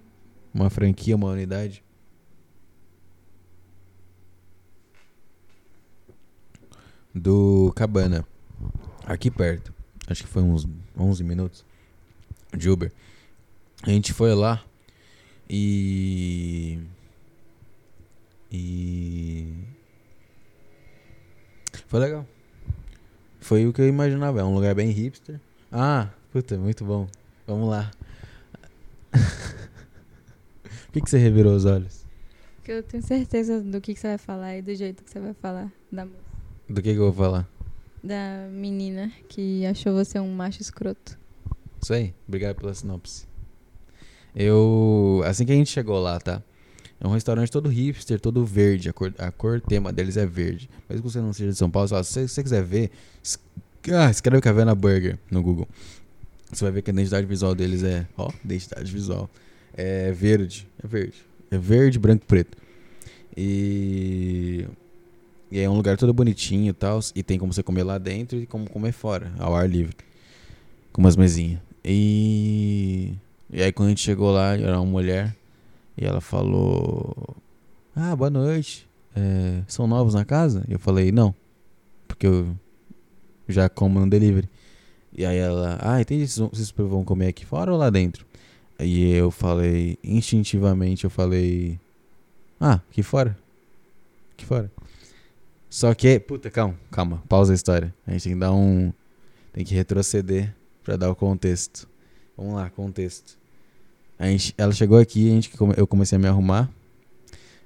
Uma 0.54 0.70
franquia, 0.70 1.16
uma 1.16 1.30
unidade. 1.30 1.84
Do 7.14 7.72
Cabana. 7.76 8.26
Aqui 9.06 9.32
perto. 9.32 9.74
Acho 10.08 10.24
que 10.24 10.30
foi 10.30 10.42
uns 10.44 10.68
11 10.98 11.24
minutos 11.24 11.66
de 12.56 12.70
Uber. 12.70 12.92
A 13.84 13.90
gente 13.90 14.14
foi 14.14 14.34
lá 14.36 14.64
e. 15.50 16.80
E. 18.52 19.54
Foi 21.88 22.00
legal. 22.00 22.26
Foi 23.40 23.66
o 23.66 23.74
que 23.74 23.82
eu 23.82 23.88
imaginava. 23.88 24.40
É 24.42 24.44
um 24.44 24.54
lugar 24.54 24.76
bem 24.76 24.90
hipster. 24.92 25.40
Ah, 25.72 26.10
puta, 26.32 26.58
muito 26.58 26.84
bom. 26.86 27.08
Vamos 27.48 27.70
lá. 27.70 27.90
Por 29.12 30.94
que, 30.94 31.02
que 31.02 31.10
você 31.10 31.18
revirou 31.18 31.56
os 31.56 31.66
olhos? 31.66 32.06
Porque 32.56 32.72
eu 32.72 32.84
tenho 32.84 33.04
certeza 33.04 33.62
do 33.62 33.80
que, 33.80 33.94
que 33.94 34.00
você 34.00 34.08
vai 34.10 34.18
falar 34.18 34.58
e 34.58 34.62
do 34.62 34.74
jeito 34.76 35.04
que 35.04 35.10
você 35.10 35.20
vai 35.20 35.34
falar. 35.34 35.72
Da, 35.92 36.06
mo- 36.06 36.12
Do 36.68 36.82
que, 36.82 36.94
que 36.94 37.00
eu 37.00 37.12
vou 37.12 37.26
falar? 37.26 37.48
da 38.02 38.48
menina 38.50 39.12
que 39.28 39.66
achou 39.66 39.94
você 39.94 40.18
um 40.20 40.34
macho 40.34 40.62
escroto. 40.62 41.20
Isso 41.82 41.94
aí. 41.94 42.14
Obrigado 42.28 42.56
pela 42.56 42.74
sinopse. 42.74 43.28
Eu. 44.36 45.22
Assim 45.26 45.46
que 45.46 45.52
a 45.52 45.56
gente 45.56 45.70
chegou 45.70 46.00
lá, 46.00 46.20
tá? 46.20 46.42
É 47.02 47.08
um 47.08 47.12
restaurante 47.12 47.50
todo 47.52 47.70
hipster, 47.70 48.20
todo 48.20 48.46
verde. 48.46 48.90
A 48.90 48.94
cor, 48.94 49.14
a 49.18 49.32
cor 49.32 49.62
tema 49.62 49.92
deles 49.94 50.18
é 50.18 50.26
verde. 50.26 50.70
Mas 50.88 50.98
que 51.00 51.04
você 51.04 51.20
não 51.20 51.32
seja 51.34 51.52
de 51.52 51.58
São 51.58 51.70
Paulo, 51.70 51.88
só, 51.88 52.04
se 52.04 52.28
você 52.28 52.44
quiser 52.44 52.64
ver, 52.64 52.92
es- 53.24 53.40
ah, 53.94 54.10
escreve 54.12 54.42
Caverna 54.42 54.76
Burger 54.76 55.18
no 55.32 55.42
Google. 55.42 55.68
Você 56.52 56.64
vai 56.66 56.72
ver 56.74 56.82
que 56.82 56.90
a 56.92 56.94
identidade 56.94 57.26
visual 57.26 57.56
deles 57.56 57.84
é. 57.84 58.06
Ó, 58.18 58.30
identidade 58.44 58.92
visual. 58.92 59.30
É 59.74 60.12
verde. 60.12 60.68
É 60.84 60.88
verde. 60.88 61.24
É 61.52 61.58
verde, 61.58 61.98
branco 62.00 62.24
e 62.24 62.28
preto. 62.28 62.58
E. 63.38 64.68
E 65.52 65.60
é 65.60 65.68
um 65.70 65.74
lugar 65.76 65.98
todo 65.98 66.14
bonitinho 66.14 66.70
e 66.70 66.74
tal. 66.74 67.00
E 67.16 67.24
tem 67.24 67.40
como 67.40 67.52
você 67.54 67.64
comer 67.64 67.84
lá 67.84 67.98
dentro 67.98 68.38
e 68.38 68.46
como 68.46 68.70
comer 68.70 68.92
fora, 68.92 69.32
ao 69.40 69.56
ar 69.56 69.68
livre. 69.70 69.96
Com 70.92 71.02
umas 71.02 71.16
mesinhas. 71.16 71.60
E. 71.84 73.14
E 73.52 73.62
aí 73.62 73.72
quando 73.72 73.88
a 73.88 73.90
gente 73.90 74.02
chegou 74.02 74.32
lá, 74.32 74.56
era 74.56 74.80
uma 74.80 74.86
mulher. 74.86 75.36
E 75.98 76.06
ela 76.06 76.22
falou: 76.22 77.36
Ah, 77.96 78.16
boa 78.16 78.30
noite. 78.30 78.88
É, 79.16 79.64
são 79.68 79.88
novos 79.88 80.14
na 80.14 80.24
casa? 80.24 80.64
E 80.68 80.74
eu 80.74 80.80
falei: 80.80 81.12
Não. 81.12 81.34
Porque 82.08 82.28
eu 82.28 82.56
já 83.48 83.68
como 83.68 84.00
no 84.00 84.10
delivery. 84.10 84.48
E 85.12 85.26
aí 85.26 85.38
ela: 85.38 85.78
Ah, 85.82 86.00
entendi. 86.00 86.28
Vocês 86.28 86.72
vão- 86.72 87.04
comer 87.04 87.28
aqui 87.28 87.46
fora 87.46 87.72
ou 87.72 87.78
lá 87.78 87.90
dentro? 87.90 88.26
E 88.80 89.12
eu 89.12 89.32
falei: 89.32 89.98
Instintivamente, 90.04 91.04
eu 91.04 91.10
falei: 91.10 91.80
Ah, 92.60 92.82
aqui 92.90 93.02
fora. 93.02 93.36
Aqui 94.34 94.46
fora. 94.46 94.72
Só 95.70 95.94
que. 95.94 96.20
Puta, 96.20 96.50
calma, 96.52 96.78
calma. 96.92 97.24
Pausa 97.28 97.52
a 97.52 97.56
história. 97.56 97.94
A 98.06 98.12
gente 98.12 98.24
tem 98.26 98.34
que 98.34 98.40
dar 98.40 98.54
um. 98.54 98.94
Tem 99.52 99.66
que 99.66 99.74
retroceder 99.74 100.56
pra 100.84 100.96
dar 100.96 101.10
o 101.10 101.16
contexto. 101.16 101.90
Vamos 102.38 102.54
lá, 102.54 102.70
contexto. 102.70 103.39
A 104.20 104.28
gente, 104.28 104.54
ela 104.58 104.74
chegou 104.74 105.00
aqui, 105.00 105.30
a 105.30 105.36
gente, 105.36 105.50
eu 105.78 105.88
comecei 105.88 106.18
a 106.18 106.20
me 106.20 106.28
arrumar. 106.28 106.70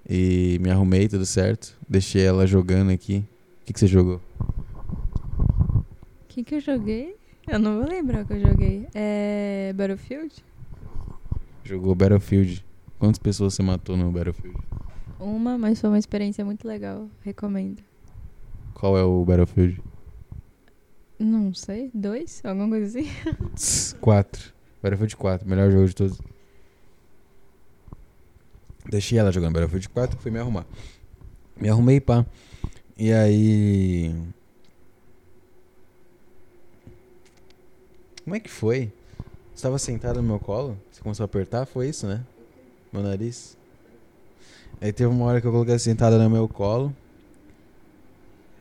E 0.07 0.59
me 0.61 0.69
arrumei, 0.69 1.07
tudo 1.07 1.25
certo. 1.25 1.75
Deixei 1.89 2.23
ela 2.23 2.45
jogando 2.45 2.91
aqui. 2.91 3.25
O 3.61 3.65
que, 3.65 3.73
que 3.73 3.79
você 3.79 3.87
jogou? 3.87 4.21
O 4.39 5.83
que, 6.27 6.43
que 6.43 6.53
eu 6.53 6.59
joguei? 6.59 7.15
Eu 7.47 7.57
não 7.57 7.79
vou 7.79 7.89
lembrar 7.89 8.21
o 8.23 8.25
que 8.27 8.33
eu 8.33 8.39
joguei. 8.39 8.87
É. 8.93 9.73
Battlefield? 9.75 10.31
Jogou 11.63 11.95
Battlefield. 11.95 12.63
Quantas 12.99 13.17
pessoas 13.17 13.55
você 13.55 13.63
matou 13.63 13.97
no 13.97 14.11
Battlefield? 14.11 14.57
Uma, 15.19 15.57
mas 15.57 15.81
foi 15.81 15.89
uma 15.89 15.97
experiência 15.97 16.45
muito 16.45 16.67
legal. 16.67 17.09
Recomendo. 17.21 17.81
Qual 18.75 18.95
é 18.95 19.03
o 19.03 19.25
Battlefield? 19.25 19.81
Não 21.17 21.51
sei, 21.53 21.89
dois? 21.93 22.41
Alguma 22.43 22.69
coisa 22.69 22.99
assim? 22.99 23.95
4. 23.99 24.53
Battlefield 24.83 25.15
4, 25.15 25.49
melhor 25.49 25.71
jogo 25.71 25.87
de 25.87 25.95
todos. 25.95 26.32
Deixei 28.89 29.17
ela 29.17 29.31
jogando 29.31 29.53
Battlefield 29.53 29.89
4 29.89 30.17
e 30.17 30.21
fui 30.21 30.31
me 30.31 30.39
arrumar. 30.39 30.65
Me 31.55 31.69
arrumei, 31.69 31.99
pá. 31.99 32.25
E 32.97 33.11
aí. 33.11 34.13
Como 38.23 38.35
é 38.35 38.39
que 38.39 38.49
foi? 38.49 38.91
Você 39.53 39.63
tava 39.63 39.77
sentado 39.77 40.21
no 40.21 40.27
meu 40.27 40.39
colo? 40.39 40.77
Você 40.91 41.01
começou 41.01 41.23
a 41.23 41.25
apertar? 41.25 41.65
Foi 41.65 41.89
isso, 41.89 42.07
né? 42.07 42.23
Meu 42.91 43.03
nariz. 43.03 43.57
Aí 44.81 44.91
teve 44.91 45.09
uma 45.09 45.25
hora 45.25 45.39
que 45.39 45.47
eu 45.47 45.51
coloquei 45.51 45.77
sentada 45.79 46.17
no 46.17 46.29
meu 46.29 46.47
colo. 46.47 46.93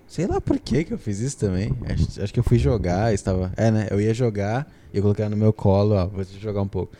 Sei 0.06 0.26
lá 0.26 0.40
por 0.40 0.58
que 0.58 0.84
que 0.84 0.92
eu 0.92 0.98
fiz 0.98 1.20
isso 1.20 1.38
também. 1.38 1.74
Acho, 1.86 2.22
acho 2.22 2.32
que 2.32 2.38
eu 2.38 2.44
fui 2.44 2.58
jogar, 2.58 3.14
estava. 3.14 3.52
É, 3.56 3.70
né? 3.70 3.88
Eu 3.90 4.00
ia 4.00 4.12
jogar 4.12 4.70
e 4.92 4.98
eu 4.98 5.02
coloquei 5.02 5.24
ela 5.24 5.34
no 5.34 5.40
meu 5.40 5.52
colo, 5.52 5.94
ó, 5.94 6.06
vou 6.06 6.24
te 6.24 6.38
jogar 6.38 6.60
um 6.60 6.68
pouco. 6.68 6.92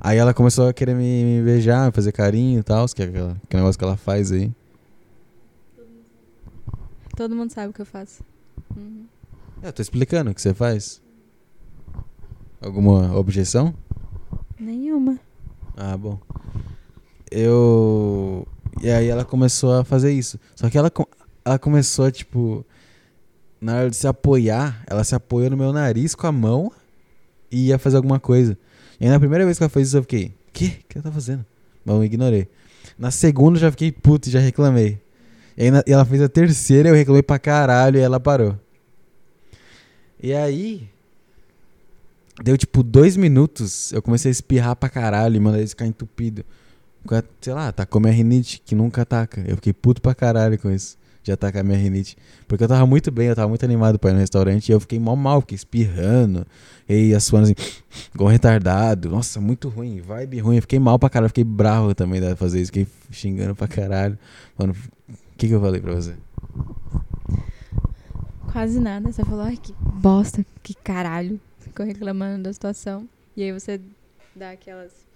Aí 0.00 0.18
ela 0.18 0.32
começou 0.32 0.68
a 0.68 0.72
querer 0.72 0.94
me, 0.94 1.24
me 1.24 1.42
beijar, 1.42 1.90
fazer 1.92 2.12
carinho 2.12 2.60
e 2.60 2.62
tal, 2.62 2.86
que 2.86 3.02
é 3.02 3.06
aquela, 3.06 3.32
aquele 3.42 3.62
negócio 3.62 3.78
que 3.78 3.84
ela 3.84 3.96
faz 3.96 4.30
aí. 4.30 4.52
Todo 7.16 7.34
mundo 7.34 7.50
sabe 7.50 7.70
o 7.70 7.72
que 7.72 7.82
eu 7.82 7.86
faço. 7.86 8.22
Uhum. 8.76 9.04
Eu 9.62 9.72
tô 9.72 9.82
explicando 9.82 10.30
o 10.30 10.34
que 10.34 10.40
você 10.40 10.54
faz. 10.54 11.02
Alguma 12.62 13.16
objeção? 13.16 13.74
Nenhuma. 14.58 15.18
Ah, 15.76 15.96
bom. 15.96 16.18
Eu. 17.30 18.46
E 18.80 18.90
aí 18.90 19.08
ela 19.08 19.24
começou 19.24 19.72
a 19.72 19.84
fazer 19.84 20.12
isso. 20.12 20.38
Só 20.54 20.70
que 20.70 20.78
ela, 20.78 20.90
ela 21.44 21.58
começou 21.58 22.10
tipo. 22.10 22.64
Na 23.60 23.76
hora 23.76 23.90
de 23.90 23.96
se 23.96 24.06
apoiar, 24.06 24.82
ela 24.86 25.04
se 25.04 25.14
apoiou 25.14 25.50
no 25.50 25.56
meu 25.56 25.70
nariz 25.70 26.14
com 26.14 26.26
a 26.26 26.32
mão 26.32 26.72
e 27.50 27.66
ia 27.68 27.78
fazer 27.78 27.96
alguma 27.96 28.18
coisa. 28.20 28.56
E 29.00 29.04
aí 29.04 29.10
na 29.10 29.18
primeira 29.18 29.44
vez 29.44 29.56
que 29.58 29.62
ela 29.64 29.70
fez 29.70 29.88
isso, 29.88 29.96
eu 29.98 30.02
fiquei, 30.02 30.32
que? 30.52 30.66
O 30.66 30.70
que 30.88 30.98
ela 30.98 31.02
tá 31.04 31.12
fazendo? 31.12 31.44
Mas 31.84 31.96
eu 31.96 32.04
ignorei. 32.04 32.48
Na 32.98 33.10
segunda 33.10 33.56
eu 33.56 33.62
já 33.62 33.70
fiquei 33.70 33.90
puto 33.92 34.28
e 34.28 34.32
já 34.32 34.40
reclamei. 34.40 35.00
E 35.56 35.62
aí 35.64 35.70
na- 35.70 35.82
e 35.86 35.92
ela 35.92 36.04
fez 36.04 36.20
a 36.22 36.28
terceira, 36.28 36.88
eu 36.88 36.94
reclamei 36.94 37.22
pra 37.22 37.38
caralho 37.38 37.98
e 37.98 38.00
ela 38.00 38.20
parou. 38.20 38.56
E 40.22 40.32
aí. 40.34 40.88
Deu 42.42 42.56
tipo 42.56 42.82
dois 42.82 43.16
minutos, 43.16 43.92
eu 43.92 44.00
comecei 44.00 44.30
a 44.30 44.32
espirrar 44.32 44.74
pra 44.76 44.88
caralho 44.88 45.36
e 45.36 45.40
mandei 45.40 45.66
ficar 45.66 45.86
entupido. 45.86 46.44
Sei 47.40 47.52
lá, 47.52 47.70
tacou 47.72 48.00
minha 48.00 48.12
rinite, 48.12 48.62
que 48.64 48.74
nunca 48.74 49.02
ataca. 49.02 49.42
Eu 49.46 49.56
fiquei 49.56 49.72
puto 49.72 50.00
pra 50.00 50.14
caralho 50.14 50.58
com 50.58 50.70
isso. 50.70 50.96
De 51.22 51.30
atacar 51.30 51.62
minha 51.62 51.76
rinite. 51.76 52.16
Porque 52.48 52.64
eu 52.64 52.68
tava 52.68 52.86
muito 52.86 53.10
bem, 53.10 53.28
eu 53.28 53.36
tava 53.36 53.48
muito 53.48 53.64
animado 53.64 53.98
pra 53.98 54.10
ir 54.10 54.14
no 54.14 54.20
restaurante 54.20 54.68
e 54.68 54.72
eu 54.72 54.80
fiquei 54.80 54.98
mal 54.98 55.16
mal, 55.16 55.40
fiquei 55.42 55.56
espirrando. 55.56 56.46
E 56.88 57.14
assoando 57.14 57.44
assim, 57.44 57.54
igual 58.14 58.30
retardado. 58.30 59.10
Nossa, 59.10 59.40
muito 59.40 59.68
ruim, 59.68 60.00
vibe 60.00 60.38
ruim. 60.40 60.56
Eu 60.56 60.62
fiquei 60.62 60.78
mal 60.78 60.98
pra 60.98 61.10
caralho, 61.10 61.28
fiquei 61.28 61.44
bravo 61.44 61.94
também 61.94 62.20
de 62.20 62.34
fazer 62.36 62.60
isso. 62.60 62.72
Fiquei 62.72 62.86
xingando 63.10 63.54
pra 63.54 63.68
caralho. 63.68 64.18
Mano, 64.58 64.74
o 65.08 65.36
que, 65.36 65.46
que 65.48 65.54
eu 65.54 65.60
falei 65.60 65.80
pra 65.80 65.94
você? 65.94 66.14
Quase 68.52 68.80
nada. 68.80 69.12
Você 69.12 69.24
falou, 69.24 69.44
ai, 69.44 69.56
que 69.56 69.74
bosta, 69.94 70.44
que 70.62 70.74
caralho. 70.74 71.40
Ficou 71.60 71.86
reclamando 71.86 72.44
da 72.44 72.52
situação. 72.52 73.08
E 73.36 73.42
aí 73.42 73.52
você 73.52 73.80
dá 74.34 74.50
aquelas. 74.50 75.09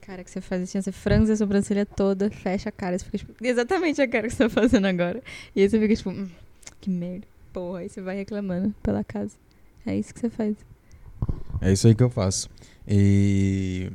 Cara, 0.00 0.24
que 0.24 0.30
você 0.30 0.40
faz 0.40 0.62
assim, 0.62 0.80
você 0.80 0.90
franze 0.92 1.32
a 1.32 1.36
sobrancelha 1.36 1.84
toda, 1.84 2.30
fecha 2.30 2.68
a 2.68 2.72
cara, 2.72 2.98
você 2.98 3.04
fica 3.04 3.18
tipo, 3.18 3.34
exatamente 3.42 4.00
a 4.00 4.08
cara 4.08 4.28
que 4.28 4.34
você 4.34 4.44
tá 4.44 4.50
fazendo 4.50 4.86
agora. 4.86 5.22
E 5.54 5.60
aí 5.60 5.68
você 5.68 5.78
fica 5.78 5.94
tipo, 5.94 6.10
hum, 6.10 6.28
que 6.80 6.90
merda, 6.90 7.26
porra. 7.52 7.80
Aí 7.80 7.88
você 7.88 8.00
vai 8.00 8.16
reclamando 8.16 8.74
pela 8.82 9.04
casa. 9.04 9.36
É 9.86 9.96
isso 9.96 10.12
que 10.12 10.20
você 10.20 10.30
faz. 10.30 10.56
É 11.60 11.72
isso 11.72 11.86
aí 11.86 11.94
que 11.94 12.02
eu 12.02 12.10
faço. 12.10 12.48
E. 12.88 13.90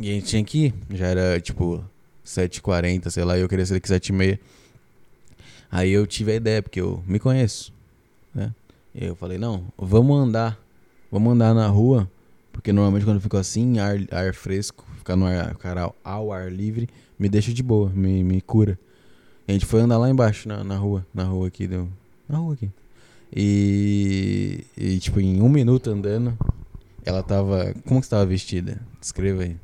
E 0.00 0.10
a 0.10 0.12
gente 0.14 0.26
tinha 0.26 0.44
que 0.44 0.66
ir. 0.66 0.74
Já 0.90 1.06
era 1.06 1.40
tipo 1.40 1.84
7h40, 2.24 3.10
sei 3.10 3.24
lá, 3.24 3.38
e 3.38 3.40
eu 3.40 3.48
queria 3.48 3.64
sair 3.64 3.78
aqui 3.78 3.88
7h30. 3.88 4.38
Aí 5.70 5.90
eu 5.90 6.06
tive 6.06 6.32
a 6.32 6.34
ideia, 6.34 6.62
porque 6.62 6.80
eu 6.80 7.02
me 7.06 7.18
conheço. 7.18 7.72
Né? 8.34 8.54
E 8.94 9.04
eu 9.06 9.14
falei, 9.14 9.38
não, 9.38 9.66
vamos 9.76 10.18
andar. 10.18 10.58
Vamos 11.10 11.32
andar 11.32 11.54
na 11.54 11.66
rua. 11.66 12.10
Porque 12.58 12.72
normalmente 12.72 13.04
quando 13.04 13.18
eu 13.18 13.20
fico 13.20 13.36
assim, 13.36 13.78
ar, 13.78 13.96
ar 14.10 14.34
fresco, 14.34 14.84
ficar 14.96 15.14
no 15.14 15.26
ar, 15.26 15.50
ficar 15.50 15.78
ao 16.02 16.32
ar 16.32 16.50
livre, 16.50 16.88
me 17.16 17.28
deixa 17.28 17.54
de 17.54 17.62
boa, 17.62 17.88
me, 17.88 18.24
me 18.24 18.40
cura. 18.40 18.76
A 19.46 19.52
gente 19.52 19.64
foi 19.64 19.80
andar 19.80 19.96
lá 19.96 20.10
embaixo, 20.10 20.48
na, 20.48 20.64
na 20.64 20.76
rua, 20.76 21.06
na 21.14 21.22
rua 21.22 21.46
aqui, 21.46 21.68
do, 21.68 21.88
na 22.28 22.38
rua 22.38 22.54
aqui. 22.54 22.68
E, 23.32 24.66
e, 24.76 24.98
tipo, 24.98 25.20
em 25.20 25.40
um 25.40 25.48
minuto 25.48 25.88
andando, 25.88 26.36
ela 27.04 27.22
tava. 27.22 27.72
Como 27.86 28.00
que 28.00 28.06
você 28.06 28.10
tava 28.10 28.26
vestida? 28.26 28.80
Descreva 29.00 29.44
aí. 29.44 29.56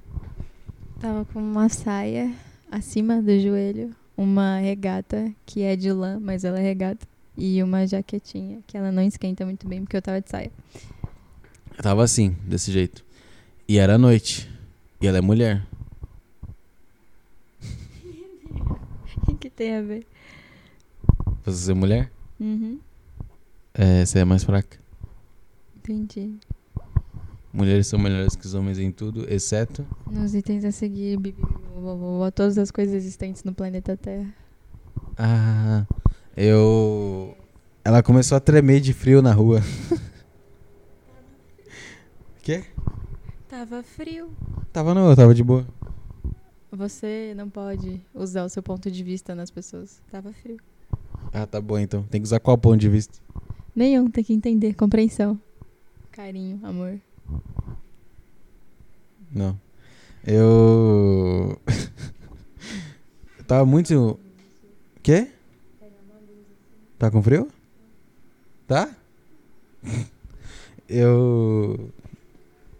Tava 1.00 1.24
com 1.24 1.40
uma 1.40 1.68
saia 1.68 2.32
acima 2.70 3.20
do 3.20 3.40
joelho, 3.40 3.90
uma 4.16 4.58
regata 4.58 5.32
que 5.44 5.62
é 5.62 5.74
de 5.74 5.90
lã, 5.90 6.20
mas 6.20 6.44
ela 6.44 6.60
é 6.60 6.62
regata, 6.62 7.04
e 7.36 7.60
uma 7.60 7.88
jaquetinha 7.88 8.60
que 8.68 8.76
ela 8.76 8.92
não 8.92 9.02
esquenta 9.02 9.44
muito 9.44 9.66
bem 9.66 9.80
porque 9.80 9.96
eu 9.96 10.02
tava 10.02 10.20
de 10.20 10.30
saia. 10.30 10.52
Eu 11.76 11.82
tava 11.82 12.04
assim, 12.04 12.36
desse 12.46 12.70
jeito. 12.72 13.04
E 13.68 13.78
era 13.78 13.98
noite. 13.98 14.50
E 15.00 15.06
ela 15.06 15.18
é 15.18 15.20
mulher. 15.20 15.66
O 19.28 19.36
que 19.36 19.50
tem 19.50 19.76
a 19.76 19.82
ver? 19.82 20.06
Você 21.44 21.72
é 21.72 21.74
mulher? 21.74 22.10
Uhum. 22.40 22.78
É, 23.74 24.04
você 24.04 24.20
é 24.20 24.24
mais 24.24 24.44
fraca. 24.44 24.78
Entendi. 25.76 26.34
Mulheres 27.52 27.86
são 27.86 27.98
melhores 27.98 28.34
que 28.34 28.46
os 28.46 28.54
homens 28.54 28.78
em 28.78 28.90
tudo, 28.90 29.30
exceto. 29.32 29.86
Nos 30.10 30.34
itens 30.34 30.64
a 30.64 30.72
seguir, 30.72 31.18
bibi, 31.18 31.42
todas 32.34 32.58
as 32.58 32.70
coisas 32.70 32.94
existentes 32.94 33.44
no 33.44 33.54
planeta 33.54 33.96
Terra. 33.96 34.32
Ah, 35.16 35.86
eu. 36.36 37.36
Ela 37.84 38.02
começou 38.02 38.36
a 38.36 38.40
tremer 38.40 38.80
de 38.80 38.92
frio 38.92 39.20
na 39.22 39.32
rua. 39.32 39.62
Quê? 42.44 42.62
Tava 43.48 43.82
frio. 43.82 44.30
Tava 44.70 44.92
não, 44.92 45.08
eu 45.08 45.16
tava 45.16 45.34
de 45.34 45.42
boa. 45.42 45.66
Você 46.70 47.32
não 47.34 47.48
pode 47.48 48.02
usar 48.12 48.44
o 48.44 48.50
seu 48.50 48.62
ponto 48.62 48.90
de 48.90 49.02
vista 49.02 49.34
nas 49.34 49.50
pessoas. 49.50 50.02
Tava 50.10 50.30
frio. 50.30 50.58
Ah, 51.32 51.46
tá 51.46 51.58
bom 51.58 51.78
então. 51.78 52.02
Tem 52.02 52.20
que 52.20 52.26
usar 52.26 52.40
qual 52.40 52.58
ponto 52.58 52.76
de 52.76 52.90
vista? 52.90 53.18
Nenhum, 53.74 54.10
tem 54.10 54.22
que 54.22 54.34
entender. 54.34 54.74
Compreensão. 54.74 55.40
Carinho, 56.12 56.60
amor. 56.62 57.00
Não. 59.32 59.58
Eu. 60.22 61.58
eu 63.38 63.44
tava 63.46 63.64
muito. 63.64 64.20
Quê? 65.02 65.30
Tá 66.98 67.10
com 67.10 67.22
frio? 67.22 67.48
Tá? 68.66 68.94
Eu. 70.86 71.90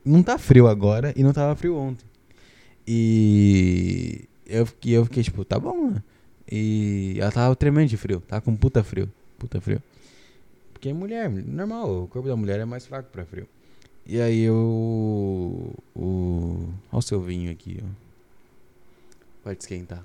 Não 0.05 0.23
tá 0.23 0.37
frio 0.39 0.67
agora 0.69 1.13
e 1.17 1.23
não 1.23 1.33
tava 1.33 1.57
frio 1.57 1.77
ontem. 1.77 2.05
E. 2.87 4.29
Eu 4.47 4.67
fiquei, 4.67 4.93
eu 4.93 5.05
fiquei 5.07 5.23
tipo, 5.23 5.45
tá 5.45 5.59
bom, 5.59 5.91
né? 5.91 6.03
E 6.51 7.17
ela 7.19 7.33
tava 7.33 7.57
tremendo 7.57 7.89
de 7.89 7.97
frio, 7.97 8.21
tava 8.21 8.43
com 8.43 8.55
puta 8.55 8.85
frio. 8.85 9.11
Puta 9.39 9.61
frio. 9.61 9.83
Porque 10.73 10.93
mulher, 10.93 11.31
normal, 11.31 12.05
o 12.05 12.09
corpo 12.09 12.29
da 12.29 12.37
mulher 12.37 12.61
é 12.61 12.65
mais 12.67 12.85
fraco 12.87 13.11
pra 13.11 13.25
frio. 13.25 13.49
E 14.07 14.21
aí 14.21 14.43
eu. 14.43 15.75
O. 15.97 16.69
Olha 16.93 16.99
o 16.99 17.03
seu 17.03 17.21
vinho 17.23 17.51
aqui, 17.51 17.83
ó. 17.83 17.89
Pode 19.43 19.61
esquentar. 19.61 20.05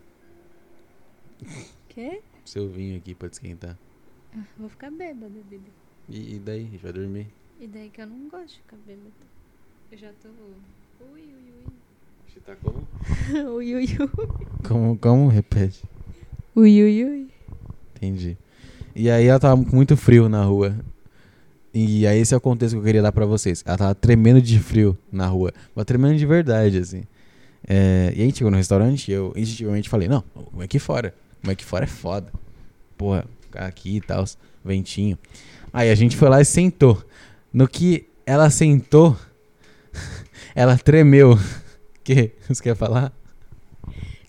Quê? 1.89 2.21
Seu 2.45 2.69
vinho 2.69 2.97
aqui 2.97 3.13
pode 3.13 3.33
esquentar. 3.33 3.77
Ah, 4.33 4.43
vou 4.57 4.69
ficar 4.69 4.89
bêbada, 4.89 5.29
Bibi. 5.49 5.71
E, 6.07 6.35
e 6.35 6.39
daí? 6.39 6.61
A 6.61 6.63
gente 6.63 6.77
vai 6.77 6.93
dormir? 6.93 7.27
E 7.59 7.67
daí 7.67 7.89
que 7.89 8.01
eu 8.01 8.07
não 8.07 8.29
gosto 8.29 8.47
de 8.47 8.55
ficar 8.55 8.77
bêbada. 8.77 9.11
Eu 9.91 9.97
já 9.97 10.09
tô. 10.21 10.29
Ui, 11.13 11.21
ui, 11.21 11.63
Você 12.27 12.39
tá 12.39 12.55
como? 12.61 12.87
ui. 13.55 13.73
ui, 13.73 13.75
ui, 13.75 13.97
ui. 13.99 14.09
Como, 14.67 14.97
como? 14.97 15.27
Repete. 15.27 15.83
Ui, 16.55 16.83
ui, 16.83 17.05
ui. 17.05 17.27
Entendi. 17.95 18.37
E 18.95 19.09
aí 19.09 19.25
ela 19.25 19.39
tava 19.39 19.63
com 19.63 19.75
muito 19.75 19.95
frio 19.97 20.29
na 20.29 20.43
rua. 20.43 20.75
E 21.73 22.05
aí 22.05 22.19
esse 22.19 22.33
é 22.33 22.37
o 22.37 22.41
contexto 22.41 22.73
que 22.73 22.79
eu 22.79 22.83
queria 22.83 23.01
dar 23.01 23.11
pra 23.11 23.25
vocês. 23.25 23.63
Ela 23.65 23.77
tava 23.77 23.95
tremendo 23.95 24.41
de 24.41 24.59
frio 24.59 24.97
na 25.11 25.27
rua. 25.27 25.53
Mas 25.75 25.85
tremendo 25.85 26.17
de 26.17 26.25
verdade, 26.25 26.77
assim. 26.77 27.03
É, 27.67 28.13
e 28.15 28.21
a 28.21 28.25
gente 28.25 28.37
chegou 28.37 28.51
no 28.51 28.57
restaurante 28.57 29.09
e 29.09 29.13
eu 29.13 29.33
instintivamente 29.35 29.89
falei, 29.89 30.07
não, 30.07 30.21
como 30.33 30.61
aqui 30.61 30.79
fora. 30.79 31.13
Como 31.41 31.51
aqui 31.51 31.63
fora 31.63 31.85
é 31.85 31.87
foda. 31.87 32.31
Porra, 32.97 33.25
ficar 33.41 33.65
aqui 33.65 33.97
e 33.97 34.01
tal, 34.01 34.25
ventinho. 34.63 35.17
Aí 35.71 35.89
a 35.89 35.95
gente 35.95 36.15
foi 36.15 36.29
lá 36.29 36.41
e 36.41 36.45
sentou. 36.45 37.03
No 37.53 37.67
que 37.67 38.07
ela 38.25 38.49
sentou, 38.49 39.17
ela 40.55 40.77
tremeu. 40.77 41.37
que? 42.03 42.31
Você 42.47 42.63
quer 42.63 42.75
falar? 42.75 43.13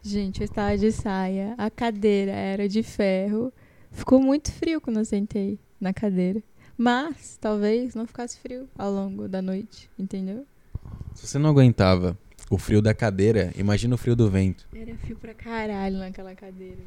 Gente, 0.03 0.41
eu 0.41 0.45
estava 0.45 0.77
de 0.79 0.91
saia, 0.93 1.55
a 1.59 1.71
cadeira 1.71 2.33
era 2.33 2.69
de 2.69 2.83
ferro. 2.83 3.53
Ficou 3.93 4.21
muito 4.21 4.51
frio 4.53 4.81
quando 4.81 4.99
eu 4.99 5.05
sentei 5.05 5.59
na 5.81 5.93
cadeira. 5.93 6.43
Mas 6.77 7.37
talvez 7.39 7.95
não 7.95 8.07
ficasse 8.07 8.39
frio 8.39 8.67
ao 8.79 8.91
longo 8.91 9.29
da 9.29 9.43
noite, 9.43 9.91
entendeu? 9.99 10.47
Se 11.15 11.27
você 11.27 11.39
não 11.39 11.51
aguentava 11.51 12.17
o 12.49 12.57
frio 12.57 12.81
da 12.81 12.95
cadeira, 12.95 13.53
imagina 13.57 13.95
o 13.95 13.99
frio 13.99 14.17
do 14.17 14.31
vento. 14.31 14.67
Era 14.75 14.95
frio 14.97 15.17
pra 15.17 15.35
caralho 15.35 15.99
naquela 15.99 16.35
cadeira. 16.35 16.79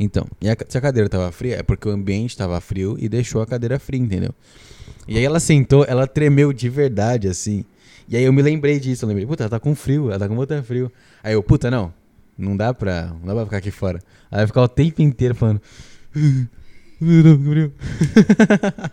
Então, 0.00 0.26
e 0.40 0.48
a, 0.48 0.56
se 0.68 0.78
a 0.78 0.80
cadeira 0.80 1.08
tava 1.08 1.30
fria, 1.30 1.56
é 1.56 1.62
porque 1.62 1.86
o 1.86 1.92
ambiente 1.92 2.36
tava 2.36 2.60
frio 2.60 2.96
e 2.98 3.08
deixou 3.08 3.42
a 3.42 3.46
cadeira 3.46 3.78
fria, 3.78 4.00
entendeu? 4.00 4.34
E 5.06 5.18
aí 5.18 5.24
ela 5.24 5.38
sentou, 5.38 5.84
ela 5.86 6.06
tremeu 6.06 6.52
de 6.52 6.68
verdade, 6.68 7.28
assim. 7.28 7.64
E 8.12 8.16
aí 8.18 8.24
eu 8.24 8.32
me 8.32 8.42
lembrei 8.42 8.78
disso, 8.78 9.06
eu 9.06 9.08
lembrei, 9.08 9.26
puta, 9.26 9.44
ela 9.44 9.50
tá 9.50 9.58
com 9.58 9.74
frio, 9.74 10.10
ela 10.10 10.18
tá 10.18 10.28
com 10.28 10.34
muito 10.34 10.62
frio. 10.62 10.92
Aí 11.24 11.32
eu, 11.32 11.42
puta, 11.42 11.70
não, 11.70 11.94
não 12.36 12.54
dá 12.54 12.74
pra, 12.74 13.06
não 13.06 13.26
dá 13.26 13.34
pra 13.34 13.44
ficar 13.46 13.56
aqui 13.56 13.70
fora. 13.70 14.00
Aí 14.30 14.42
eu 14.42 14.46
ficar 14.46 14.60
o 14.60 14.68
tempo 14.68 15.00
inteiro 15.00 15.34
falando, 15.34 15.62
frio. 16.12 17.72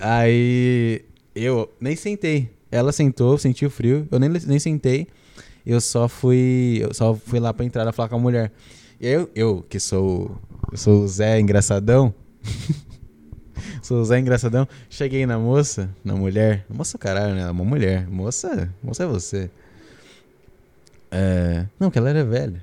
Aí 0.00 1.04
eu 1.34 1.70
nem 1.78 1.94
sentei. 1.94 2.48
Ela 2.72 2.90
sentou, 2.90 3.36
sentiu 3.36 3.68
frio, 3.68 4.08
eu 4.10 4.18
nem, 4.18 4.30
nem 4.30 4.58
sentei. 4.58 5.08
Eu 5.64 5.78
só 5.78 6.08
fui. 6.08 6.78
Eu 6.80 6.94
só 6.94 7.14
fui 7.14 7.38
lá 7.38 7.52
pra 7.52 7.66
entrar 7.66 7.92
falar 7.92 8.08
com 8.08 8.16
a 8.16 8.18
mulher. 8.18 8.50
Eu, 8.98 9.28
eu 9.34 9.62
que 9.68 9.78
sou. 9.78 10.40
Eu 10.72 10.78
sou 10.78 11.02
o 11.02 11.08
Zé 11.08 11.38
Engraçadão. 11.38 12.14
sou 13.82 14.04
Zé 14.04 14.18
Engraçadão. 14.18 14.66
Cheguei 14.88 15.26
na 15.26 15.38
moça, 15.38 15.90
na 16.04 16.14
mulher. 16.14 16.64
Moça 16.68 16.98
caralho, 16.98 17.34
né? 17.34 17.50
Uma 17.50 17.64
mulher. 17.64 18.06
Moça. 18.08 18.72
Moça 18.82 19.04
é 19.04 19.06
você. 19.06 19.50
É, 21.10 21.66
não, 21.78 21.90
que 21.90 21.98
ela 21.98 22.10
era 22.10 22.24
velha. 22.24 22.62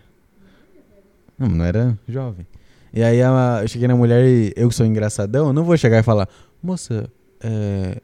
Não, 1.37 1.47
não 1.47 1.65
era 1.65 1.97
jovem. 2.07 2.45
E 2.93 3.01
aí 3.03 3.17
ela, 3.17 3.63
eu 3.63 3.67
cheguei 3.67 3.87
na 3.87 3.95
mulher 3.95 4.23
e 4.23 4.53
eu 4.55 4.69
que 4.69 4.75
sou 4.75 4.85
engraçadão, 4.85 5.51
não 5.51 5.63
vou 5.63 5.75
chegar 5.75 5.97
e 5.97 6.03
falar, 6.03 6.29
moça, 6.61 7.09
é, 7.41 7.99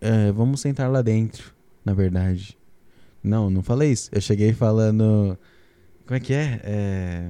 é, 0.00 0.32
vamos 0.32 0.60
sentar 0.60 0.88
lá 0.88 1.02
dentro, 1.02 1.52
na 1.84 1.92
verdade. 1.92 2.56
Não, 3.22 3.50
não 3.50 3.62
falei 3.62 3.92
isso. 3.92 4.10
Eu 4.12 4.20
cheguei 4.20 4.52
falando. 4.52 5.38
Como 6.06 6.16
é 6.16 6.20
que 6.20 6.34
é? 6.34 6.60
é... 6.64 7.28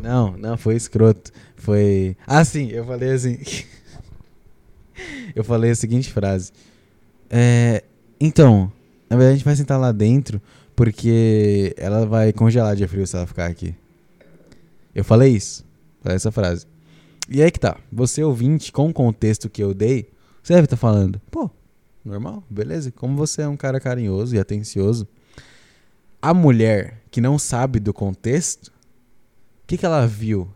Não, 0.00 0.36
não, 0.36 0.56
foi 0.56 0.76
escroto. 0.76 1.32
Foi. 1.64 2.14
Ah, 2.26 2.44
sim, 2.44 2.68
eu 2.68 2.84
falei 2.84 3.10
assim. 3.10 3.38
eu 5.34 5.42
falei 5.42 5.70
a 5.70 5.74
seguinte 5.74 6.12
frase. 6.12 6.52
É, 7.30 7.82
então, 8.20 8.70
na 9.08 9.16
verdade 9.16 9.32
a 9.32 9.36
gente 9.36 9.44
vai 9.46 9.56
sentar 9.56 9.80
lá 9.80 9.90
dentro 9.90 10.42
porque 10.76 11.74
ela 11.78 12.04
vai 12.04 12.34
congelar 12.34 12.76
de 12.76 12.86
frio 12.86 13.06
se 13.06 13.16
ela 13.16 13.26
ficar 13.26 13.46
aqui. 13.46 13.74
Eu 14.94 15.02
falei 15.02 15.32
isso. 15.32 15.64
Falei 16.02 16.16
essa 16.16 16.30
frase. 16.30 16.66
E 17.30 17.42
aí 17.42 17.50
que 17.50 17.58
tá. 17.58 17.78
Você 17.90 18.22
ouvinte, 18.22 18.70
com 18.70 18.90
o 18.90 18.92
contexto 18.92 19.48
que 19.48 19.62
eu 19.62 19.72
dei, 19.72 20.10
você 20.42 20.52
deve 20.52 20.66
estar 20.66 20.76
tá 20.76 20.80
falando, 20.80 21.18
pô, 21.30 21.50
normal, 22.04 22.44
beleza. 22.50 22.92
Como 22.92 23.16
você 23.16 23.40
é 23.40 23.48
um 23.48 23.56
cara 23.56 23.80
carinhoso 23.80 24.36
e 24.36 24.38
atencioso, 24.38 25.08
a 26.20 26.34
mulher 26.34 27.00
que 27.10 27.22
não 27.22 27.38
sabe 27.38 27.80
do 27.80 27.94
contexto, 27.94 28.68
o 28.68 29.66
que, 29.66 29.78
que 29.78 29.86
ela 29.86 30.06
viu? 30.06 30.46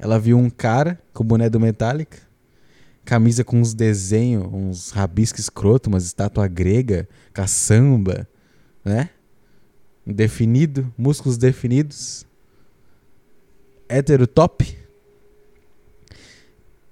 Ela 0.00 0.18
viu 0.18 0.38
um 0.38 0.48
cara 0.48 0.98
com 1.12 1.22
boné 1.22 1.50
do 1.50 1.60
Metallica, 1.60 2.16
camisa 3.04 3.44
com 3.44 3.60
uns 3.60 3.74
desenhos, 3.74 4.46
uns 4.50 4.90
rabiscos 4.90 5.40
escroto, 5.40 5.90
umas 5.90 6.06
estátua 6.06 6.48
grega, 6.48 7.06
caçamba, 7.34 8.26
né? 8.82 9.10
Definido, 10.06 10.90
músculos 10.96 11.36
definidos. 11.36 12.24
Hétero 13.88 14.26
top. 14.26 14.74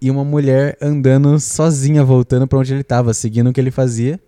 E 0.00 0.10
uma 0.10 0.22
mulher 0.22 0.76
andando 0.80 1.40
sozinha, 1.40 2.04
voltando 2.04 2.46
para 2.46 2.58
onde 2.58 2.74
ele 2.74 2.84
tava, 2.84 3.14
seguindo 3.14 3.48
o 3.48 3.52
que 3.54 3.60
ele 3.60 3.70
fazia. 3.70 4.20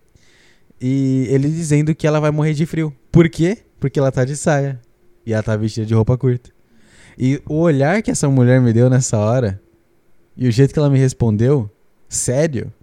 E 0.81 1.27
ele 1.29 1.47
dizendo 1.49 1.93
que 1.93 2.07
ela 2.07 2.19
vai 2.19 2.31
morrer 2.31 2.53
de 2.55 2.65
frio. 2.65 2.93
Por 3.11 3.29
quê? 3.29 3.59
Porque 3.79 3.99
ela 3.99 4.11
tá 4.11 4.25
de 4.25 4.35
saia. 4.35 4.81
E 5.23 5.33
ela 5.33 5.43
tá 5.43 5.55
vestida 5.55 5.85
de 5.85 5.93
roupa 5.93 6.17
curta. 6.17 6.49
E 7.21 7.39
o 7.47 7.59
olhar 7.59 8.01
que 8.01 8.09
essa 8.09 8.27
mulher 8.27 8.59
me 8.59 8.73
deu 8.73 8.89
nessa 8.89 9.15
hora, 9.19 9.61
e 10.35 10.47
o 10.47 10.51
jeito 10.51 10.73
que 10.73 10.79
ela 10.79 10.89
me 10.89 10.97
respondeu, 10.97 11.69
sério. 12.09 12.73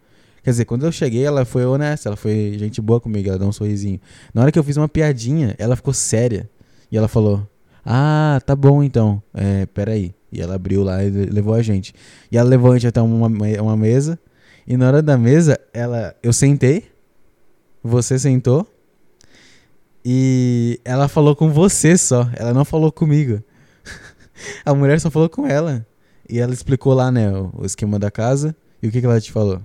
Quer 0.44 0.50
dizer, 0.50 0.64
quando 0.64 0.86
eu 0.86 0.92
cheguei, 0.92 1.24
ela 1.24 1.44
foi 1.44 1.66
honesta, 1.66 2.08
ela 2.08 2.16
foi 2.16 2.54
gente 2.56 2.80
boa 2.80 3.00
comigo, 3.00 3.28
ela 3.28 3.36
deu 3.36 3.48
um 3.48 3.52
sorrisinho. 3.52 4.00
Na 4.32 4.42
hora 4.42 4.52
que 4.52 4.58
eu 4.58 4.62
fiz 4.62 4.76
uma 4.76 4.88
piadinha, 4.88 5.56
ela 5.58 5.74
ficou 5.74 5.92
séria. 5.92 6.48
E 6.88 6.96
ela 6.96 7.08
falou: 7.08 7.44
Ah, 7.84 8.40
tá 8.46 8.54
bom 8.54 8.80
então. 8.80 9.20
É, 9.34 9.66
peraí. 9.66 10.14
E 10.30 10.40
ela 10.40 10.54
abriu 10.54 10.84
lá 10.84 11.02
e 11.02 11.10
levou 11.10 11.54
a 11.54 11.60
gente. 11.60 11.92
E 12.30 12.38
ela 12.38 12.48
levou 12.48 12.70
a 12.70 12.74
gente 12.74 12.86
até 12.86 13.02
uma, 13.02 13.26
uma 13.26 13.76
mesa. 13.76 14.16
E 14.68 14.76
na 14.76 14.86
hora 14.86 15.02
da 15.02 15.18
mesa, 15.18 15.58
ela, 15.74 16.14
eu 16.22 16.32
sentei. 16.32 16.84
Você 17.82 18.16
sentou. 18.20 18.64
E 20.04 20.80
ela 20.84 21.08
falou 21.08 21.34
com 21.34 21.50
você 21.50 21.98
só. 21.98 22.30
Ela 22.36 22.54
não 22.54 22.64
falou 22.64 22.92
comigo. 22.92 23.42
A 24.64 24.74
mulher 24.74 25.00
só 25.00 25.10
falou 25.10 25.28
com 25.28 25.46
ela. 25.46 25.86
E 26.28 26.38
ela 26.38 26.52
explicou 26.52 26.92
lá, 26.92 27.10
né, 27.10 27.30
o, 27.32 27.64
esquema 27.64 27.98
da 27.98 28.10
casa. 28.10 28.54
E 28.82 28.88
o 28.88 28.92
que, 28.92 29.00
que 29.00 29.06
ela 29.06 29.20
te 29.20 29.32
falou? 29.32 29.60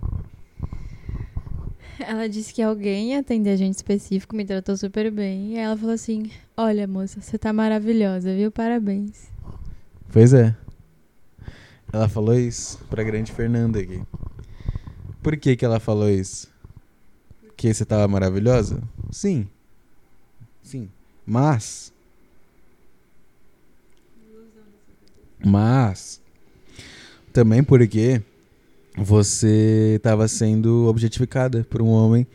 Ela 1.99 2.28
disse 2.28 2.53
que 2.53 2.61
alguém 2.61 3.11
ia 3.11 3.19
atender 3.19 3.51
a 3.51 3.55
gente 3.55 3.76
específico, 3.76 4.36
me 4.36 4.45
tratou 4.45 4.76
super 4.76 5.11
bem. 5.11 5.53
E 5.53 5.57
ela 5.57 5.78
falou 5.78 5.93
assim: 5.93 6.32
Olha, 6.57 6.88
moça, 6.88 7.21
você 7.21 7.38
tá 7.38 7.53
maravilhosa, 7.53 8.34
viu? 8.34 8.51
Parabéns. 8.51 9.32
Pois 10.11 10.34
é. 10.34 10.55
Ela 11.91 12.09
falou 12.09 12.36
isso 12.36 12.80
pra 12.89 13.03
grande 13.03 13.32
Fernanda 13.32 13.80
aqui. 13.80 14.01
Por 15.21 15.38
que, 15.38 15.55
que 15.55 15.63
ela 15.63 15.80
falou 15.80 16.09
isso? 16.09 16.51
Que 17.55 17.74
você 17.74 17.86
tava 17.86 18.07
maravilhosa? 18.07 18.82
Sim. 19.11 19.47
Sim. 20.61 20.89
Mas. 21.26 21.93
Mas. 25.46 26.22
Também 27.32 27.64
porque 27.64 28.22
você 28.96 29.96
estava 29.98 30.28
sendo 30.28 30.88
objetificada 30.88 31.64
por 31.70 31.82
um 31.82 31.88
homem 31.88 32.28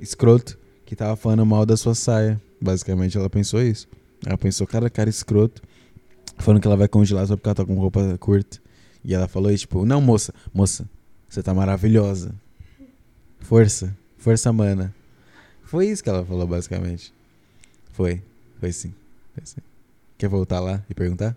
escroto 0.00 0.56
que 0.86 0.94
estava 0.94 1.16
falando 1.16 1.44
mal 1.44 1.66
da 1.66 1.76
sua 1.76 1.94
saia. 1.94 2.40
Basicamente, 2.60 3.18
ela 3.18 3.28
pensou 3.28 3.60
isso. 3.60 3.88
Ela 4.24 4.38
pensou, 4.38 4.66
cara, 4.66 4.88
cara 4.88 5.10
escroto, 5.10 5.62
falando 6.38 6.60
que 6.60 6.66
ela 6.66 6.76
vai 6.76 6.88
congelar 6.88 7.26
só 7.26 7.36
porque 7.36 7.48
ela 7.48 7.54
tá 7.54 7.64
com 7.64 7.74
roupa 7.74 8.16
curta. 8.18 8.58
E 9.04 9.12
ela 9.12 9.28
falou 9.28 9.50
isso, 9.50 9.62
tipo, 9.62 9.84
não, 9.84 10.00
moça, 10.00 10.32
moça, 10.52 10.88
você 11.28 11.42
tá 11.42 11.52
maravilhosa. 11.52 12.34
Força, 13.40 13.94
força 14.16 14.50
mana. 14.52 14.94
Foi 15.64 15.88
isso 15.88 16.02
que 16.02 16.08
ela 16.08 16.24
falou, 16.24 16.46
basicamente. 16.46 17.12
Foi. 17.92 18.22
Foi 18.58 18.72
sim. 18.72 18.94
Foi 19.34 19.44
sim. 19.44 19.60
Quer 20.16 20.28
voltar 20.28 20.60
lá 20.60 20.82
e 20.88 20.94
perguntar? 20.94 21.36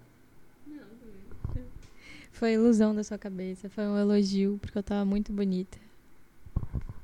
Foi 2.38 2.54
ilusão 2.54 2.94
da 2.94 3.04
sua 3.04 3.18
cabeça. 3.18 3.68
Foi 3.68 3.84
um 3.84 3.98
elogio, 3.98 4.60
porque 4.62 4.78
eu 4.78 4.84
tava 4.84 5.04
muito 5.04 5.34
bonita. 5.34 5.76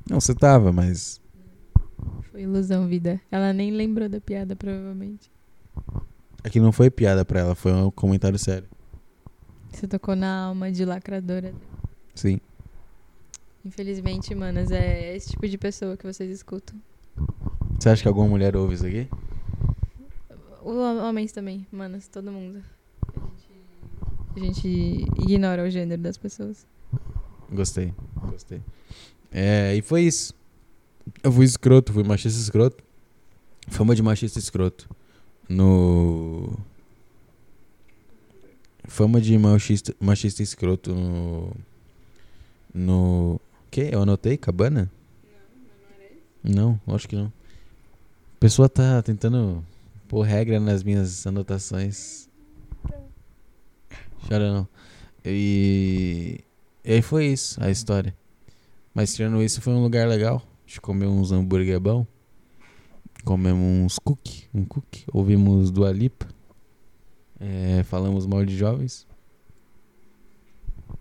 Não, 0.07 0.21
você 0.21 0.35
tava, 0.35 0.71
mas. 0.71 1.19
Foi 2.29 2.43
ilusão, 2.43 2.87
vida. 2.87 3.19
Ela 3.31 3.51
nem 3.51 3.71
lembrou 3.71 4.07
da 4.07 4.21
piada, 4.21 4.55
provavelmente. 4.55 5.31
Aqui 6.43 6.59
não 6.59 6.71
foi 6.71 6.91
piada 6.91 7.25
pra 7.25 7.39
ela, 7.39 7.55
foi 7.55 7.73
um 7.73 7.89
comentário 7.89 8.37
sério. 8.37 8.67
Você 9.71 9.87
tocou 9.87 10.15
na 10.15 10.49
alma 10.49 10.71
de 10.71 10.85
lacradora. 10.85 11.51
Sim. 12.13 12.39
Infelizmente, 13.65 14.35
manas, 14.35 14.69
é 14.69 15.15
esse 15.15 15.31
tipo 15.31 15.47
de 15.47 15.57
pessoa 15.57 15.97
que 15.97 16.05
vocês 16.05 16.29
escutam. 16.29 16.79
Você 17.79 17.89
acha 17.89 18.03
que 18.03 18.07
alguma 18.07 18.27
mulher 18.27 18.55
ouve 18.55 18.75
isso 18.75 18.85
aqui? 18.85 19.09
Homens 20.61 21.31
também, 21.31 21.65
manas, 21.71 22.07
todo 22.07 22.31
mundo. 22.31 22.63
A 24.35 24.39
gente, 24.39 24.67
ignora 25.19 25.63
o 25.63 25.69
gênero 25.69 26.01
das 26.01 26.17
pessoas. 26.17 26.65
Gostei, 27.51 27.93
gostei. 28.29 28.61
É, 29.31 29.75
e 29.75 29.81
foi 29.81 30.03
isso. 30.03 30.33
Eu 31.21 31.31
fui 31.31 31.45
escroto, 31.45 31.93
fui 31.93 32.03
machista 32.03 32.39
escroto. 32.39 32.83
Fama 33.67 33.95
de 33.95 34.01
machista 34.01 34.39
escroto. 34.39 34.89
No. 35.47 36.57
Fama 38.85 39.21
de 39.21 39.37
machista, 39.37 39.95
machista 39.99 40.41
escroto 40.41 40.93
no. 40.93 41.51
No. 42.73 43.41
Que? 43.69 43.89
Eu 43.91 44.01
anotei? 44.01 44.37
Cabana? 44.37 44.91
Não, 46.43 46.79
não 46.85 46.95
acho 46.95 47.07
que 47.07 47.15
não. 47.15 47.27
A 47.27 48.39
pessoa 48.39 48.67
tá 48.67 49.01
tentando 49.01 49.63
pôr 50.07 50.23
regra 50.23 50.59
nas 50.59 50.83
minhas 50.83 51.25
anotações. 51.25 52.27
Chora 54.27 54.51
não. 54.51 54.67
E, 55.25 56.43
e 56.83 56.93
aí 56.93 57.01
foi 57.01 57.27
isso, 57.27 57.61
a 57.63 57.69
história. 57.69 58.15
Mas 58.93 59.13
tirando 59.13 59.41
isso, 59.41 59.61
foi 59.61 59.73
um 59.73 59.81
lugar 59.81 60.07
legal. 60.07 60.41
A 60.65 60.67
gente 60.67 60.81
comeu 60.81 61.09
uns 61.09 61.31
hambúrguer 61.31 61.79
bom. 61.79 62.05
Comemos 63.23 63.61
uns 63.61 63.99
cookie, 63.99 64.47
um 64.53 64.65
cookie. 64.65 65.05
Ouvimos 65.11 65.71
do 65.71 65.85
Alipa. 65.85 66.27
É, 67.39 67.83
falamos 67.83 68.25
mal 68.25 68.45
de 68.45 68.55
jovens. 68.55 69.07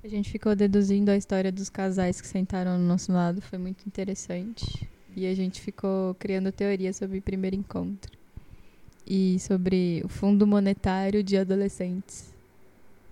A 0.03 0.09
gente 0.09 0.31
ficou 0.31 0.57
deduzindo 0.57 1.11
a 1.11 1.16
história 1.16 1.53
dos 1.53 1.68
casais 1.68 2.20
que 2.20 2.27
sentaram 2.27 2.79
no 2.79 2.85
nosso 2.85 3.12
lado. 3.12 3.41
Foi 3.41 3.59
muito 3.59 3.87
interessante. 3.87 4.89
E 5.14 5.27
a 5.27 5.35
gente 5.35 5.61
ficou 5.61 6.14
criando 6.14 6.51
teorias 6.51 6.97
sobre 6.97 7.18
o 7.18 7.23
primeiro 7.23 7.55
encontro 7.55 8.11
e 9.07 9.39
sobre 9.41 10.01
o 10.05 10.09
Fundo 10.09 10.47
Monetário 10.47 11.23
de 11.23 11.37
Adolescentes, 11.37 12.32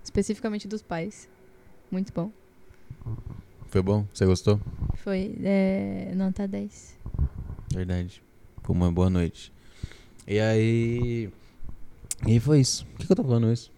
especificamente 0.03 0.67
dos 0.69 0.83
pais. 0.83 1.29
Muito 1.91 2.13
bom. 2.13 2.31
Foi 3.69 3.83
bom? 3.83 4.07
Você 4.13 4.27
gostou? 4.27 4.61
Foi, 4.97 5.35
é, 5.43 6.13
nota 6.15 6.47
10. 6.47 6.97
Verdade. 7.73 8.23
Foi 8.63 8.75
uma 8.75 8.91
boa 8.91 9.09
noite. 9.09 9.53
E 10.27 10.39
aí. 10.39 11.31
E 12.27 12.41
foi 12.41 12.61
isso. 12.61 12.85
Por 12.87 12.99
que, 12.99 13.07
que 13.07 13.13
eu 13.13 13.17
tô 13.17 13.25
falando 13.25 13.53
isso? 13.53 13.71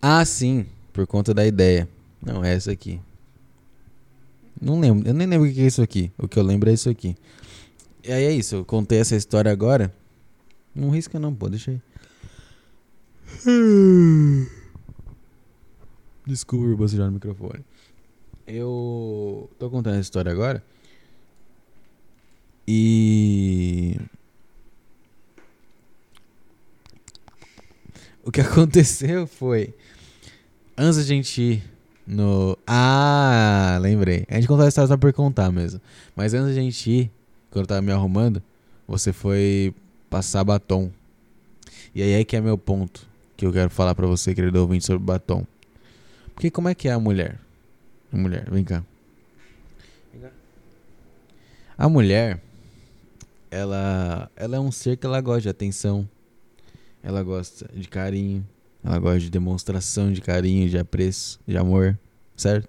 Ah, 0.00 0.24
sim. 0.24 0.66
Por 0.92 1.06
conta 1.06 1.34
da 1.34 1.46
ideia. 1.46 1.88
Não, 2.22 2.44
é 2.44 2.54
essa 2.54 2.70
aqui. 2.70 3.00
Não 4.60 4.80
lembro. 4.80 5.08
Eu 5.08 5.14
nem 5.14 5.26
lembro 5.26 5.48
o 5.48 5.52
que 5.52 5.60
é 5.60 5.66
isso 5.66 5.82
aqui. 5.82 6.12
O 6.18 6.28
que 6.28 6.38
eu 6.38 6.42
lembro 6.42 6.70
é 6.70 6.72
isso 6.72 6.88
aqui. 6.88 7.16
E 8.04 8.12
aí 8.12 8.24
é 8.24 8.32
isso. 8.32 8.56
Eu 8.56 8.64
contei 8.64 8.98
essa 8.98 9.16
história 9.16 9.50
agora. 9.50 9.92
Não 10.74 10.90
risca 10.90 11.18
não, 11.18 11.34
pô, 11.34 11.48
deixa 11.48 11.70
aí. 11.70 11.80
Desculpa 16.26 16.74
você 16.74 16.96
já 16.96 17.06
no 17.06 17.12
microfone. 17.12 17.64
Eu 18.46 19.48
tô 19.58 19.70
contando 19.70 19.94
essa 19.94 20.02
história 20.02 20.32
agora. 20.32 20.62
E. 22.66 23.96
O 28.24 28.32
que 28.32 28.40
aconteceu 28.42 29.26
foi. 29.26 29.72
Antes 30.76 30.98
a 30.98 31.04
gente 31.04 31.40
ir 31.40 31.62
no. 32.04 32.58
Ah, 32.66 33.78
lembrei. 33.80 34.26
A 34.28 34.34
gente 34.34 34.48
contou 34.48 34.64
a 34.64 34.68
história 34.68 34.88
só 34.88 34.96
por 34.96 35.12
contar 35.12 35.52
mesmo. 35.52 35.80
Mas 36.16 36.34
antes 36.34 36.50
a 36.50 36.60
gente 36.60 36.90
ir, 36.90 37.10
quando 37.50 37.64
eu 37.64 37.68
tava 37.68 37.82
me 37.82 37.92
arrumando, 37.92 38.42
você 38.86 39.12
foi 39.12 39.72
passar 40.10 40.42
batom. 40.42 40.90
E 41.94 42.02
aí 42.02 42.12
é 42.12 42.24
que 42.24 42.36
é 42.36 42.40
meu 42.40 42.58
ponto 42.58 43.06
que 43.36 43.46
eu 43.46 43.52
quero 43.52 43.70
falar 43.70 43.94
para 43.94 44.06
você, 44.06 44.34
querido 44.34 44.60
ouvinte, 44.60 44.84
sobre 44.84 45.04
batom. 45.04 45.46
Porque 46.36 46.50
como 46.50 46.68
é 46.68 46.74
que 46.74 46.86
é 46.86 46.92
a 46.92 47.00
mulher? 47.00 47.40
A 48.12 48.16
mulher, 48.16 48.48
vem 48.50 48.62
cá. 48.62 48.84
A 51.78 51.88
mulher, 51.88 52.42
ela, 53.50 54.30
ela 54.36 54.56
é 54.56 54.60
um 54.60 54.70
ser 54.70 54.98
que 54.98 55.06
ela 55.06 55.18
gosta 55.22 55.40
de 55.40 55.48
atenção, 55.48 56.06
ela 57.02 57.22
gosta 57.22 57.66
de 57.74 57.88
carinho, 57.88 58.46
ela 58.84 58.98
gosta 58.98 59.20
de 59.20 59.30
demonstração 59.30 60.12
de 60.12 60.20
carinho, 60.20 60.68
de 60.68 60.76
apreço, 60.78 61.40
de 61.46 61.56
amor, 61.56 61.98
certo? 62.36 62.68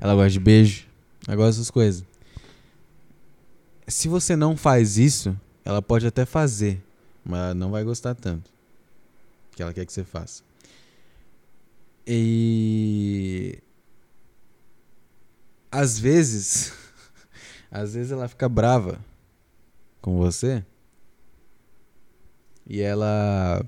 Ela 0.00 0.14
gosta 0.14 0.30
de 0.30 0.40
beijo, 0.40 0.86
ela 1.26 1.36
gosta 1.36 1.52
dessas 1.52 1.70
coisas. 1.72 2.04
Se 3.88 4.06
você 4.06 4.36
não 4.36 4.56
faz 4.56 4.96
isso, 4.96 5.36
ela 5.64 5.82
pode 5.82 6.06
até 6.06 6.24
fazer, 6.24 6.80
mas 7.24 7.40
ela 7.40 7.54
não 7.54 7.72
vai 7.72 7.82
gostar 7.82 8.14
tanto. 8.14 8.55
Que 9.56 9.62
ela 9.62 9.72
quer 9.72 9.86
que 9.86 9.92
você 9.92 10.04
faça. 10.04 10.44
E 12.06 13.58
às 15.72 15.98
vezes, 15.98 16.72
às 17.72 17.94
vezes 17.94 18.12
ela 18.12 18.28
fica 18.28 18.48
brava 18.48 19.00
com 20.00 20.18
você 20.18 20.62
e 22.68 22.80
ela 22.80 23.66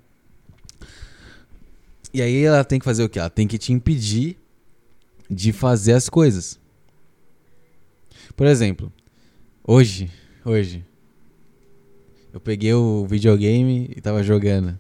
e 2.13 2.21
aí 2.21 2.45
ela 2.45 2.65
tem 2.65 2.79
que 2.79 2.85
fazer 2.85 3.03
o 3.03 3.09
que? 3.09 3.19
Ela 3.19 3.31
tem 3.31 3.49
que 3.49 3.59
te 3.59 3.73
impedir 3.73 4.39
de 5.29 5.53
fazer 5.53 5.95
as 5.95 6.09
coisas. 6.09 6.61
Por 8.37 8.47
exemplo, 8.47 8.93
hoje, 9.67 10.11
hoje 10.45 10.85
eu 12.33 12.41
peguei 12.41 12.75
o 12.75 13.07
videogame 13.07 13.91
e 13.97 14.01
tava 14.01 14.23
jogando. 14.23 14.79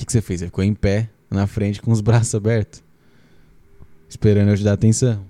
O 0.00 0.02
que, 0.02 0.06
que 0.06 0.12
você 0.12 0.22
fez? 0.22 0.40
Você 0.40 0.46
ficou 0.46 0.64
em 0.64 0.72
pé 0.72 1.10
na 1.30 1.46
frente 1.46 1.82
com 1.82 1.90
os 1.90 2.00
braços 2.00 2.34
abertos, 2.34 2.82
esperando 4.08 4.48
eu 4.48 4.56
te 4.56 4.64
dar 4.64 4.72
atenção. 4.72 5.22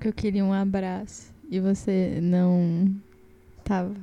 Eu 0.00 0.12
queria 0.12 0.44
um 0.44 0.52
abraço 0.52 1.32
e 1.48 1.60
você 1.60 2.18
não 2.20 2.92
tava 3.62 3.94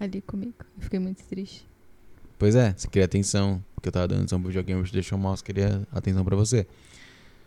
ali 0.00 0.20
comigo. 0.20 0.54
Eu 0.76 0.82
fiquei 0.82 0.98
muito 0.98 1.22
triste. 1.22 1.64
Pois 2.36 2.56
é, 2.56 2.74
você 2.76 2.88
queria 2.88 3.04
atenção, 3.04 3.62
porque 3.76 3.88
eu 3.88 3.92
tava 3.92 4.08
dando 4.08 4.18
atenção 4.18 4.40
pro 4.40 4.48
videogame, 4.48 4.84
você 4.84 4.92
deixou 4.92 5.16
o 5.16 5.20
mouse, 5.20 5.44
queria 5.44 5.86
atenção 5.92 6.24
pra 6.24 6.34
você. 6.34 6.66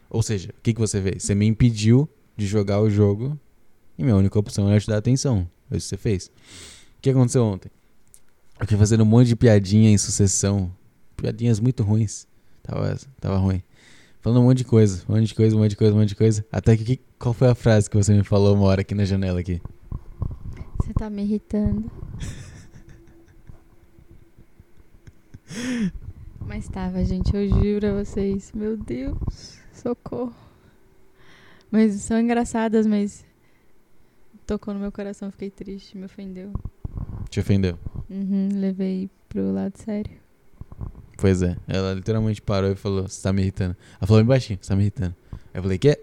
Ou 0.09 0.23
seja, 0.23 0.51
o 0.57 0.61
que, 0.63 0.73
que 0.73 0.79
você 0.79 1.01
fez? 1.01 1.21
Você 1.21 1.35
me 1.35 1.45
impediu 1.45 2.07
de 2.37 2.47
jogar 2.47 2.79
o 2.79 2.89
jogo 2.89 3.37
e 3.97 4.03
minha 4.03 4.15
única 4.15 4.39
opção 4.39 4.69
era 4.69 4.79
te 4.79 4.87
dar 4.87 4.97
atenção. 4.97 5.45
É 5.69 5.75
isso 5.75 5.89
que 5.89 5.89
você 5.89 5.97
fez. 5.97 6.27
O 6.27 7.01
que 7.01 7.09
aconteceu 7.09 7.43
ontem? 7.43 7.69
Eu 8.57 8.61
fiquei 8.61 8.77
fazendo 8.77 9.01
um 9.01 9.05
monte 9.05 9.27
de 9.27 9.35
piadinha 9.35 9.89
em 9.89 9.97
sucessão. 9.97 10.71
Piadinhas 11.21 11.59
muito 11.59 11.83
ruins. 11.83 12.27
Tava, 12.63 12.97
tava 13.19 13.37
ruim. 13.37 13.61
Falando 14.21 14.41
um 14.41 14.45
monte 14.45 14.57
de 14.57 14.65
coisa, 14.65 15.05
um 15.07 15.13
monte 15.13 15.27
de 15.27 15.35
coisa, 15.35 15.55
um 15.55 15.59
monte 15.59 15.69
de 15.69 15.77
coisa, 15.77 15.93
um 15.93 15.99
monte 15.99 16.09
de 16.09 16.15
coisa. 16.15 16.43
Até 16.51 16.75
que, 16.75 16.83
que 16.83 16.99
qual 17.19 17.31
foi 17.31 17.47
a 17.47 17.53
frase 17.53 17.87
que 17.87 17.95
você 17.95 18.11
me 18.11 18.23
falou 18.23 18.55
uma 18.55 18.65
hora 18.65 18.81
aqui 18.81 18.95
na 18.95 19.05
janela 19.05 19.39
aqui? 19.39 19.61
Você 20.77 20.91
tá 20.95 21.11
me 21.11 21.21
irritando. 21.21 21.91
Mas 26.43 26.67
tava, 26.67 27.05
gente, 27.05 27.35
eu 27.35 27.47
juro 27.47 27.85
a 27.85 28.03
vocês. 28.03 28.51
Meu 28.51 28.75
Deus, 28.75 29.59
socorro. 29.73 30.33
Mas 31.69 31.93
são 32.01 32.19
engraçadas, 32.19 32.87
mas 32.87 33.23
tocou 34.47 34.73
no 34.73 34.79
meu 34.79 34.91
coração, 34.91 35.29
fiquei 35.31 35.51
triste, 35.51 35.95
me 35.95 36.05
ofendeu. 36.05 36.51
Te 37.29 37.39
ofendeu? 37.39 37.77
Uhum, 38.09 38.49
levei 38.55 39.07
pro 39.29 39.53
lado 39.53 39.77
sério. 39.77 40.20
Pois 41.21 41.43
é. 41.43 41.55
Ela 41.67 41.93
literalmente 41.93 42.41
parou 42.41 42.71
e 42.71 42.75
falou: 42.75 43.07
Você 43.07 43.21
tá 43.21 43.31
me 43.31 43.43
irritando. 43.43 43.77
Ela 43.99 44.07
falou 44.07 44.23
bem 44.23 44.27
baixinho: 44.27 44.57
Você 44.59 44.69
tá 44.69 44.75
me 44.75 44.81
irritando. 44.81 45.15
Aí 45.31 45.39
eu 45.53 45.61
falei: 45.61 45.77
Quê? 45.77 45.99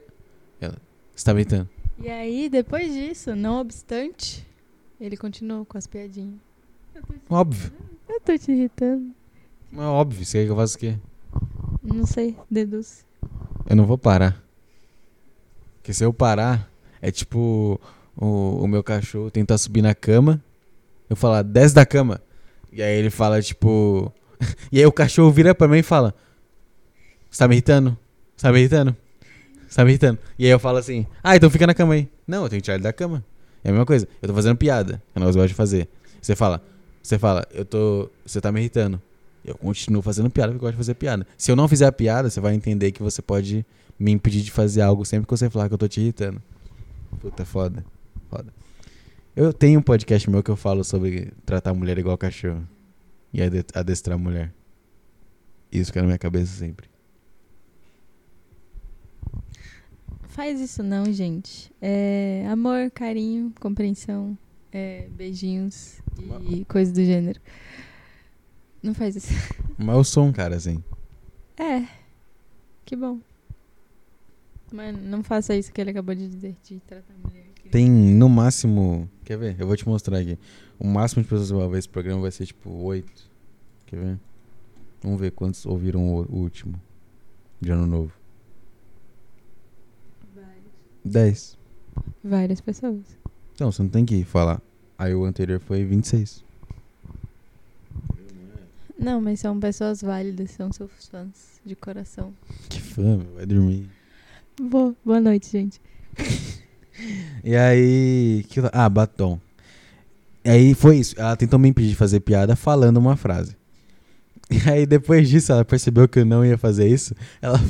Ela: 0.61 0.77
Você 1.12 1.25
tá 1.25 1.35
me 1.35 1.41
irritando. 1.41 1.69
E 1.99 2.09
aí, 2.09 2.49
depois 2.49 2.93
disso, 2.93 3.35
não 3.35 3.61
obstante, 3.61 4.47
ele 5.01 5.16
continuou 5.16 5.64
com 5.64 5.77
as 5.77 5.89
piadinhas. 5.89 6.37
Óbvio. 7.29 7.73
Eu 8.09 8.21
tô 8.21 8.39
te 8.39 8.53
irritando. 8.53 9.12
É 9.73 9.81
óbvio. 9.81 10.25
Você 10.25 10.39
quer 10.39 10.45
que 10.45 10.53
eu 10.53 10.57
faça 10.57 10.77
o 10.77 10.81
quê? 10.81 10.97
Não 11.83 12.07
sei, 12.07 12.37
deduz. 12.49 13.05
Eu 13.69 13.75
não 13.75 13.87
vou 13.87 13.99
parar. 13.99 14.41
Porque 15.77 15.93
se 15.93 16.05
eu 16.05 16.12
parar, 16.12 16.71
é 17.03 17.11
tipo 17.11 17.81
o, 18.16 18.62
o 18.62 18.66
meu 18.69 18.85
cachorro 18.85 19.33
tentar 19.33 19.59
subir 19.59 19.83
na 19.83 19.97
cama. 19.97 20.43
Eu 21.11 21.16
falar, 21.16 21.43
desce 21.43 21.75
da 21.75 21.85
cama. 21.85 22.21
E 22.73 22.81
aí 22.81 22.97
ele 22.97 23.11
fala, 23.11 23.43
tipo. 23.43 24.12
e 24.72 24.78
aí 24.78 24.86
o 24.86 24.93
cachorro 24.93 25.30
vira 25.30 25.55
pra 25.55 25.68
mim 25.68 25.78
e 25.78 25.82
fala: 25.82 26.14
Você 27.30 27.39
tá 27.39 27.49
me 27.49 27.55
irritando? 27.55 27.97
Você 28.36 28.47
tá 28.47 28.53
me 28.53 28.59
irritando? 28.59 28.97
Você 29.68 29.76
tá 29.76 29.84
me 29.84 29.91
irritando? 29.91 30.18
E 30.39 30.45
aí 30.45 30.51
eu 30.51 30.59
falo 30.59 30.78
assim: 30.78 31.07
Ah, 31.22 31.36
então 31.36 31.51
fica 31.51 31.66
na 31.66 31.74
cama 31.74 31.95
aí. 31.95 32.09
Não, 32.26 32.45
eu 32.45 32.49
tenho 32.49 32.61
que 32.61 32.64
tirar 32.64 32.76
ele 32.76 32.84
da 32.84 32.93
cama. 32.93 33.24
É 33.64 33.68
a 33.68 33.72
mesma 33.72 33.86
coisa. 33.86 34.07
Eu 34.22 34.28
tô 34.28 34.34
fazendo 34.34 34.57
piada. 34.57 35.03
Que 35.12 35.20
nós 35.20 35.34
gosta 35.34 35.49
de 35.49 35.55
fazer. 35.55 35.89
Você 36.20 36.36
fala: 36.36 36.62
Você 37.03 37.18
fala, 37.18 37.47
eu 37.53 37.64
tô. 37.64 38.11
Você 38.24 38.41
tá 38.41 38.53
me 38.53 38.61
irritando. 38.61 39.01
Eu 39.45 39.55
continuo 39.55 40.03
fazendo 40.03 40.28
piada 40.28 40.53
porque 40.53 40.64
eu 40.64 40.68
gosto 40.68 40.74
de 40.74 40.78
fazer 40.78 40.95
piada. 40.95 41.26
Se 41.36 41.51
eu 41.51 41.57
não 41.57 41.66
fizer 41.68 41.86
a 41.86 41.93
piada, 41.93 42.28
você 42.28 42.41
vai 42.41 42.55
entender 42.55 42.93
que 42.93 43.03
você 43.03 43.22
pode 43.22 43.64
me 43.99 44.12
impedir 44.12 44.43
de 44.43 44.51
fazer 44.51 44.82
algo 44.82 45.05
sempre 45.05 45.26
que 45.26 45.30
você 45.30 45.49
falar 45.49 45.68
que 45.68 45.74
eu 45.74 45.78
tô 45.78 45.89
te 45.89 46.01
irritando. 46.01 46.43
Puta, 47.20 47.45
foda. 47.45 47.84
Foda. 48.30 48.53
Eu 49.34 49.53
tenho 49.53 49.78
um 49.78 49.82
podcast 49.82 50.28
meu 50.28 50.43
que 50.43 50.51
eu 50.51 50.57
falo 50.57 50.84
sobre 50.84 51.32
tratar 51.47 51.72
mulher 51.72 51.97
igual 51.99 52.18
cachorro. 52.18 52.62
E 53.39 53.43
ade- 53.43 53.64
adestrar 53.72 54.16
a 54.16 54.18
mulher. 54.18 54.53
Isso 55.70 55.86
fica 55.91 56.01
na 56.01 56.07
minha 56.07 56.18
cabeça 56.18 56.53
sempre. 56.57 56.89
Faz 60.22 60.61
isso 60.61 60.82
não, 60.82 61.05
gente. 61.12 61.72
É 61.80 62.47
amor, 62.51 62.91
carinho, 62.91 63.53
compreensão, 63.61 64.36
é, 64.72 65.09
beijinhos 65.11 66.01
e 66.51 66.64
coisas 66.64 66.93
do 66.93 67.05
gênero. 67.05 67.41
Não 68.82 68.95
faz 68.95 69.14
isso. 69.16 69.32
Mas 69.76 69.97
eu 69.97 70.05
sou 70.05 70.24
um 70.24 70.32
cara 70.32 70.57
assim. 70.57 70.82
É. 71.57 71.86
Que 72.84 72.97
bom. 72.97 73.20
Mas 74.73 74.97
não 75.03 75.23
faça 75.23 75.57
isso 75.57 75.73
que 75.73 75.81
ele 75.81 75.91
acabou 75.91 76.14
de 76.14 76.29
dizer, 76.29 76.57
de 76.62 76.79
tratar 76.81 77.12
a 77.14 77.29
mulher. 77.29 77.45
que- 77.55 77.69
Tem 77.71 77.89
no 77.91 78.29
máximo. 78.29 79.09
Quer 79.25 79.39
ver? 79.39 79.57
Eu 79.59 79.66
vou 79.66 79.77
te 79.77 79.87
mostrar 79.89 80.19
aqui. 80.19 80.39
O 80.79 80.87
máximo 80.87 81.23
de 81.23 81.29
pessoas 81.29 81.49
que 81.51 81.57
vão 81.57 81.69
ver 81.71 81.79
esse 81.79 81.89
programa 81.89 82.21
vai 82.23 82.31
ser 82.31 82.47
tipo 82.47 82.71
oito. 82.71 83.29
Quer 83.87 83.97
ver? 83.99 84.19
Vamos 85.03 85.21
ver 85.21 85.31
quantos 85.33 85.64
ouviram 85.66 86.03
o, 86.14 86.27
último. 86.37 86.81
De 87.61 87.71
ano 87.71 87.87
novo. 87.87 88.12
Dez. 91.05 91.57
Várias 92.23 92.61
pessoas. 92.61 93.01
Então, 93.55 93.73
você 93.73 93.83
não 93.83 93.89
tem 93.91 94.05
que 94.05 94.23
falar. 94.25 94.61
Aí 94.99 95.14
o 95.14 95.25
anterior 95.25 95.59
foi 95.61 95.85
26. 95.85 96.45
Não, 98.99 99.21
mas 99.21 99.41
são 99.41 99.59
pessoas 99.59 100.03
válidas, 100.03 100.51
são 100.51 100.73
seus 100.73 100.91
fãs 101.09 101.61
de 101.64 101.75
coração. 101.77 102.35
Que 102.69 102.81
fã, 102.81 103.19
vai 103.35 103.47
dormir. 103.47 103.89
Boa, 104.61 104.93
boa 105.05 105.21
noite, 105.21 105.51
gente. 105.53 105.81
E 107.45 107.55
aí. 107.55 108.45
que 108.49 108.61
ah, 108.73 108.89
batom. 108.89 109.39
E 110.45 110.51
aí 110.51 110.75
foi 110.75 110.97
isso. 110.99 111.15
Ela 111.17 111.37
tentou 111.37 111.59
me 111.59 111.69
impedir 111.69 111.91
de 111.91 111.95
fazer 111.95 112.21
piada 112.21 112.57
falando 112.57 112.97
uma 112.97 113.17
frase. 113.17 113.57
E 114.51 114.67
aí 114.67 114.87
depois 114.87 115.29
disso, 115.29 115.53
ela 115.53 115.63
percebeu 115.63 116.09
que 116.09 116.21
eu 116.21 116.25
não 116.25 116.43
ia 116.43 116.57
fazer 116.57 116.89
isso. 116.89 117.15
Ela, 117.43 117.61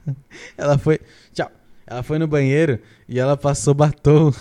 ela 0.56 0.78
foi. 0.78 0.98
Tchau. 1.34 1.50
Ela 1.86 2.02
foi 2.02 2.18
no 2.18 2.26
banheiro 2.26 2.78
e 3.06 3.20
ela 3.20 3.36
passou 3.36 3.74
batom. 3.74 4.32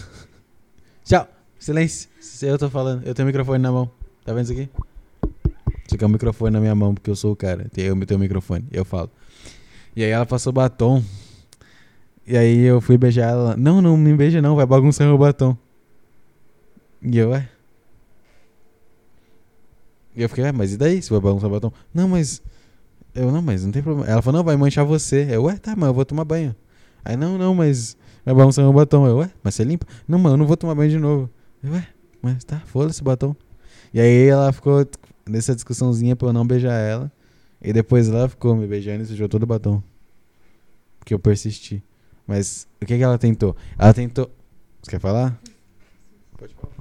Tchau. 1.04 1.28
Silêncio. 1.60 2.10
Eu 2.41 2.58
tô 2.58 2.70
falando, 2.70 3.06
eu 3.06 3.14
tenho 3.14 3.26
o 3.26 3.28
microfone 3.28 3.62
na 3.62 3.74
mão. 3.74 3.91
Tá 4.24 4.34
vendo 4.34 4.45
isso 4.45 4.54
aqui? 4.54 4.70
Isso 5.86 5.95
aqui 5.95 6.04
é 6.04 6.08
o 6.08 6.10
microfone 6.10 6.52
na 6.52 6.62
minha 6.62 6.74
mão, 6.74 6.93
porque 6.93 7.10
eu 7.10 7.16
sou 7.16 7.34
o 7.34 7.36
cara. 7.36 7.64
Eu 7.76 8.06
tenho 8.06 8.18
o 8.18 8.20
microfone, 8.20 8.66
eu 8.72 8.86
falo. 8.86 9.12
E 9.93 10.02
aí 10.02 10.10
ela 10.10 10.26
passou 10.26 10.54
batom. 10.54 11.04
E 12.32 12.38
aí 12.38 12.61
eu 12.61 12.79
fui 12.79 12.97
beijar 12.97 13.32
ela. 13.32 13.57
Não, 13.57 13.82
não 13.82 13.97
me 13.97 14.15
beija 14.15 14.41
não, 14.41 14.55
vai 14.55 14.65
bagunçar 14.65 15.05
meu 15.05 15.17
batom. 15.17 15.57
E 17.01 17.17
eu, 17.17 17.32
ué? 17.32 17.49
E 20.15 20.21
eu 20.21 20.29
fiquei, 20.29 20.45
ué, 20.45 20.53
mas 20.53 20.71
e 20.71 20.77
daí 20.77 21.01
se 21.01 21.09
vai 21.09 21.19
bagunçar 21.19 21.49
o 21.49 21.51
batom? 21.51 21.73
Não, 21.93 22.07
mas. 22.07 22.41
Eu, 23.13 23.34
não, 23.34 23.41
mas 23.41 23.65
não 23.65 23.71
tem 23.73 23.84
problema. 23.84 24.09
Ela 24.09 24.21
falou, 24.21 24.39
não, 24.39 24.45
vai 24.45 24.55
manchar 24.55 24.86
você. 24.86 25.27
Eu, 25.29 25.43
ué, 25.43 25.57
tá, 25.57 25.75
mas 25.75 25.88
eu 25.88 25.93
vou 25.93 26.05
tomar 26.05 26.23
banho. 26.23 26.55
Aí, 27.03 27.17
não, 27.17 27.38
não, 27.38 27.53
mas 27.53 27.97
vai 28.23 28.34
bagunçar 28.34 28.63
meu 28.63 28.71
batom. 28.71 29.05
Eu, 29.05 29.17
ué, 29.17 29.29
mas 29.43 29.55
você 29.55 29.65
limpa? 29.65 29.86
Não, 30.07 30.17
mano, 30.17 30.36
eu 30.36 30.38
não 30.38 30.47
vou 30.47 30.55
tomar 30.55 30.73
banho 30.73 30.89
de 30.89 30.99
novo. 30.99 31.29
Eu, 31.61 31.73
ué, 31.73 31.86
mas 32.21 32.45
tá, 32.45 32.61
foda-se 32.61 33.01
o 33.01 33.03
batom. 33.03 33.36
E 33.93 33.99
aí 33.99 34.27
ela 34.27 34.53
ficou 34.53 34.88
nessa 35.29 35.53
discussãozinha 35.53 36.15
pra 36.15 36.29
eu 36.29 36.34
não 36.34 36.47
beijar 36.47 36.79
ela. 36.79 37.11
E 37.61 37.73
depois 37.73 38.07
ela 38.07 38.29
ficou 38.29 38.55
me 38.55 38.65
beijando 38.67 39.03
e 39.03 39.05
sujou 39.05 39.27
todo 39.27 39.43
o 39.43 39.47
batom. 39.47 39.84
Porque 40.97 41.13
eu 41.13 41.19
persisti. 41.19 41.84
Mas 42.32 42.65
o 42.82 42.86
que, 42.86 42.95
que 42.95 43.03
ela 43.03 43.17
tentou? 43.17 43.53
Ela 43.77 43.93
tentou. 43.93 44.32
Você 44.82 44.91
quer 44.91 45.01
falar? 45.01 45.38
Pode 46.38 46.55
falar. 46.55 46.73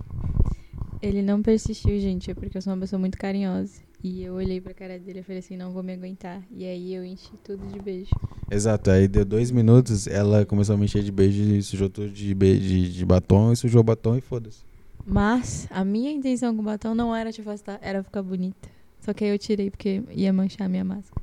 Ele 1.03 1.23
não 1.23 1.43
persistiu, 1.43 1.99
gente, 1.99 2.31
é 2.31 2.35
porque 2.35 2.57
eu 2.57 2.63
sou 2.63 2.73
uma 2.73 2.79
pessoa 2.79 3.01
muito 3.01 3.19
carinhosa. 3.19 3.81
E 4.01 4.23
eu 4.23 4.35
olhei 4.35 4.61
pra 4.61 4.73
cara 4.73 4.97
dele 4.97 5.19
e 5.19 5.23
falei 5.25 5.41
assim, 5.41 5.57
não 5.57 5.73
vou 5.73 5.83
me 5.83 5.93
aguentar. 5.93 6.41
E 6.53 6.65
aí 6.65 6.95
eu 6.95 7.05
enchi 7.05 7.33
tudo 7.43 7.67
de 7.67 7.81
beijo. 7.81 8.11
Exato, 8.49 8.93
aí 8.93 9.09
deu 9.09 9.25
dois 9.25 9.51
minutos, 9.51 10.07
ela 10.07 10.47
começou 10.47 10.77
a 10.77 10.79
me 10.79 10.85
encher 10.85 11.03
de 11.03 11.11
beijo 11.11 11.43
e 11.43 11.61
sujou 11.65 11.91
tudo 11.91 12.11
de, 12.11 12.33
beijo, 12.33 12.61
de, 12.61 12.93
de 12.93 13.05
batom 13.05 13.53
e 13.53 13.57
sujou 13.57 13.81
o 13.81 13.85
batom 13.85 14.17
e 14.17 14.21
foda-se. 14.21 14.61
Mas 15.05 15.67
a 15.69 15.85
minha 15.85 16.13
intenção 16.13 16.55
com 16.55 16.63
o 16.63 16.65
batom 16.65 16.95
não 16.95 17.15
era 17.15 17.33
te 17.33 17.41
afastar, 17.41 17.81
era 17.83 18.05
ficar 18.05 18.23
bonita. 18.23 18.69
Só 19.01 19.13
que 19.13 19.25
aí 19.25 19.31
eu 19.31 19.39
tirei 19.39 19.69
porque 19.69 20.05
ia 20.13 20.33
manchar 20.33 20.67
a 20.67 20.69
minha 20.69 20.85
máscara. 20.85 21.21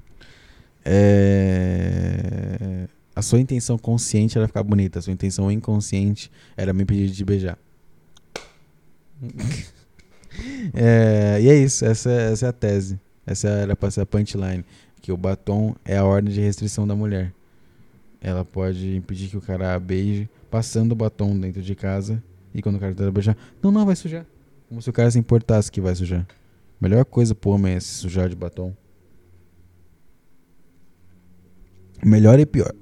É... 0.83 2.87
A 3.17 3.23
sua 3.23 3.39
intenção 3.39 3.79
consciente 3.79 4.37
era 4.37 4.45
ficar 4.45 4.61
bonita, 4.61 4.99
a 4.99 5.01
sua 5.01 5.11
intenção 5.11 5.51
inconsciente 5.51 6.31
era 6.55 6.71
me 6.71 6.85
pedir 6.85 7.09
de 7.09 7.25
beijar. 7.25 7.57
É, 10.71 11.39
e 11.41 11.49
é 11.49 11.55
isso, 11.55 11.83
essa, 11.83 12.11
essa 12.11 12.45
é 12.45 12.49
a 12.49 12.53
tese. 12.53 12.99
Essa 13.25 13.47
era 13.47 13.75
pra 13.75 13.89
ser 13.89 14.01
a 14.01 14.05
punchline. 14.05 14.63
Que 15.01 15.11
o 15.11 15.17
batom 15.17 15.73
é 15.83 15.97
a 15.97 16.05
ordem 16.05 16.31
de 16.31 16.39
restrição 16.39 16.85
da 16.85 16.95
mulher. 16.95 17.33
Ela 18.21 18.45
pode 18.45 18.95
impedir 18.95 19.29
que 19.29 19.37
o 19.37 19.41
cara 19.41 19.79
beije 19.79 20.29
passando 20.51 20.91
o 20.91 20.95
batom 20.95 21.39
dentro 21.39 21.63
de 21.63 21.73
casa. 21.73 22.21
E 22.53 22.61
quando 22.61 22.75
o 22.75 22.79
cara 22.79 22.93
tenta 22.93 23.09
beijar, 23.09 23.35
não, 23.63 23.71
não, 23.71 23.83
vai 23.83 23.95
sujar. 23.95 24.27
Como 24.69 24.79
se 24.79 24.91
o 24.91 24.93
cara 24.93 25.09
se 25.09 25.17
importasse 25.17 25.71
que 25.71 25.81
vai 25.81 25.95
sujar. 25.95 26.23
Melhor 26.79 27.03
coisa 27.03 27.33
pro 27.33 27.49
homem 27.49 27.73
é 27.73 27.79
se 27.79 27.87
sujar 27.87 28.29
de 28.29 28.35
batom. 28.35 28.75
Melhor 32.05 32.39
e 32.39 32.45
pior. 32.45 32.75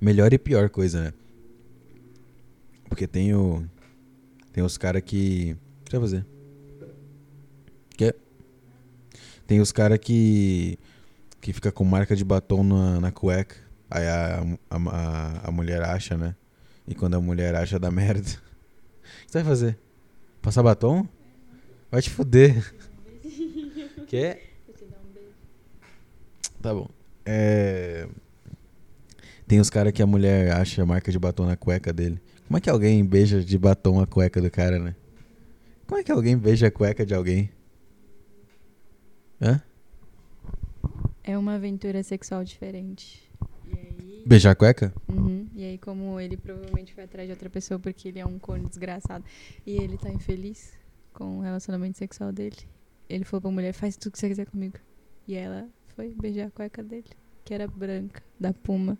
Melhor 0.00 0.32
e 0.32 0.38
pior 0.38 0.70
coisa, 0.70 1.04
né? 1.04 1.12
Porque 2.88 3.06
tem 3.06 3.34
o. 3.34 3.64
Tem 4.52 4.62
os 4.62 4.78
caras 4.78 5.02
que. 5.02 5.56
O 5.80 5.84
que 5.84 5.90
você 5.90 5.98
vai 5.98 6.00
fazer? 6.00 6.26
Quer? 7.96 8.14
Tem 9.46 9.60
os 9.60 9.72
caras 9.72 9.98
que. 9.98 10.78
Que 11.40 11.52
fica 11.52 11.70
com 11.70 11.84
marca 11.84 12.16
de 12.16 12.24
batom 12.24 12.62
na, 12.62 13.00
na 13.00 13.12
cueca. 13.12 13.56
Aí 13.90 14.06
a, 14.06 14.42
a, 14.70 14.76
a, 14.76 15.48
a 15.48 15.50
mulher 15.50 15.82
acha, 15.82 16.16
né? 16.16 16.34
E 16.86 16.94
quando 16.94 17.14
a 17.14 17.20
mulher 17.20 17.54
acha, 17.54 17.78
dá 17.78 17.90
merda. 17.90 18.28
O 19.08 19.26
que 19.28 19.32
você 19.32 19.38
vai 19.38 19.44
fazer? 19.44 19.78
Passar 20.40 20.62
batom? 20.62 21.06
Vai 21.90 22.00
te 22.00 22.10
fuder. 22.10 22.74
Quer? 24.06 24.42
Tá 26.60 26.74
bom. 26.74 26.88
É... 27.24 28.08
Tem 29.48 29.58
os 29.60 29.70
caras 29.70 29.94
que 29.94 30.02
a 30.02 30.06
mulher 30.06 30.52
acha 30.52 30.82
a 30.82 30.86
marca 30.86 31.10
de 31.10 31.18
batom 31.18 31.46
na 31.46 31.56
cueca 31.56 31.90
dele. 31.90 32.20
Como 32.46 32.58
é 32.58 32.60
que 32.60 32.68
alguém 32.68 33.02
beija 33.02 33.42
de 33.42 33.58
batom 33.58 33.98
a 33.98 34.06
cueca 34.06 34.42
do 34.42 34.50
cara, 34.50 34.78
né? 34.78 34.94
Como 35.86 35.98
é 35.98 36.04
que 36.04 36.12
alguém 36.12 36.36
beija 36.36 36.66
a 36.66 36.70
cueca 36.70 37.06
de 37.06 37.14
alguém? 37.14 37.50
Hã? 39.40 39.62
É 41.24 41.38
uma 41.38 41.54
aventura 41.54 42.02
sexual 42.02 42.44
diferente. 42.44 43.26
Aí. 43.72 44.22
Beijar 44.26 44.50
a 44.50 44.54
cueca? 44.54 44.92
Uhum. 45.08 45.48
E 45.54 45.64
aí, 45.64 45.78
como 45.78 46.20
ele 46.20 46.36
provavelmente 46.36 46.92
foi 46.92 47.04
atrás 47.04 47.26
de 47.26 47.32
outra 47.32 47.48
pessoa 47.48 47.80
porque 47.80 48.08
ele 48.08 48.18
é 48.18 48.26
um 48.26 48.38
corno 48.38 48.68
desgraçado 48.68 49.24
e 49.66 49.76
ele 49.76 49.96
tá 49.96 50.10
infeliz 50.10 50.74
com 51.14 51.38
o 51.38 51.40
relacionamento 51.40 51.96
sexual 51.96 52.32
dele, 52.32 52.56
ele 53.08 53.24
falou 53.24 53.40
pra 53.40 53.50
mulher: 53.50 53.72
faz 53.72 53.96
tudo 53.96 54.12
que 54.12 54.18
você 54.18 54.28
quiser 54.28 54.44
comigo. 54.44 54.76
E 55.26 55.34
ela 55.34 55.66
foi 55.96 56.14
beijar 56.14 56.48
a 56.48 56.50
cueca 56.50 56.82
dele, 56.82 57.08
que 57.46 57.54
era 57.54 57.66
branca, 57.66 58.22
da 58.38 58.52
Puma. 58.52 58.98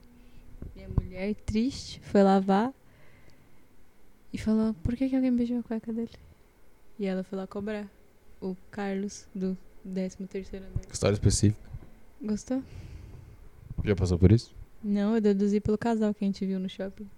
E 0.76 0.84
a 0.84 0.88
mulher, 0.88 1.34
triste, 1.34 2.00
foi 2.04 2.22
lavar 2.22 2.72
e 4.32 4.38
falou: 4.38 4.74
por 4.82 4.96
que, 4.96 5.08
que 5.08 5.16
alguém 5.16 5.34
beijou 5.34 5.58
a 5.58 5.62
cueca 5.62 5.92
dele? 5.92 6.10
E 6.98 7.06
ela 7.06 7.22
foi 7.22 7.38
lá 7.38 7.46
cobrar. 7.46 7.86
O 8.40 8.56
Carlos, 8.70 9.26
do 9.34 9.56
13 9.84 10.16
terceiro 10.26 10.66
andar. 10.66 10.82
História 10.92 11.14
específica. 11.14 11.60
Gostou? 12.20 12.62
Já 13.84 13.94
passou 13.94 14.18
por 14.18 14.32
isso? 14.32 14.54
Não, 14.82 15.14
eu 15.14 15.20
deduzi 15.20 15.60
pelo 15.60 15.78
casal 15.78 16.12
que 16.14 16.24
a 16.24 16.26
gente 16.26 16.44
viu 16.44 16.58
no 16.58 16.68
shopping. 16.68 17.08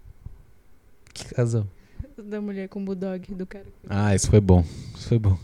Que 1.13 1.35
casal? 1.35 1.67
Da 2.17 2.39
mulher 2.41 2.69
com 2.69 2.83
o 2.83 2.85
bulldog, 2.85 3.35
do 3.35 3.47
cara. 3.47 3.67
Ah, 3.89 4.15
isso 4.15 4.29
foi 4.29 4.41
bom. 4.41 4.63
Isso 4.95 5.09
foi 5.09 5.19
bom. 5.19 5.39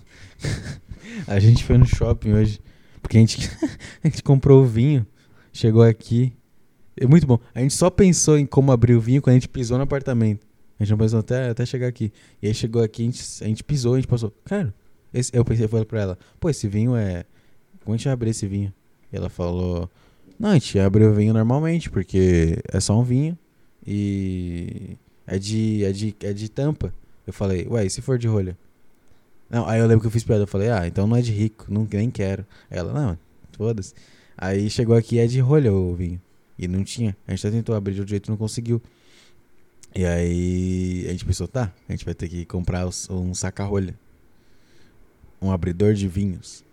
a 1.26 1.38
gente 1.40 1.64
foi 1.64 1.78
no 1.78 1.86
shopping 1.86 2.32
hoje. 2.32 2.60
Porque 3.00 3.16
a 3.16 3.20
gente, 3.20 3.48
a 4.04 4.08
gente 4.08 4.22
comprou 4.22 4.62
o 4.62 4.66
vinho. 4.66 5.06
Chegou 5.52 5.82
aqui. 5.82 6.36
É 6.98 7.06
muito 7.06 7.26
bom. 7.26 7.38
A 7.54 7.60
gente 7.60 7.74
só 7.74 7.90
pensou 7.90 8.38
em 8.38 8.46
como 8.46 8.72
abrir 8.72 8.94
o 8.94 9.00
vinho 9.00 9.20
quando 9.20 9.32
a 9.32 9.38
gente 9.38 9.48
pisou 9.48 9.76
no 9.76 9.84
apartamento. 9.84 10.46
A 10.78 10.84
gente 10.84 10.90
não 10.90 10.98
pensou 10.98 11.20
até, 11.20 11.50
até 11.50 11.66
chegar 11.66 11.88
aqui. 11.88 12.12
E 12.42 12.48
aí 12.48 12.54
chegou 12.54 12.82
aqui, 12.82 13.02
a 13.02 13.04
gente, 13.06 13.22
a 13.44 13.46
gente 13.46 13.64
pisou, 13.64 13.94
a 13.94 13.96
gente 13.96 14.08
passou. 14.08 14.32
Cara, 14.44 14.74
esse, 15.12 15.30
eu 15.34 15.44
pensei, 15.44 15.64
eu 15.64 15.68
falei 15.68 15.84
pra 15.84 16.00
ela, 16.00 16.18
pô, 16.38 16.50
esse 16.50 16.68
vinho 16.68 16.96
é. 16.96 17.24
Como 17.84 17.94
a 17.94 17.96
gente 17.96 18.04
vai 18.04 18.12
abrir 18.12 18.30
esse 18.30 18.46
vinho? 18.46 18.72
E 19.12 19.16
ela 19.16 19.28
falou. 19.28 19.90
Não, 20.38 20.50
a 20.50 20.54
gente 20.54 20.78
abre 20.78 21.04
o 21.04 21.14
vinho 21.14 21.32
normalmente, 21.32 21.88
porque 21.88 22.58
é 22.70 22.80
só 22.80 22.98
um 22.98 23.02
vinho. 23.02 23.38
E. 23.86 24.96
É 25.26 25.38
de, 25.38 25.84
é 25.84 25.92
de, 25.92 26.16
é 26.20 26.32
de 26.32 26.48
tampa. 26.48 26.94
Eu 27.26 27.32
falei, 27.32 27.66
ué, 27.68 27.84
e 27.84 27.90
se 27.90 28.00
for 28.00 28.16
de 28.16 28.28
rolha? 28.28 28.56
Não, 29.50 29.66
aí 29.66 29.80
eu 29.80 29.86
lembro 29.86 30.02
que 30.02 30.06
eu 30.06 30.10
fiz 30.10 30.22
piada. 30.22 30.44
Eu 30.44 30.46
falei, 30.46 30.70
ah, 30.70 30.86
então 30.86 31.06
não 31.06 31.16
é 31.16 31.22
de 31.22 31.32
rico, 31.32 31.66
não, 31.68 31.86
nem 31.90 32.10
quero. 32.10 32.46
Aí 32.70 32.78
ela, 32.78 32.92
não, 32.92 33.18
foda-se. 33.56 33.94
Aí 34.36 34.70
chegou 34.70 34.94
aqui, 34.94 35.18
é 35.18 35.26
de 35.26 35.40
rolha 35.40 35.72
o 35.72 35.94
vinho. 35.94 36.20
E 36.58 36.66
não 36.66 36.82
tinha. 36.82 37.16
A 37.26 37.32
gente 37.32 37.46
até 37.46 37.56
tentou 37.56 37.74
abrir 37.74 37.94
de 37.94 38.00
outro 38.00 38.10
jeito 38.10 38.30
não 38.30 38.36
conseguiu. 38.36 38.82
E 39.94 40.04
aí 40.04 41.06
a 41.08 41.12
gente 41.12 41.24
pensou, 41.24 41.48
tá, 41.48 41.72
a 41.88 41.92
gente 41.92 42.04
vai 42.04 42.14
ter 42.14 42.28
que 42.28 42.44
comprar 42.44 42.86
um 43.10 43.34
saca-rolha. 43.34 43.98
Um 45.40 45.50
abridor 45.50 45.94
de 45.94 46.08
vinhos. 46.08 46.64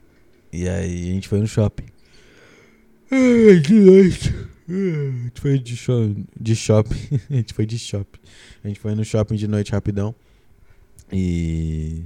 E 0.52 0.68
aí 0.68 1.10
a 1.10 1.14
gente 1.14 1.28
foi 1.28 1.40
no 1.40 1.48
shopping. 1.48 1.86
Ai, 3.12 3.62
que 3.62 3.74
noite. 3.74 4.34
A 4.68 5.24
gente 5.24 5.42
foi 5.42 5.60
de, 5.60 5.76
sho 5.76 6.16
de 6.40 6.56
shopping. 6.56 7.20
a 7.30 7.34
gente 7.36 7.54
foi 7.54 7.66
de 7.66 7.78
shopping. 7.78 8.20
A 8.64 8.68
gente 8.68 8.80
foi 8.80 8.96
no 8.96 9.04
shopping 9.04 9.36
de 9.36 9.48
noite 9.48 9.72
rapidão. 9.72 10.16
E 11.12 12.04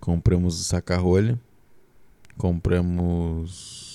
compramos 0.00 0.60
o 0.60 0.64
saca-rolha. 0.64 1.38
Compramos 2.36 3.85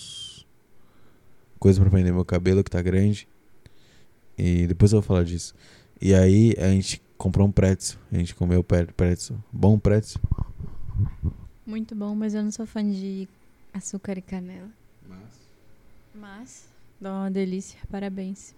coisa 1.62 1.80
pra 1.80 1.92
prender 1.92 2.12
meu 2.12 2.26
cabelo 2.26 2.64
que 2.64 2.72
tá 2.72 2.82
grande. 2.82 3.28
E 4.36 4.66
depois 4.66 4.92
eu 4.92 5.00
vou 5.00 5.08
falar 5.08 5.24
disso. 5.24 5.54
E 6.02 6.14
aí 6.16 6.56
a 6.58 6.70
gente 6.72 7.00
comprou 7.18 7.48
um 7.48 7.52
pretzel. 7.52 8.00
A 8.12 8.18
gente 8.18 8.34
comeu 8.34 8.64
pre- 8.64 8.88
pretzel. 8.88 9.38
Bom 9.54 9.78
pretzel. 9.78 10.20
Muito 11.64 11.94
bom, 11.96 12.16
mas 12.16 12.34
eu 12.34 12.42
não 12.44 12.50
sou 12.52 12.66
fã 12.66 12.84
de 12.84 13.28
açúcar 13.72 14.18
e 14.18 14.22
canela. 14.24 14.68
Mas, 16.16 16.68
dá 17.00 17.12
uma 17.14 17.32
delícia. 17.32 17.80
Parabéns. 17.90 18.56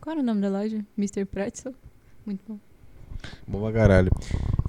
Qual 0.00 0.12
era 0.12 0.20
o 0.20 0.24
nome 0.24 0.42
da 0.42 0.50
loja? 0.50 0.84
Mr. 0.98 1.24
Pretzel? 1.24 1.74
Muito 2.26 2.40
bom. 2.46 2.58
Bom 3.48 3.62
pra 3.62 3.72
caralho. 3.72 4.10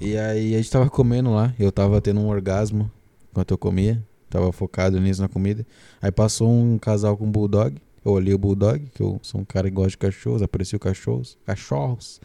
E 0.00 0.16
aí 0.16 0.54
a 0.54 0.56
gente 0.56 0.70
tava 0.70 0.88
comendo 0.88 1.30
lá. 1.30 1.54
Eu 1.58 1.70
tava 1.70 2.00
tendo 2.00 2.20
um 2.20 2.28
orgasmo 2.28 2.90
enquanto 3.30 3.50
eu 3.50 3.58
comia. 3.58 4.02
Tava 4.36 4.52
focado 4.52 5.00
nisso 5.00 5.22
na 5.22 5.28
comida. 5.28 5.66
Aí 5.98 6.12
passou 6.12 6.50
um 6.50 6.76
casal 6.76 7.16
com 7.16 7.24
bulldog. 7.30 7.74
Eu 8.04 8.12
olhei 8.12 8.34
o 8.34 8.38
bulldog, 8.38 8.86
que 8.94 9.02
eu 9.02 9.18
sou 9.22 9.40
um 9.40 9.44
cara 9.46 9.70
que 9.70 9.74
gosta 9.74 9.92
de 9.92 9.96
cachorros. 9.96 10.42
Apareceu 10.42 10.78
cachorros. 10.78 11.38
Cachorros. 11.46 12.20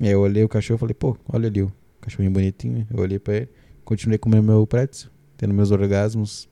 E 0.00 0.06
aí 0.06 0.12
eu 0.12 0.20
olhei 0.22 0.42
o 0.42 0.48
cachorro 0.48 0.78
e 0.78 0.80
falei, 0.80 0.94
pô, 0.94 1.18
olha 1.28 1.48
ali 1.48 1.60
o 1.60 1.70
cachorrinho 2.00 2.32
bonitinho. 2.32 2.86
Eu 2.90 3.00
olhei 3.00 3.18
pra 3.18 3.36
ele. 3.36 3.48
Continuei 3.84 4.16
comendo 4.16 4.44
meu 4.44 4.66
pretzel. 4.66 5.10
Tendo 5.36 5.52
meus 5.52 5.70
orgasmos. 5.70 6.48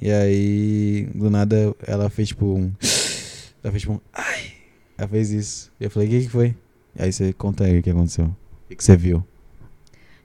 E 0.00 0.12
aí, 0.12 1.08
do 1.12 1.28
nada, 1.28 1.74
ela 1.84 2.08
fez 2.08 2.28
tipo 2.28 2.46
um. 2.46 2.72
Ela 3.64 3.72
fez 3.72 3.80
tipo 3.80 3.94
um. 3.94 4.00
Ai! 4.12 4.52
Ela 4.96 5.08
fez 5.08 5.32
isso. 5.32 5.72
E 5.80 5.84
eu 5.84 5.90
falei, 5.90 6.06
o 6.06 6.10
que, 6.12 6.20
que 6.20 6.28
foi? 6.28 6.54
Aí 6.96 7.12
você 7.12 7.32
conta 7.32 7.64
aí 7.64 7.80
o 7.80 7.82
que 7.82 7.90
aconteceu. 7.90 8.26
O 8.26 8.68
que, 8.68 8.76
que 8.76 8.84
você 8.84 8.96
viu? 8.96 9.26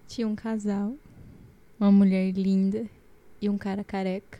Tinha 0.07 0.27
um 0.27 0.35
casal, 0.35 0.93
uma 1.79 1.91
mulher 1.91 2.31
linda 2.33 2.85
e 3.41 3.49
um 3.49 3.57
cara 3.57 3.83
careca. 3.83 4.39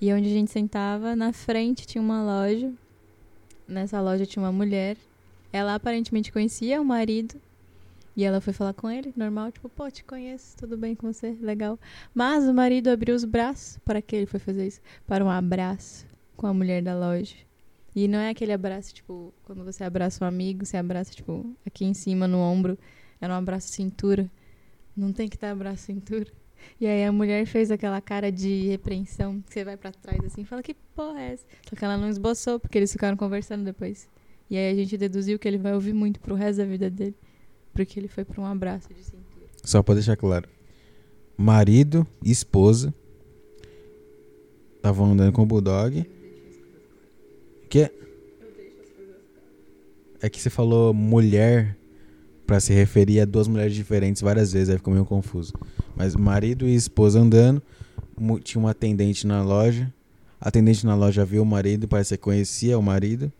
E 0.00 0.12
onde 0.12 0.28
a 0.28 0.32
gente 0.32 0.50
sentava, 0.50 1.16
na 1.16 1.32
frente 1.32 1.86
tinha 1.86 2.02
uma 2.02 2.22
loja. 2.22 2.72
Nessa 3.66 4.00
loja 4.00 4.26
tinha 4.26 4.42
uma 4.42 4.52
mulher. 4.52 4.96
Ela 5.52 5.74
aparentemente 5.74 6.30
conhecia 6.30 6.80
o 6.80 6.84
marido. 6.84 7.40
E 8.14 8.24
ela 8.24 8.40
foi 8.40 8.52
falar 8.52 8.74
com 8.74 8.90
ele, 8.90 9.12
normal, 9.16 9.52
tipo, 9.52 9.68
pô, 9.68 9.88
te 9.88 10.02
conheço, 10.02 10.56
tudo 10.56 10.76
bem 10.76 10.92
com 10.94 11.12
você, 11.12 11.36
legal. 11.40 11.78
Mas 12.12 12.48
o 12.48 12.52
marido 12.52 12.88
abriu 12.88 13.14
os 13.14 13.24
braços. 13.24 13.78
Para 13.84 14.02
que 14.02 14.16
ele 14.16 14.26
foi 14.26 14.40
fazer 14.40 14.66
isso? 14.66 14.80
Para 15.06 15.24
um 15.24 15.30
abraço 15.30 16.04
com 16.36 16.46
a 16.46 16.52
mulher 16.52 16.82
da 16.82 16.98
loja. 16.98 17.36
E 17.94 18.06
não 18.06 18.18
é 18.18 18.30
aquele 18.30 18.52
abraço, 18.52 18.94
tipo, 18.94 19.32
quando 19.44 19.64
você 19.64 19.84
abraça 19.84 20.24
um 20.24 20.28
amigo, 20.28 20.64
você 20.66 20.76
abraça, 20.76 21.12
tipo, 21.12 21.56
aqui 21.64 21.84
em 21.84 21.94
cima 21.94 22.28
no 22.28 22.38
ombro. 22.38 22.78
Era 23.20 23.32
um 23.32 23.36
abraço 23.36 23.68
cintura. 23.68 24.30
Não 24.96 25.12
tem 25.12 25.28
que 25.28 25.38
dar 25.38 25.52
abraço 25.52 25.84
cintura. 25.84 26.26
E 26.80 26.86
aí 26.86 27.04
a 27.04 27.12
mulher 27.12 27.46
fez 27.46 27.70
aquela 27.70 28.00
cara 28.00 28.30
de 28.30 28.68
repreensão, 28.68 29.40
que 29.42 29.52
você 29.52 29.64
vai 29.64 29.76
pra 29.76 29.90
trás 29.92 30.24
assim 30.24 30.42
e 30.42 30.44
fala, 30.44 30.62
que 30.62 30.74
porra 30.94 31.20
é 31.20 31.32
essa? 31.32 31.44
Só 31.68 31.76
que 31.76 31.84
ela 31.84 31.96
não 31.96 32.08
esboçou, 32.08 32.60
porque 32.60 32.78
eles 32.78 32.92
ficaram 32.92 33.16
conversando 33.16 33.64
depois. 33.64 34.08
E 34.50 34.56
aí 34.56 34.72
a 34.72 34.74
gente 34.74 34.96
deduziu 34.96 35.38
que 35.38 35.46
ele 35.46 35.58
vai 35.58 35.74
ouvir 35.74 35.92
muito 35.92 36.20
pro 36.20 36.34
resto 36.34 36.58
da 36.58 36.64
vida 36.64 36.88
dele. 36.88 37.16
Porque 37.72 37.98
ele 37.98 38.08
foi 38.08 38.24
pra 38.24 38.40
um 38.40 38.46
abraço 38.46 38.88
de 38.92 39.02
cintura. 39.02 39.46
Só 39.62 39.82
pra 39.82 39.94
deixar 39.94 40.16
claro. 40.16 40.48
Marido, 41.36 42.06
esposa 42.24 42.94
estavam 44.76 45.12
andando 45.12 45.32
com 45.32 45.42
o 45.42 45.46
Bulldog. 45.46 46.08
Que? 47.68 47.92
É 50.20 50.28
que 50.28 50.40
você 50.40 50.50
falou 50.50 50.94
mulher 50.94 51.76
pra 52.46 52.58
se 52.58 52.72
referir 52.72 53.20
a 53.20 53.24
duas 53.26 53.46
mulheres 53.46 53.74
diferentes 53.74 54.22
várias 54.22 54.52
vezes, 54.52 54.70
aí 54.70 54.78
ficou 54.78 54.92
meio 54.92 55.04
confuso. 55.04 55.52
Mas 55.98 56.14
marido 56.14 56.64
e 56.64 56.76
esposa 56.76 57.18
andando, 57.18 57.60
tinha 58.44 58.60
uma 58.60 58.70
atendente 58.70 59.26
na 59.26 59.42
loja. 59.42 59.92
A 60.40 60.48
atendente 60.48 60.86
na 60.86 60.94
loja 60.94 61.24
viu 61.24 61.42
o 61.42 61.46
marido, 61.46 61.88
parece 61.88 62.16
que 62.16 62.22
conhecia 62.22 62.78
o 62.78 62.82
marido. 62.82 63.32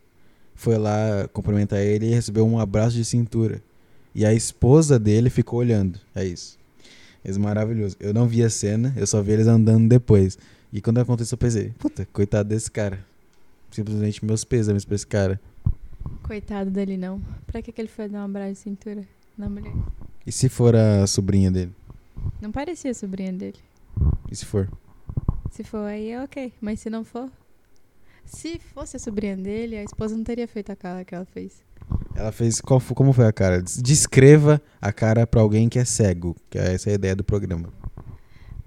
Foi 0.55 0.77
lá 0.77 1.25
cumprimentar 1.31 1.79
ele 1.79 2.07
e 2.07 2.13
recebeu 2.13 2.45
um 2.45 2.59
abraço 2.59 2.97
de 2.97 3.05
cintura. 3.05 3.61
E 4.13 4.25
a 4.25 4.33
esposa 4.33 4.99
dele 4.99 5.29
ficou 5.29 5.59
olhando. 5.59 6.01
É 6.13 6.25
isso. 6.25 6.59
Eles 7.23 7.37
maravilhoso. 7.37 7.95
Eu 7.97 8.13
não 8.13 8.27
vi 8.27 8.43
a 8.43 8.49
cena, 8.49 8.93
eu 8.97 9.07
só 9.07 9.21
vi 9.21 9.31
eles 9.31 9.47
andando 9.47 9.87
depois. 9.87 10.37
E 10.73 10.81
quando 10.81 10.97
aconteceu, 10.97 11.35
eu 11.35 11.39
pensei, 11.39 11.73
puta, 11.79 12.05
coitado 12.11 12.49
desse 12.49 12.69
cara. 12.69 12.99
Simplesmente 13.71 14.25
meus 14.25 14.43
pêsames 14.43 14.83
pra 14.83 14.95
esse 14.95 15.07
cara. 15.07 15.39
Coitado 16.23 16.69
dele, 16.69 16.97
não. 16.97 17.21
Pra 17.47 17.61
que, 17.61 17.71
que 17.71 17.79
ele 17.79 17.87
foi 17.87 18.09
dar 18.09 18.19
um 18.19 18.25
abraço 18.25 18.51
de 18.51 18.59
cintura 18.59 19.07
na 19.37 19.47
mulher? 19.47 19.71
E 20.27 20.31
se 20.31 20.49
for 20.49 20.75
a 20.75 21.07
sobrinha 21.07 21.49
dele? 21.49 21.78
Não 22.41 22.51
parecia 22.51 22.91
a 22.91 22.93
sobrinha 22.93 23.33
dele. 23.33 23.59
E 24.31 24.35
se 24.35 24.45
for? 24.45 24.69
Se 25.51 25.63
for 25.63 25.85
aí, 25.85 26.11
é 26.11 26.23
ok. 26.23 26.53
Mas 26.61 26.79
se 26.79 26.89
não 26.89 27.03
for. 27.03 27.29
Se 28.25 28.59
fosse 28.59 28.95
a 28.95 28.99
sobrinha 28.99 29.35
dele, 29.35 29.75
a 29.77 29.83
esposa 29.83 30.15
não 30.15 30.23
teria 30.23 30.47
feito 30.47 30.71
a 30.71 30.75
cara 30.75 31.03
que 31.03 31.15
ela 31.15 31.25
fez. 31.25 31.63
Ela 32.15 32.31
fez. 32.31 32.61
Qual, 32.61 32.79
como 32.95 33.11
foi 33.11 33.25
a 33.25 33.33
cara? 33.33 33.61
Des- 33.61 33.81
Descreva 33.81 34.61
a 34.79 34.91
cara 34.93 35.25
pra 35.25 35.41
alguém 35.41 35.67
que 35.67 35.79
é 35.79 35.85
cego. 35.85 36.35
Que 36.49 36.59
é 36.59 36.73
essa 36.75 36.89
é 36.89 36.91
a 36.91 36.95
ideia 36.95 37.15
do 37.15 37.23
programa. 37.23 37.69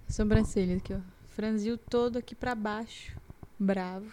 Sobrancelha 0.09 0.77
aqui, 0.77 0.93
ó. 0.95 0.99
Franziu 1.29 1.79
todo 1.79 2.19
aqui 2.19 2.35
pra 2.35 2.55
baixo. 2.55 3.17
Bravo. 3.59 4.07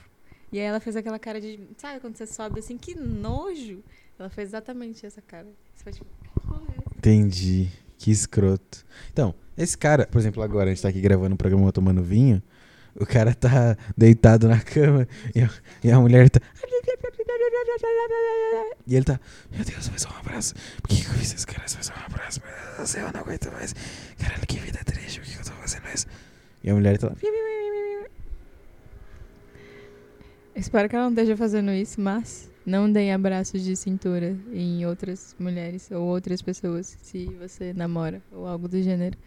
E 0.52 0.60
aí 0.60 0.66
ela 0.66 0.80
fez 0.80 0.96
aquela 0.96 1.20
cara 1.20 1.42
de. 1.42 1.60
Sabe 1.78 2.00
quando 2.00 2.16
você 2.16 2.26
sobe 2.26 2.60
assim? 2.60 2.78
Que 2.78 2.96
nojo! 2.96 3.84
Ela 4.18 4.30
fez 4.30 4.50
exatamente 4.50 5.06
essa 5.06 5.22
cara. 5.22 5.48
Você 5.76 5.84
foi 5.84 5.94
tipo. 5.94 6.06
"Que 6.24 6.30
porra 6.48 6.62
é 6.70 6.78
essa?" 6.78 6.98
Entendi. 6.98 7.70
Que 8.00 8.12
escroto. 8.12 8.86
Então, 9.12 9.36
esse 9.58 9.78
cara, 9.78 10.08
por 10.08 10.18
exemplo, 10.20 10.42
agora 10.42 10.72
a 10.72 10.74
gente 10.74 10.82
tá 10.82 10.88
aqui 10.88 11.02
gravando 11.02 11.34
um 11.34 11.38
programa 11.38 11.70
tomando 11.72 12.02
vinho. 12.02 12.42
O 12.96 13.06
cara 13.06 13.34
tá 13.36 13.78
deitado 13.96 14.48
na 14.48 14.60
cama 14.60 15.06
e 15.36 15.42
a, 15.42 15.50
e 15.84 15.92
a 15.92 16.00
mulher 16.00 16.30
tá. 16.30 16.40
E 18.88 18.96
ele 18.96 19.04
tá. 19.04 19.20
Meu 19.52 19.66
Deus, 19.66 19.88
faz 19.90 20.06
um 20.06 20.18
abraço. 20.18 20.56
Por 20.82 20.88
que, 20.88 21.04
que 21.04 21.08
eu 21.08 21.14
fiz 21.14 21.34
isso, 21.34 21.46
cara? 21.46 21.66
Um 21.68 22.06
abraço. 22.06 22.42
Meu 22.42 22.52
Deus 22.52 22.78
do 22.78 22.88
céu, 22.88 23.08
eu 23.08 23.14
não 23.14 23.20
aguento 23.20 23.52
mais. 23.52 23.76
Caralho, 24.18 24.48
que 24.48 24.60
vida 24.60 24.80
triste. 24.86 25.20
Por 25.20 25.28
que, 25.28 25.36
que 25.36 25.42
eu 25.42 25.46
tô 25.46 25.52
fazendo 25.52 25.88
isso? 25.94 26.08
E 26.64 26.70
a 26.70 26.74
mulher 26.74 26.98
tá 26.98 27.08
lá. 27.08 27.16
Espero 30.56 30.88
que 30.90 30.96
ela 30.96 31.06
não 31.06 31.12
esteja 31.12 31.36
fazendo 31.36 31.72
isso, 31.72 32.00
mas 32.00 32.50
não 32.70 32.92
deem 32.92 33.12
abraços 33.12 33.64
de 33.64 33.76
cintura 33.76 34.38
em 34.54 34.86
outras 34.86 35.36
mulheres 35.40 35.90
ou 35.90 36.04
outras 36.04 36.42
pessoas 36.42 36.98
se 37.02 37.26
você 37.40 37.74
namora 37.74 38.22
ou 38.32 38.48
algo 38.48 38.68
do 38.68 38.82
gênero. 38.82 39.18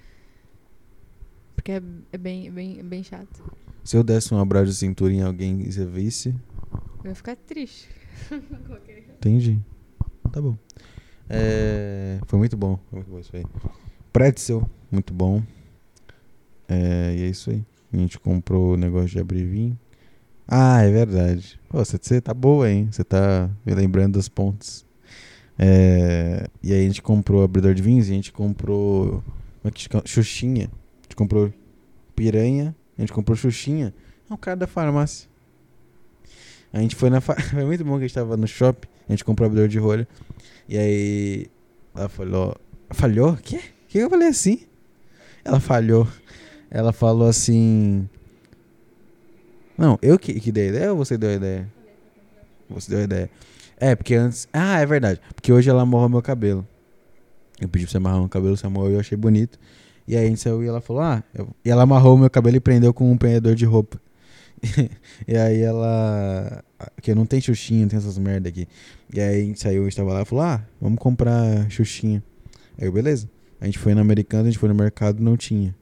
Porque 1.55 1.72
é, 1.72 1.82
é 2.12 2.18
bem, 2.18 2.51
bem, 2.51 2.82
bem 2.84 3.03
chato. 3.03 3.43
Se 3.82 3.97
eu 3.97 4.05
desse 4.05 4.32
um 4.32 4.38
abraço 4.38 4.66
de 4.66 4.74
cintura 4.76 5.12
em 5.12 5.22
alguém 5.22 5.61
e 5.62 5.72
você 5.72 5.84
visse, 5.84 6.34
Eu 7.03 7.11
ia 7.11 7.14
ficar 7.16 7.34
triste. 7.34 7.88
Entendi. 9.18 9.59
Tá 10.30 10.40
bom. 10.40 10.57
É, 11.28 12.20
foi 12.26 12.38
muito 12.38 12.57
bom. 12.57 12.78
Foi 12.90 13.01
muito 13.01 13.11
bom 13.11 13.18
isso 13.18 13.36
aí. 13.36 13.45
Pretzel, 14.12 14.68
muito 14.90 15.12
bom. 15.12 15.43
É, 16.68 17.14
e 17.16 17.22
é 17.22 17.26
isso 17.26 17.51
aí. 17.51 17.64
A 17.93 17.97
gente 17.97 18.20
comprou 18.20 18.74
o 18.74 18.76
negócio 18.76 19.09
de 19.09 19.18
abrir 19.18 19.45
vinho. 19.45 19.78
Ah, 20.47 20.82
é 20.82 20.90
verdade. 20.90 21.59
Pô, 21.68 21.84
você, 21.84 22.20
tá 22.20 22.34
boa, 22.34 22.70
hein? 22.70 22.88
Você 22.90 23.05
tá 23.05 23.49
me 23.64 23.74
lembrando 23.74 24.14
dos 24.14 24.28
pontos. 24.28 24.84
É, 25.59 26.47
e 26.62 26.72
aí 26.72 26.80
a 26.80 26.86
gente 26.86 27.03
comprou 27.03 27.45
abridor 27.45 27.74
de 27.74 27.82
vinhos 27.82 28.09
e 28.09 28.12
a 28.12 28.14
gente 28.14 28.32
comprou. 28.32 29.22
Como 29.61 29.68
é 29.68 29.70
que 29.70 29.82
chama? 29.82 30.03
Xuxinha. 30.07 30.70
A 31.01 31.03
gente 31.05 31.16
comprou 31.16 31.53
piranha. 32.14 32.74
A 32.99 33.01
gente 33.01 33.12
comprou 33.12 33.36
Xuxinha. 33.36 33.95
É 34.28 34.34
o 34.34 34.38
cara 34.38 34.57
da 34.57 34.66
farmácia. 34.66 35.28
A 36.72 36.80
gente 36.80 36.97
foi 36.97 37.11
na. 37.11 37.20
Fa... 37.20 37.34
Foi 37.40 37.64
muito 37.64 37.84
bom 37.84 37.93
que 37.99 38.05
a 38.05 38.07
gente 38.07 38.14
tava 38.14 38.36
no 38.36 38.47
shopping. 38.47 38.88
A 39.09 39.12
gente 39.12 39.24
comprou 39.24 39.47
abridor 39.47 39.68
de 39.68 39.78
rolha. 39.78 40.09
E 40.68 40.78
aí. 40.78 41.47
Ela 41.95 42.09
falou. 42.09 42.57
Falhou? 42.90 43.36
Quê? 43.36 43.57
O 43.57 43.88
que 43.88 43.99
eu 43.99 44.11
falei 44.11 44.28
assim? 44.28 44.66
Ela 45.45 45.61
falhou. 45.61 46.09
Ela 46.70 46.93
falou 46.93 47.28
assim. 47.28 48.09
Não, 49.77 49.99
eu 50.03 50.18
que, 50.18 50.39
que 50.39 50.53
dei 50.53 50.66
a 50.66 50.68
ideia 50.68 50.93
ou 50.93 50.99
você 50.99 51.16
deu 51.16 51.31
a 51.31 51.35
ideia? 51.35 51.68
Você 52.68 52.91
deu 52.91 53.01
a 53.01 53.05
ideia. 53.05 53.31
É, 53.79 53.95
porque 53.97 54.14
antes. 54.14 54.47
Ah, 54.53 54.81
é 54.81 54.87
verdade. 54.87 55.20
Porque 55.35 55.53
hoje 55.53 55.68
ela 55.68 55.83
amarrou 55.83 56.09
meu 56.09 56.23
cabelo. 56.23 56.66
Eu 57.61 57.68
pedi 57.68 57.85
pra 57.85 57.93
você 57.93 57.97
amarrar 57.97 58.20
meu 58.20 58.29
cabelo, 58.29 58.57
você 58.57 58.66
amarrou 58.66 58.91
e 58.91 58.95
eu 58.95 59.01
achei 59.01 59.16
bonito. 59.16 59.59
E 60.07 60.16
aí 60.16 60.25
a 60.25 60.29
gente 60.29 60.41
saiu 60.41 60.62
e 60.62 60.66
ela 60.66 60.81
falou, 60.81 61.03
ah. 61.03 61.23
eu- 61.35 61.49
E 61.64 61.70
ela 61.70 61.83
amarrou 61.83 62.16
meu 62.16 62.29
cabelo 62.31 62.57
e 62.57 62.61
prendeu 62.61 62.93
com 62.93 63.11
um 63.11 63.16
prendedor 63.16 63.55
de 63.55 63.64
roupa. 63.64 64.01
e 65.27 65.37
aí 65.37 65.61
ela. 65.61 66.62
Que 67.01 67.14
não 67.14 67.27
tem 67.27 67.41
xuxinha, 67.41 67.87
tem 67.87 67.97
essas 67.99 68.18
merda 68.18 68.49
aqui. 68.49 68.66
E 69.12 69.20
aí 69.20 69.43
a 69.43 69.45
gente 69.45 69.61
saiu, 69.61 69.83
a 69.83 69.85
gente 69.85 69.97
tava 69.97 70.12
lá 70.12 70.23
e 70.23 70.25
falou, 70.25 70.45
ah, 70.45 70.64
vamos 70.81 70.99
comprar 70.99 71.68
xuxinha. 71.70 72.23
Aí 72.79 72.87
eu, 72.87 72.93
beleza. 72.93 73.29
A 73.61 73.66
gente 73.66 73.79
foi 73.79 73.95
no 73.95 74.01
americano, 74.01 74.45
a 74.45 74.47
gente 74.47 74.59
foi 74.59 74.68
no 74.68 74.75
mercado 74.75 75.23
não 75.23 75.37
tinha. 75.37 75.75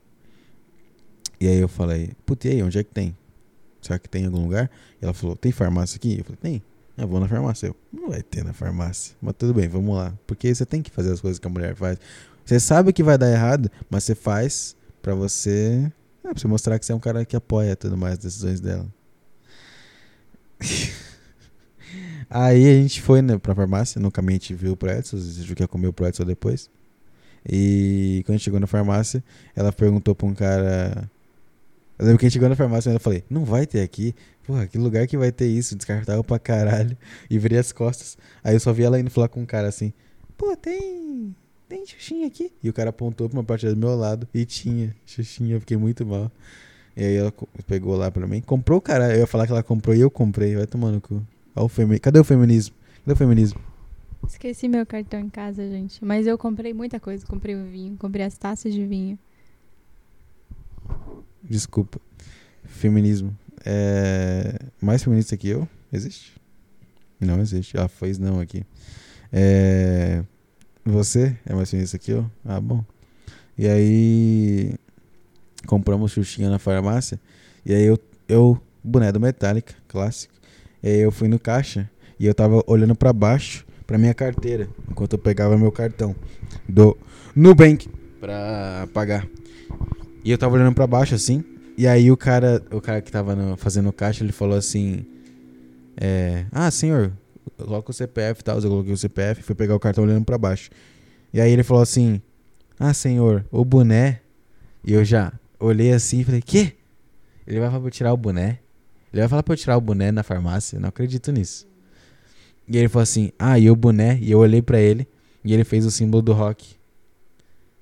E 1.40 1.48
aí 1.48 1.58
eu 1.58 1.68
falei, 1.68 2.10
putz, 2.26 2.44
e 2.44 2.48
aí, 2.48 2.62
onde 2.62 2.78
é 2.78 2.84
que 2.84 2.92
tem? 2.92 3.16
Será 3.80 3.98
que 3.98 4.08
tem 4.08 4.22
em 4.22 4.26
algum 4.26 4.42
lugar? 4.42 4.70
Ela 5.00 5.12
falou, 5.12 5.36
tem 5.36 5.52
farmácia 5.52 5.96
aqui? 5.96 6.18
Eu 6.18 6.24
falei, 6.24 6.38
tem. 6.40 6.62
Eu 6.96 7.08
vou 7.08 7.18
na 7.18 7.28
farmácia. 7.28 7.68
Eu, 7.68 7.76
não 7.92 8.10
vai 8.10 8.22
ter 8.22 8.44
na 8.44 8.52
farmácia. 8.52 9.14
Mas 9.20 9.34
tudo 9.38 9.54
bem, 9.54 9.68
vamos 9.68 9.96
lá. 9.96 10.12
Porque 10.26 10.54
você 10.54 10.66
tem 10.66 10.82
que 10.82 10.90
fazer 10.90 11.12
as 11.12 11.20
coisas 11.20 11.38
que 11.38 11.46
a 11.46 11.50
mulher 11.50 11.74
faz. 11.74 11.98
Você 12.44 12.60
sabe 12.60 12.92
que 12.92 13.02
vai 13.02 13.16
dar 13.16 13.30
errado, 13.30 13.70
mas 13.88 14.04
você 14.04 14.14
faz 14.14 14.76
pra 15.00 15.14
você. 15.14 15.90
É, 16.22 16.28
pra 16.28 16.38
você 16.38 16.46
mostrar 16.46 16.78
que 16.78 16.84
você 16.84 16.92
é 16.92 16.94
um 16.94 17.00
cara 17.00 17.24
que 17.24 17.34
apoia 17.36 17.74
tudo 17.74 17.96
mais 17.96 18.14
as 18.14 18.18
decisões 18.18 18.60
dela. 18.60 18.86
Aí 22.28 22.68
a 22.68 22.82
gente 22.82 23.00
foi 23.02 23.22
né, 23.22 23.38
pra 23.38 23.54
farmácia, 23.54 24.00
no 24.00 24.10
caminho 24.10 24.36
a 24.36 24.40
gente 24.40 24.54
viu 24.54 24.72
o 24.72 24.76
pretzel, 24.76 25.18
a 25.18 25.22
gente 25.22 25.54
quer 25.54 25.66
comer 25.66 25.88
o 25.88 25.92
pretzel 25.92 26.24
depois. 26.24 26.70
E 27.48 28.22
quando 28.24 28.34
a 28.34 28.36
gente 28.36 28.44
chegou 28.44 28.60
na 28.60 28.66
farmácia, 28.66 29.24
ela 29.56 29.72
perguntou 29.72 30.14
pra 30.14 30.26
um 30.26 30.34
cara. 30.34 31.10
Eu 32.00 32.06
lembro 32.06 32.18
que 32.18 32.24
a 32.24 32.28
gente 32.30 32.32
chegou 32.32 32.48
na 32.48 32.56
farmácia 32.56 32.88
e 32.88 32.94
eu 32.94 32.98
falei, 32.98 33.22
não 33.28 33.44
vai 33.44 33.66
ter 33.66 33.82
aqui. 33.82 34.14
Porra, 34.46 34.66
que 34.66 34.78
lugar 34.78 35.06
que 35.06 35.18
vai 35.18 35.30
ter 35.30 35.48
isso? 35.48 35.76
Descartável 35.76 36.24
pra 36.24 36.38
caralho. 36.38 36.96
E 37.28 37.38
virei 37.38 37.58
as 37.58 37.72
costas. 37.72 38.16
Aí 38.42 38.54
eu 38.54 38.60
só 38.60 38.72
vi 38.72 38.84
ela 38.84 38.98
indo 38.98 39.10
falar 39.10 39.28
com 39.28 39.42
um 39.42 39.44
cara 39.44 39.68
assim, 39.68 39.92
pô, 40.34 40.56
tem. 40.56 41.36
Tem 41.68 41.84
xuxinha 41.84 42.26
aqui. 42.26 42.50
E 42.62 42.70
o 42.70 42.72
cara 42.72 42.88
apontou 42.88 43.28
pra 43.28 43.38
uma 43.38 43.44
parte 43.44 43.68
do 43.68 43.76
meu 43.76 43.94
lado 43.94 44.26
e 44.32 44.46
tinha 44.46 44.96
xuxinha, 45.04 45.56
eu 45.56 45.60
fiquei 45.60 45.76
muito 45.76 46.06
mal. 46.06 46.32
E 46.96 47.04
aí 47.04 47.16
ela 47.16 47.34
pegou 47.66 47.94
lá 47.94 48.10
pra 48.10 48.26
mim. 48.26 48.40
Comprou, 48.40 48.80
cara. 48.80 49.12
Eu 49.12 49.20
ia 49.20 49.26
falar 49.26 49.44
que 49.44 49.52
ela 49.52 49.62
comprou 49.62 49.94
e 49.94 50.00
eu 50.00 50.10
comprei. 50.10 50.56
Vai 50.56 50.66
tomar 50.66 50.90
no 50.90 51.02
cu. 51.02 51.22
Olha 51.54 51.66
o 51.66 51.68
femi... 51.68 52.00
Cadê 52.00 52.18
o 52.18 52.24
feminismo? 52.24 52.74
Cadê 53.04 53.12
o 53.12 53.16
feminismo? 53.16 53.60
Esqueci 54.26 54.68
meu 54.68 54.86
cartão 54.86 55.20
em 55.20 55.28
casa, 55.28 55.68
gente. 55.68 56.02
Mas 56.02 56.26
eu 56.26 56.38
comprei 56.38 56.72
muita 56.72 56.98
coisa. 56.98 57.26
Comprei 57.26 57.54
o 57.54 57.64
vinho, 57.64 57.96
comprei 57.98 58.24
as 58.24 58.38
taças 58.38 58.72
de 58.72 58.86
vinho. 58.86 59.18
Desculpa. 61.50 62.00
Feminismo. 62.64 63.36
É... 63.66 64.54
Mais 64.80 65.02
feminista 65.02 65.36
que 65.36 65.48
eu? 65.48 65.68
Existe? 65.92 66.40
Não 67.18 67.40
existe. 67.40 67.76
Ela 67.76 67.88
fez 67.88 68.18
não 68.18 68.38
aqui. 68.38 68.64
É... 69.32 70.22
Você 70.84 71.36
é 71.44 71.52
mais 71.52 71.68
feminista 71.68 71.98
que 71.98 72.12
eu? 72.12 72.30
Ah, 72.44 72.60
bom. 72.60 72.84
E 73.58 73.66
aí. 73.66 74.74
Compramos 75.66 76.12
Xuxinha 76.12 76.48
na 76.48 76.60
farmácia. 76.60 77.20
E 77.66 77.74
aí 77.74 77.84
eu. 77.84 77.98
eu 78.28 78.62
boné 78.82 79.10
do 79.10 79.18
Metallica, 79.18 79.74
clássico. 79.88 80.32
E 80.82 80.88
aí 80.88 81.00
eu 81.00 81.10
fui 81.10 81.26
no 81.26 81.38
caixa. 81.38 81.90
E 82.18 82.26
eu 82.26 82.34
tava 82.34 82.62
olhando 82.66 82.94
pra 82.94 83.12
baixo 83.12 83.66
pra 83.86 83.98
minha 83.98 84.14
carteira. 84.14 84.68
Enquanto 84.88 85.14
eu 85.14 85.18
pegava 85.18 85.58
meu 85.58 85.72
cartão 85.72 86.14
do 86.68 86.96
Nubank 87.34 87.88
pra 88.20 88.88
pagar. 88.94 89.26
E 90.24 90.30
eu 90.30 90.38
tava 90.38 90.54
olhando 90.54 90.74
pra 90.74 90.86
baixo 90.86 91.14
assim. 91.14 91.44
E 91.76 91.86
aí 91.86 92.10
o 92.10 92.16
cara, 92.16 92.62
o 92.70 92.80
cara 92.80 93.00
que 93.00 93.10
tava 93.10 93.34
no- 93.34 93.56
fazendo 93.56 93.88
o 93.88 93.92
caixa, 93.92 94.22
ele 94.22 94.32
falou 94.32 94.56
assim: 94.56 95.04
é, 95.96 96.44
Ah, 96.52 96.70
senhor, 96.70 97.12
coloca 97.56 97.90
o 97.90 97.94
CPF 97.94 98.40
e 98.40 98.44
tal. 98.44 98.58
Eu 98.58 98.68
coloquei 98.70 98.92
o 98.92 98.96
CPF, 98.98 99.42
fui 99.42 99.54
pegar 99.54 99.74
o 99.74 99.80
cartão 99.80 100.04
olhando 100.04 100.24
pra 100.24 100.36
baixo. 100.38 100.70
E 101.32 101.40
aí 101.40 101.50
ele 101.50 101.62
falou 101.62 101.82
assim: 101.82 102.20
Ah, 102.78 102.92
senhor, 102.92 103.44
o 103.50 103.64
boné. 103.64 104.20
E 104.84 104.92
eu 104.92 105.04
já 105.04 105.32
olhei 105.58 105.92
assim 105.92 106.20
e 106.20 106.24
falei: 106.24 106.42
Quê? 106.42 106.74
Ele 107.46 107.58
vai 107.60 107.68
falar 107.68 107.80
pra 107.80 107.86
eu 107.88 107.92
tirar 107.92 108.12
o 108.12 108.16
boné? 108.16 108.58
Ele 109.12 109.20
vai 109.22 109.28
falar 109.28 109.42
pra 109.42 109.54
eu 109.54 109.58
tirar 109.58 109.76
o 109.76 109.80
boné 109.80 110.12
na 110.12 110.22
farmácia? 110.22 110.76
Eu 110.76 110.80
não 110.80 110.88
acredito 110.90 111.32
nisso. 111.32 111.66
E 112.68 112.76
ele 112.76 112.88
falou 112.88 113.02
assim: 113.02 113.32
Ah, 113.38 113.58
e 113.58 113.70
o 113.70 113.76
boné? 113.76 114.18
E 114.20 114.30
eu 114.30 114.38
olhei 114.38 114.60
pra 114.60 114.78
ele 114.80 115.08
e 115.42 115.54
ele 115.54 115.64
fez 115.64 115.86
o 115.86 115.90
símbolo 115.90 116.22
do 116.22 116.32
rock. 116.34 116.76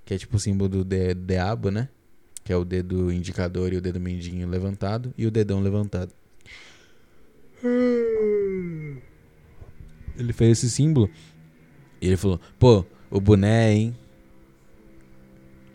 Que 0.04 0.14
é 0.14 0.18
tipo 0.18 0.36
o 0.36 0.40
símbolo 0.40 0.68
do 0.70 0.84
di- 0.84 1.14
diabo, 1.14 1.70
né? 1.70 1.88
Que 2.48 2.52
é 2.54 2.56
o 2.56 2.64
dedo 2.64 3.12
indicador 3.12 3.74
e 3.74 3.76
o 3.76 3.80
dedo 3.82 4.00
mindinho 4.00 4.48
levantado 4.48 5.12
e 5.18 5.26
o 5.26 5.30
dedão 5.30 5.60
levantado. 5.60 6.14
Ele 10.16 10.32
fez 10.32 10.52
esse 10.52 10.70
símbolo 10.70 11.10
e 12.00 12.06
ele 12.06 12.16
falou: 12.16 12.40
pô, 12.58 12.86
o 13.10 13.20
boné, 13.20 13.74
hein? 13.74 13.94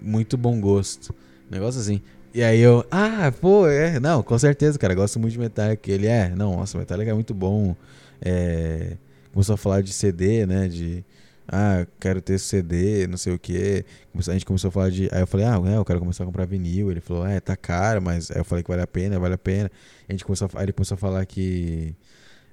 Muito 0.01 0.35
bom 0.35 0.59
gosto. 0.59 1.13
Negócio 1.47 1.79
assim. 1.79 2.01
E 2.33 2.41
aí 2.41 2.59
eu, 2.59 2.83
ah, 2.89 3.31
pô, 3.39 3.67
é, 3.67 3.99
não, 3.99 4.23
com 4.23 4.39
certeza, 4.39 4.79
cara, 4.79 4.95
gosto 4.95 5.19
muito 5.19 5.33
de 5.33 5.39
Metallica. 5.39 5.91
Ele 5.91 6.07
é, 6.07 6.29
não, 6.29 6.55
nossa, 6.55 6.75
Metallica 6.79 7.11
é 7.11 7.13
muito 7.13 7.35
bom. 7.35 7.75
É, 8.19 8.97
começou 9.31 9.53
a 9.53 9.57
falar 9.57 9.83
de 9.83 9.93
CD, 9.93 10.47
né, 10.47 10.67
de, 10.67 11.05
ah, 11.47 11.85
quero 11.99 12.21
ter 12.21 12.39
CD, 12.39 13.07
não 13.07 13.17
sei 13.17 13.33
o 13.33 13.39
que. 13.39 13.85
A 14.15 14.33
gente 14.33 14.45
começou 14.45 14.69
a 14.69 14.71
falar 14.71 14.89
de, 14.89 15.09
aí 15.11 15.21
eu 15.21 15.27
falei, 15.27 15.45
ah, 15.45 15.61
é, 15.65 15.77
eu 15.77 15.85
quero 15.85 15.99
começar 15.99 16.23
a 16.23 16.27
comprar 16.27 16.45
vinil. 16.45 16.91
Ele 16.91 17.01
falou, 17.01 17.25
é, 17.25 17.39
tá 17.39 17.55
caro, 17.55 18.01
mas 18.01 18.31
aí 18.31 18.37
eu 18.37 18.45
falei 18.45 18.63
que 18.63 18.69
vale 18.69 18.81
a 18.81 18.87
pena, 18.87 19.19
vale 19.19 19.35
a 19.35 19.37
pena. 19.37 19.71
A 20.07 20.11
gente 20.11 20.23
começou 20.25 20.49
a, 20.53 20.59
aí 20.59 20.65
ele 20.65 20.73
começou 20.73 20.95
a 20.95 20.97
falar 20.97 21.25
que, 21.25 21.95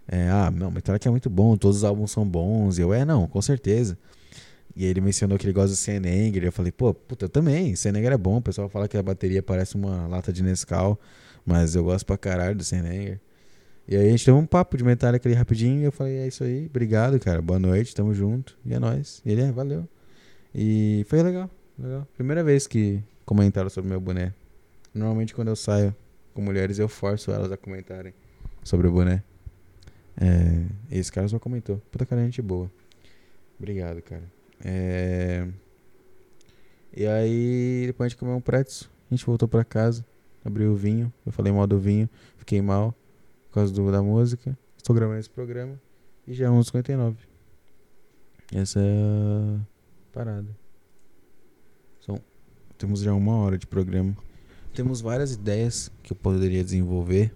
é, 0.08 0.28
ah, 0.28 0.50
não, 0.50 0.70
Metallica 0.70 1.08
é 1.08 1.10
muito 1.10 1.30
bom, 1.30 1.56
todos 1.56 1.78
os 1.78 1.84
álbuns 1.84 2.10
são 2.10 2.26
bons. 2.28 2.78
E 2.78 2.82
eu, 2.82 2.92
é, 2.92 3.04
não, 3.04 3.26
com 3.28 3.40
certeza. 3.40 3.96
E 4.74 4.84
ele 4.84 5.00
mencionou 5.00 5.38
que 5.38 5.44
ele 5.46 5.52
gosta 5.52 5.70
do 5.70 5.76
Senenger. 5.76 6.44
Eu 6.44 6.52
falei, 6.52 6.72
pô, 6.72 6.94
puta, 6.94 7.26
eu 7.26 7.28
também. 7.28 7.74
Senenger 7.76 8.12
é 8.12 8.18
bom. 8.18 8.38
O 8.38 8.42
pessoal 8.42 8.68
fala 8.68 8.88
que 8.88 8.96
a 8.96 9.02
bateria 9.02 9.42
parece 9.42 9.74
uma 9.76 10.06
lata 10.06 10.32
de 10.32 10.42
Nescau. 10.42 10.98
Mas 11.44 11.74
eu 11.74 11.84
gosto 11.84 12.06
pra 12.06 12.16
caralho 12.16 12.54
do 12.56 12.64
Senenger. 12.64 13.20
E 13.90 13.96
aí 13.96 14.06
a 14.06 14.10
gente 14.12 14.24
teve 14.24 14.36
um 14.38 14.46
papo 14.46 14.76
de 14.76 14.84
Metallica 14.84 15.28
ali 15.28 15.34
rapidinho. 15.34 15.80
E 15.80 15.84
eu 15.84 15.90
falei, 15.90 16.18
é 16.18 16.28
isso 16.28 16.44
aí. 16.44 16.66
Obrigado, 16.66 17.18
cara. 17.18 17.42
Boa 17.42 17.58
noite, 17.58 17.92
tamo 17.92 18.14
junto. 18.14 18.56
E 18.64 18.72
é 18.72 18.78
nóis. 18.78 19.20
E 19.26 19.32
ele, 19.32 19.42
é, 19.42 19.50
valeu. 19.50 19.88
E 20.54 21.04
foi 21.08 21.20
legal, 21.24 21.50
legal. 21.76 22.06
Primeira 22.14 22.44
vez 22.44 22.68
que 22.68 23.02
comentaram 23.26 23.68
sobre 23.68 23.90
meu 23.90 24.00
boné. 24.00 24.32
Normalmente 24.94 25.34
quando 25.34 25.48
eu 25.48 25.56
saio 25.56 25.94
com 26.32 26.40
mulheres, 26.40 26.78
eu 26.78 26.88
forço 26.88 27.32
elas 27.32 27.50
a 27.50 27.56
comentarem 27.56 28.14
sobre 28.62 28.86
o 28.86 28.92
boné. 28.92 29.24
É, 30.20 30.66
esse 30.96 31.10
cara 31.10 31.26
só 31.26 31.40
comentou. 31.40 31.82
Puta 31.90 32.06
cara, 32.06 32.22
gente 32.24 32.40
boa. 32.40 32.70
Obrigado, 33.58 34.00
cara. 34.02 34.22
É... 34.64 35.48
E 36.96 37.06
aí, 37.08 37.84
depois 37.88 38.06
a 38.06 38.08
gente 38.08 38.18
comeu 38.18 38.36
um 38.36 38.40
pretzel. 38.40 38.88
A 39.10 39.14
gente 39.16 39.26
voltou 39.26 39.48
pra 39.48 39.64
casa, 39.64 40.06
abriu 40.44 40.70
o 40.70 40.76
vinho. 40.76 41.12
Eu 41.26 41.32
falei 41.32 41.52
mal 41.52 41.66
do 41.66 41.78
vinho, 41.78 42.08
fiquei 42.36 42.62
mal 42.62 42.94
por 43.51 43.55
causa 43.55 43.72
do, 43.72 43.90
da 43.90 44.01
música. 44.01 44.56
Estou 44.77 44.94
gravando 44.94 45.18
esse 45.18 45.28
programa. 45.28 45.78
E 46.27 46.32
já 46.32 46.47
é 46.47 46.48
11h59. 46.48 47.16
Essa 48.55 48.81
é 48.81 48.85
a 48.85 49.60
parada. 50.12 50.48
São, 52.01 52.20
temos 52.78 53.01
já 53.01 53.12
uma 53.12 53.36
hora 53.36 53.59
de 53.59 53.66
programa. 53.66 54.16
Temos 54.72 55.01
várias 55.01 55.32
ideias 55.35 55.90
que 56.02 56.12
eu 56.12 56.16
poderia 56.16 56.62
desenvolver. 56.62 57.35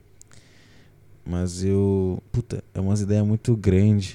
Mas 1.27 1.65
eu. 1.65 2.23
Puta, 2.31 2.63
é 2.73 2.81
umas 2.81 3.01
ideias 3.01 3.27
muito 3.27 3.57
grandes. 3.57 4.15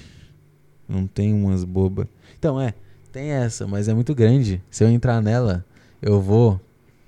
Não 0.87 1.05
tem 1.05 1.33
umas 1.33 1.63
bobas. 1.65 2.07
Então, 2.37 2.59
é. 2.59 2.73
Tem 3.11 3.31
essa, 3.31 3.67
mas 3.67 3.87
é 3.87 3.93
muito 3.93 4.13
grande. 4.13 4.63
Se 4.69 4.83
eu 4.83 4.87
entrar 4.87 5.21
nela, 5.21 5.65
eu 6.01 6.21
vou. 6.21 6.61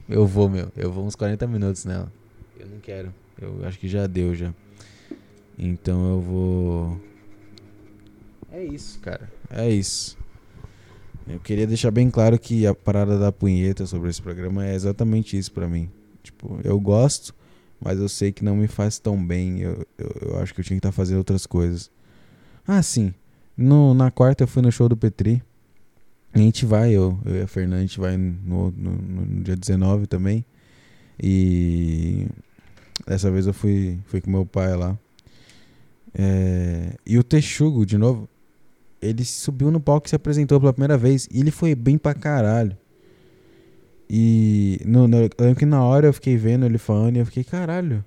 Eu 0.09 0.25
vou, 0.25 0.49
meu. 0.49 0.71
Eu 0.75 0.91
vou 0.91 1.05
uns 1.05 1.15
40 1.15 1.47
minutos 1.47 1.85
nela. 1.85 2.11
Eu 2.59 2.67
não 2.67 2.79
quero. 2.79 3.13
Eu 3.39 3.65
acho 3.65 3.79
que 3.79 3.87
já 3.87 4.07
deu 4.07 4.35
já. 4.35 4.53
Então 5.61 6.09
eu 6.09 6.19
vou. 6.19 7.01
É 8.51 8.63
isso, 8.63 8.99
cara. 8.99 9.31
É 9.47 9.69
isso. 9.69 10.17
Eu 11.27 11.39
queria 11.39 11.67
deixar 11.67 11.91
bem 11.91 12.09
claro 12.09 12.39
que 12.39 12.65
a 12.65 12.73
parada 12.73 13.19
da 13.19 13.31
punheta 13.31 13.85
sobre 13.85 14.09
esse 14.09 14.19
programa 14.19 14.65
é 14.65 14.73
exatamente 14.73 15.37
isso 15.37 15.51
para 15.51 15.67
mim. 15.67 15.87
Tipo, 16.23 16.59
eu 16.63 16.79
gosto, 16.79 17.35
mas 17.79 17.99
eu 17.99 18.09
sei 18.09 18.31
que 18.31 18.43
não 18.43 18.55
me 18.55 18.67
faz 18.67 18.97
tão 18.97 19.23
bem. 19.23 19.59
Eu, 19.59 19.85
eu, 19.99 20.11
eu 20.21 20.39
acho 20.39 20.51
que 20.51 20.61
eu 20.61 20.65
tinha 20.65 20.75
que 20.75 20.79
estar 20.79 20.89
tá 20.89 20.93
fazendo 20.93 21.19
outras 21.19 21.45
coisas. 21.45 21.91
Ah, 22.67 22.81
sim. 22.81 23.13
No, 23.55 23.93
na 23.93 24.09
quarta 24.09 24.43
eu 24.43 24.47
fui 24.47 24.63
no 24.63 24.71
show 24.71 24.89
do 24.89 24.97
Petri. 24.97 25.43
A 26.33 26.39
gente 26.39 26.65
vai, 26.65 26.91
eu, 26.91 27.19
eu 27.23 27.35
e 27.35 27.41
a 27.41 27.47
Fernanda, 27.47 27.77
a 27.77 27.81
gente 27.81 27.99
vai 27.99 28.17
no, 28.17 28.71
no, 28.71 28.91
no, 28.91 29.43
dia 29.43 29.55
19 29.55 30.07
também. 30.07 30.43
E 31.21 32.25
dessa 33.05 33.29
vez 33.29 33.45
eu 33.45 33.53
fui, 33.53 33.99
fui 34.05 34.21
com 34.21 34.31
meu 34.31 34.45
pai 34.45 34.75
lá. 34.75 34.97
É, 36.13 36.95
e 37.05 37.17
o 37.17 37.23
Texugo, 37.23 37.85
de 37.85 37.97
novo, 37.97 38.29
ele 39.01 39.23
subiu 39.25 39.71
no 39.71 39.79
palco 39.79 40.07
e 40.07 40.09
se 40.09 40.15
apresentou 40.15 40.59
pela 40.59 40.73
primeira 40.73 40.97
vez. 40.97 41.27
E 41.31 41.39
ele 41.39 41.51
foi 41.51 41.73
bem 41.75 41.97
pra 41.97 42.13
caralho. 42.13 42.77
E 44.09 44.79
no, 44.85 45.07
no, 45.07 45.17
eu 45.17 45.29
lembro 45.39 45.55
que 45.55 45.65
na 45.65 45.83
hora 45.83 46.07
eu 46.07 46.13
fiquei 46.13 46.35
vendo 46.35 46.65
ele 46.65 46.77
falando 46.77 47.15
e 47.15 47.19
eu 47.19 47.25
fiquei, 47.25 47.43
caralho, 47.43 48.03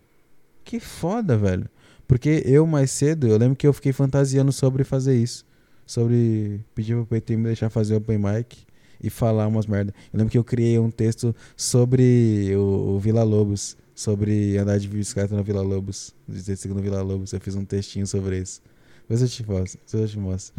que 0.62 0.78
foda, 0.78 1.36
velho. 1.36 1.68
Porque 2.06 2.42
eu 2.44 2.66
mais 2.66 2.90
cedo, 2.90 3.26
eu 3.26 3.38
lembro 3.38 3.56
que 3.56 3.66
eu 3.66 3.72
fiquei 3.72 3.92
fantasiando 3.92 4.52
sobre 4.52 4.84
fazer 4.84 5.16
isso 5.16 5.46
sobre 5.86 6.60
pedir 6.74 6.94
pro 6.94 7.06
PT 7.06 7.36
me 7.36 7.44
deixar 7.44 7.70
fazer 7.70 7.96
open 7.96 8.18
mic 8.18 8.64
e 9.02 9.10
falar 9.10 9.46
umas 9.46 9.66
merda. 9.66 9.92
Eu 10.12 10.18
lembro 10.18 10.30
que 10.30 10.38
eu 10.38 10.44
criei 10.44 10.78
um 10.78 10.90
texto 10.90 11.34
sobre 11.56 12.52
o, 12.56 12.94
o 12.94 12.98
Vila 12.98 13.22
Lobos, 13.22 13.76
sobre 13.94 14.56
andar 14.58 14.78
de 14.78 14.88
bicicleta 14.88 15.36
no 15.36 15.44
Vila 15.44 15.62
Lobos, 15.62 16.14
de 16.28 16.68
no 16.68 16.82
Vila 16.82 17.02
Lobos. 17.02 17.32
Eu 17.32 17.40
fiz 17.40 17.54
um 17.54 17.64
textinho 17.64 18.06
sobre 18.06 18.40
isso. 18.40 18.60
Depois 19.02 19.20
eu 19.20 19.28
te 19.28 19.46
mostro, 19.46 19.80
depois 19.84 20.02
eu 20.02 20.08
te 20.08 20.18
mostro. 20.18 20.54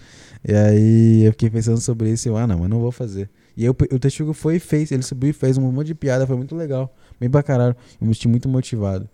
E 0.47 0.53
aí 0.53 1.23
eu 1.23 1.31
fiquei 1.31 1.49
pensando 1.49 1.81
sobre 1.81 2.11
isso 2.11 2.27
e 2.27 2.29
eu, 2.29 2.37
ah 2.37 2.45
não, 2.45 2.59
mas 2.59 2.69
não 2.69 2.79
vou 2.79 2.91
fazer. 2.91 3.29
E 3.57 3.67
o 3.67 3.73
Texugo 3.99 4.33
foi 4.33 4.57
e 4.57 4.59
fez, 4.59 4.91
ele 4.91 5.01
subiu 5.01 5.29
e 5.31 5.33
fez 5.33 5.57
um 5.57 5.71
monte 5.71 5.87
de 5.87 5.95
piada, 5.95 6.27
foi 6.27 6.35
muito 6.35 6.55
legal, 6.55 6.95
bem 7.19 7.29
pra 7.29 7.41
caralho. 7.41 7.75
Eu 7.99 8.07
me 8.07 8.13
senti 8.13 8.27
muito 8.27 8.47
motivado. 8.47 9.09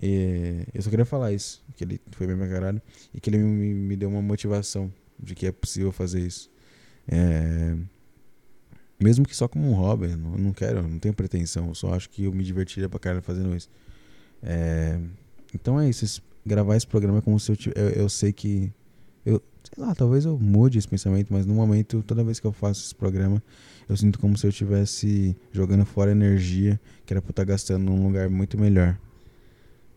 E 0.00 0.66
eu 0.74 0.82
só 0.82 0.90
queria 0.90 1.04
falar 1.04 1.32
isso, 1.32 1.62
que 1.76 1.84
ele 1.84 2.00
foi 2.10 2.26
bem 2.26 2.36
pra 2.36 2.48
caralho 2.48 2.82
e 3.14 3.20
que 3.20 3.30
ele 3.30 3.38
me, 3.38 3.72
me 3.72 3.96
deu 3.96 4.08
uma 4.08 4.20
motivação 4.20 4.92
de 5.22 5.34
que 5.34 5.46
é 5.46 5.52
possível 5.52 5.92
fazer 5.92 6.20
isso. 6.20 6.50
É, 7.06 7.76
mesmo 9.02 9.26
que 9.26 9.34
só 9.34 9.48
como 9.48 9.70
um 9.70 9.74
hobby, 9.74 10.08
não, 10.08 10.32
não 10.32 10.52
quero, 10.52 10.82
não 10.82 10.98
tenho 10.98 11.14
pretensão, 11.14 11.74
só 11.74 11.94
acho 11.94 12.08
que 12.10 12.24
eu 12.24 12.32
me 12.32 12.44
divertiria 12.44 12.88
pra 12.88 12.98
caralho 12.98 13.22
fazendo 13.22 13.54
isso. 13.54 13.68
É, 14.42 14.98
então 15.54 15.80
é 15.80 15.88
isso, 15.88 16.22
gravar 16.44 16.76
esse 16.76 16.86
programa 16.86 17.18
é 17.18 17.20
como 17.20 17.38
se 17.38 17.52
eu, 17.52 17.56
eu, 17.74 17.88
eu 17.90 18.08
sei 18.08 18.32
que 18.32 18.72
eu, 19.24 19.40
sei 19.62 19.84
lá, 19.84 19.94
talvez 19.94 20.24
eu 20.24 20.38
mude 20.38 20.78
esse 20.78 20.88
pensamento, 20.88 21.32
mas 21.32 21.46
no 21.46 21.54
momento, 21.54 22.02
toda 22.02 22.24
vez 22.24 22.40
que 22.40 22.46
eu 22.46 22.52
faço 22.52 22.84
esse 22.84 22.94
programa, 22.94 23.42
eu 23.88 23.96
sinto 23.96 24.18
como 24.18 24.36
se 24.36 24.46
eu 24.46 24.50
estivesse 24.50 25.36
jogando 25.52 25.84
fora 25.84 26.10
energia 26.10 26.80
que 27.06 27.12
era 27.12 27.22
pra 27.22 27.30
estar 27.30 27.44
gastando 27.44 27.84
num 27.84 28.04
lugar 28.06 28.28
muito 28.28 28.58
melhor. 28.58 28.98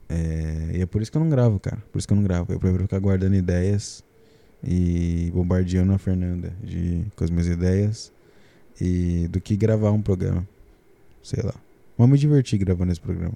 É, 0.07 0.71
e 0.75 0.81
é 0.81 0.85
por 0.85 1.01
isso 1.01 1.11
que 1.11 1.17
eu 1.17 1.21
não 1.21 1.29
gravo, 1.29 1.59
cara. 1.59 1.81
Por 1.91 1.97
isso 1.97 2.07
que 2.07 2.13
eu 2.13 2.17
não 2.17 2.23
gravo. 2.23 2.51
Eu 2.53 2.59
prefiro 2.59 2.83
ficar 2.83 2.99
guardando 2.99 3.35
ideias 3.35 4.03
e 4.63 5.31
bombardeando 5.33 5.93
a 5.93 5.97
Fernanda 5.97 6.53
de, 6.63 7.05
com 7.15 7.23
as 7.23 7.29
minhas 7.29 7.47
ideias 7.47 8.11
e 8.79 9.27
do 9.29 9.39
que 9.39 9.55
gravar 9.55 9.91
um 9.91 10.01
programa. 10.01 10.47
Sei 11.23 11.41
lá. 11.43 11.53
Vamos 11.97 12.13
me 12.13 12.17
divertir 12.17 12.59
gravando 12.59 12.91
esse 12.91 13.01
programa. 13.01 13.33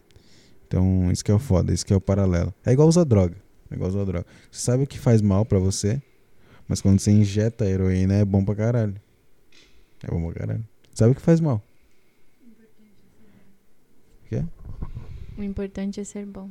Então, 0.68 1.12
isso 1.12 1.24
que 1.24 1.32
é 1.32 1.34
o 1.34 1.40
foda, 1.40 1.74
isso 1.74 1.86
que 1.86 1.94
é 1.94 1.96
o 1.96 2.02
paralelo. 2.02 2.54
É 2.66 2.72
igual 2.72 2.88
usar 2.88 3.04
droga. 3.04 3.36
É 3.72 3.76
igual 3.76 3.90
usar 3.90 4.06
droga. 4.06 4.26
Você 4.52 4.62
sabe 4.62 4.86
que 4.86 5.00
faz 5.00 5.22
mal 5.22 5.46
para 5.46 5.58
você, 5.58 6.02
mas 6.68 6.82
quando 6.82 7.00
você 7.00 7.12
injeta 7.12 7.66
a 7.66 7.68
heroína 7.68 8.16
é 8.16 8.26
bom 8.26 8.44
pra 8.44 8.56
caralho. 8.56 8.96
É 10.04 10.08
bom 10.08 10.24
pra 10.30 10.42
caralho. 10.42 10.66
Sabe 10.94 11.16
que 11.16 11.22
faz 11.22 11.40
mal. 11.40 11.64
O 14.26 14.30
quê? 14.30 14.44
O 15.38 15.44
importante 15.44 16.00
é 16.00 16.04
ser 16.04 16.26
bom. 16.26 16.50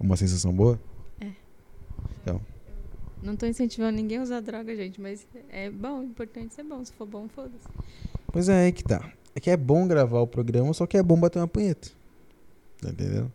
Uma 0.00 0.16
sensação 0.16 0.52
boa? 0.52 0.80
É. 1.20 1.30
Então, 2.22 2.40
não 3.22 3.36
tô 3.36 3.46
incentivando 3.46 3.96
ninguém 3.96 4.18
a 4.18 4.22
usar 4.22 4.40
droga, 4.40 4.74
gente, 4.74 5.00
mas 5.00 5.26
é 5.48 5.70
bom, 5.70 6.02
importante 6.02 6.54
ser 6.54 6.64
bom. 6.64 6.84
Se 6.84 6.92
for 6.92 7.06
bom, 7.06 7.28
foda-se. 7.28 7.66
Pois 8.32 8.48
é, 8.48 8.66
aí 8.66 8.72
que 8.72 8.84
tá. 8.84 9.12
É 9.34 9.40
que 9.40 9.50
é 9.50 9.56
bom 9.56 9.86
gravar 9.86 10.20
o 10.20 10.26
programa, 10.26 10.72
só 10.72 10.86
que 10.86 10.96
é 10.96 11.02
bom 11.02 11.18
bater 11.18 11.38
uma 11.38 11.48
punheta. 11.48 11.90
Tá 12.80 12.90
entendendo? 12.90 13.32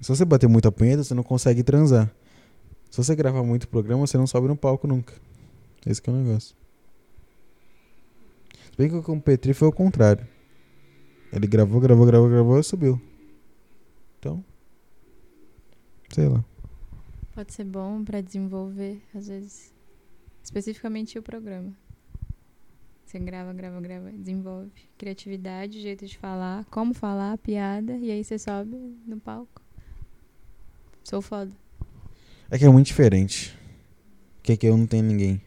Se 0.00 0.08
você 0.08 0.24
bater 0.24 0.48
muita 0.48 0.72
punheta, 0.72 1.04
você 1.04 1.14
não 1.14 1.22
consegue 1.22 1.62
transar. 1.62 2.10
Se 2.90 2.96
você 2.96 3.14
gravar 3.14 3.42
muito 3.42 3.68
programa, 3.68 4.06
você 4.06 4.16
não 4.16 4.26
sobe 4.26 4.48
no 4.48 4.56
palco 4.56 4.86
nunca. 4.86 5.14
Esse 5.86 6.00
é 6.06 6.12
o 6.12 6.16
negócio. 6.16 6.54
Se 8.70 8.76
bem 8.78 8.88
que 8.88 9.02
com 9.02 9.16
o 9.16 9.20
Petri 9.20 9.52
foi 9.52 9.68
o 9.68 9.72
contrário. 9.72 10.26
Ele 11.32 11.46
gravou, 11.46 11.80
gravou, 11.80 12.06
gravou, 12.06 12.28
gravou 12.28 12.60
e 12.60 12.64
subiu. 12.64 13.00
Então. 14.18 14.44
Sei 16.10 16.28
lá. 16.28 16.44
Pode 17.34 17.52
ser 17.52 17.64
bom 17.64 18.04
para 18.04 18.20
desenvolver, 18.20 19.02
às 19.12 19.26
vezes, 19.26 19.74
especificamente 20.40 21.18
o 21.18 21.22
programa. 21.22 21.76
Você 23.04 23.18
grava, 23.18 23.52
grava, 23.52 23.80
grava, 23.80 24.12
desenvolve 24.12 24.70
criatividade, 24.96 25.80
jeito 25.80 26.06
de 26.06 26.16
falar, 26.16 26.64
como 26.66 26.94
falar, 26.94 27.36
piada, 27.38 27.96
e 27.96 28.10
aí 28.12 28.22
você 28.22 28.38
sobe 28.38 28.76
no 29.04 29.18
palco. 29.18 29.60
Sou 31.02 31.20
foda. 31.20 31.50
É 32.48 32.56
que 32.56 32.64
é 32.64 32.68
muito 32.68 32.86
diferente. 32.86 33.58
Que 34.40 34.52
é 34.52 34.56
que 34.56 34.66
eu 34.68 34.76
não 34.76 34.86
tenho 34.86 35.02
ninguém. 35.02 35.42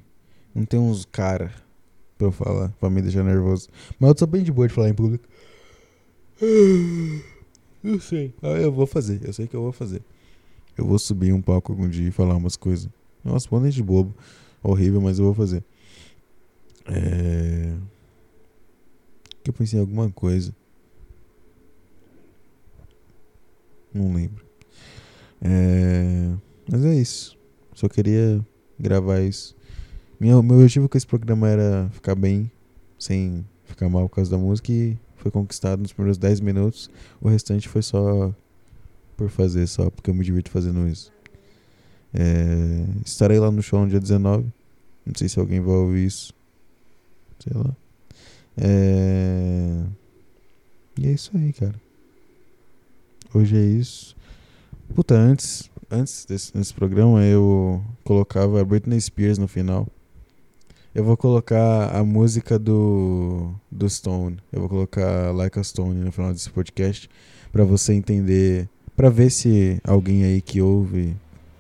Não 0.53 0.65
tenho 0.65 0.84
uns 0.84 1.05
cara 1.05 1.53
pra 2.18 2.27
eu 2.27 2.31
falar, 2.34 2.69
pra 2.80 2.89
me 2.89 3.01
deixar 3.01 3.23
nervoso. 3.23 3.69
Mas 3.97 4.11
eu 4.11 4.18
sou 4.18 4.27
bem 4.27 4.43
de 4.43 4.51
boa 4.51 4.68
de 4.68 4.73
falar 4.73 4.89
em 4.89 4.93
público. 4.93 5.26
Eu 7.81 7.99
sei. 8.01 8.34
Ah, 8.41 8.49
eu 8.49 8.73
vou 8.73 8.85
fazer. 8.85 9.26
Eu 9.26 9.31
sei 9.31 9.47
que 9.47 9.55
eu 9.55 9.61
vou 9.61 9.72
fazer. 9.72 10.01
Eu 10.78 10.86
vou 10.86 10.99
subir 10.99 11.34
um 11.34 11.41
palco 11.41 11.72
algum 11.72 11.90
dia 11.90 12.08
e 12.08 12.12
falar 12.12 12.36
umas 12.36 12.56
coisas. 12.56 12.90
Nossa, 13.24 13.49
bom 13.49 13.68
de 13.68 13.84
bobo. 13.84 14.14
Horrível, 14.62 15.02
mas 15.02 15.18
eu 15.18 15.26
vou 15.26 15.34
fazer. 15.34 15.64
É... 16.86 17.74
Que 19.44 19.49
eu 19.49 19.54
pensei 19.54 19.80
em 19.80 19.82
alguma 19.82 20.10
coisa. 20.12 20.56
Não 23.94 24.14
lembro. 24.14 24.45
É... 25.41 26.34
Mas 26.70 26.86
é 26.86 26.94
isso. 26.95 27.38
Só 27.74 27.90
queria 27.90 28.45
gravar 28.80 29.22
isso. 29.22 29.56
Meu 30.20 30.38
objetivo 30.38 30.90
com 30.90 30.98
esse 30.98 31.08
programa 31.08 31.48
era 31.48 31.90
ficar 31.91 32.16
bem, 32.16 32.52
sem 32.98 33.45
ficar 33.66 33.90
mal 33.90 34.08
por 34.10 34.16
causa 34.16 34.32
da 34.32 34.38
música 34.38 34.72
e 34.72 34.98
foi 35.16 35.32
conquistado 35.32 35.82
nos 35.82 35.94
primeiros 35.94 36.18
10 36.18 36.40
minutos. 36.40 36.90
O 37.22 37.30
restante 37.30 37.68
foi 37.68 37.82
só 37.82 38.34
por 39.18 39.30
fazer, 39.30 39.68
só 39.68 39.89
porque 39.89 40.10
eu 40.10 40.14
me 40.14 40.23
divirto 40.23 40.52
fazendo 40.52 40.88
isso. 40.88 41.11
É, 42.14 42.85
estarei 43.06 43.39
lá 43.39 43.52
no 43.52 43.61
show 43.61 43.81
no 43.81 43.89
dia 43.89 43.99
19. 43.99 44.45
Não 45.06 45.14
sei 45.15 45.27
se 45.27 45.39
alguém 45.39 45.60
vai 45.60 45.76
ouvir 45.76 46.06
isso. 46.06 46.34
Sei 47.39 47.53
lá. 47.53 47.76
É... 48.57 49.84
E 50.99 51.07
é 51.07 51.11
isso 51.11 51.31
aí, 51.35 51.52
cara. 51.53 51.76
Hoje 53.34 53.57
é 53.57 53.61
isso. 53.61 54.15
Puta, 54.95 55.15
antes, 55.15 55.69
antes 55.91 56.26
desse, 56.26 56.53
desse 56.53 56.73
programa 56.73 57.23
eu 57.23 57.84
colocava 58.03 58.64
Britney 58.64 58.99
Spears 58.99 59.38
no 59.38 59.48
final. 59.48 59.88
Eu 60.95 61.03
vou 61.03 61.15
colocar 61.15 61.95
a 61.95 62.03
música 62.03 62.57
do, 62.57 63.53
do 63.72 63.88
Stone. 63.88 64.38
Eu 64.52 64.61
vou 64.61 64.69
colocar 64.69 65.31
Like 65.31 65.60
a 65.60 65.64
Stone 65.64 65.94
no 65.94 66.11
final 66.11 66.34
desse 66.34 66.49
podcast 66.49 67.07
para 67.52 67.64
você 67.64 67.94
entender, 67.94 68.68
para 68.98 69.10
ver 69.10 69.30
se 69.30 69.80
alguém 69.86 70.26
aí 70.26 70.41
que 70.41 70.61
ouve, 70.61 71.15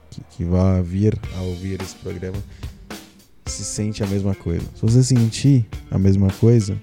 que, 0.09 0.21
que 0.31 0.43
vai 0.43 0.81
vir 0.81 1.17
a 1.37 1.41
ouvir 1.41 1.81
esse 1.81 1.95
programa, 1.95 2.37
se 3.45 3.63
sente 3.63 4.03
a 4.03 4.07
mesma 4.07 4.35
coisa. 4.35 4.65
Se 4.75 4.81
você 4.81 5.01
sentir 5.01 5.65
a 5.89 5.97
mesma 5.97 6.29
coisa, 6.41 6.77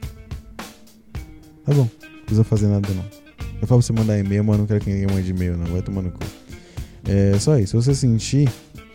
tá 1.66 1.74
bom. 1.74 1.86
Não 2.02 2.20
precisa 2.20 2.44
fazer 2.44 2.68
nada 2.68 2.88
não. 2.94 3.04
Eu 3.60 3.66
falo 3.66 3.80
pra 3.80 3.86
você 3.86 3.92
mandar 3.92 4.18
e-mail, 4.18 4.42
mas 4.42 4.56
não 4.56 4.66
quero 4.66 4.80
que 4.80 4.90
ninguém 4.90 5.14
mande 5.14 5.30
e-mail, 5.30 5.58
não. 5.58 5.66
Vai 5.66 5.82
tomar 5.82 6.00
no 6.00 6.10
cu. 6.10 6.20
É 7.06 7.38
só 7.38 7.58
isso. 7.58 7.78
Se 7.78 7.84
você 7.84 7.94
sentir 7.94 8.50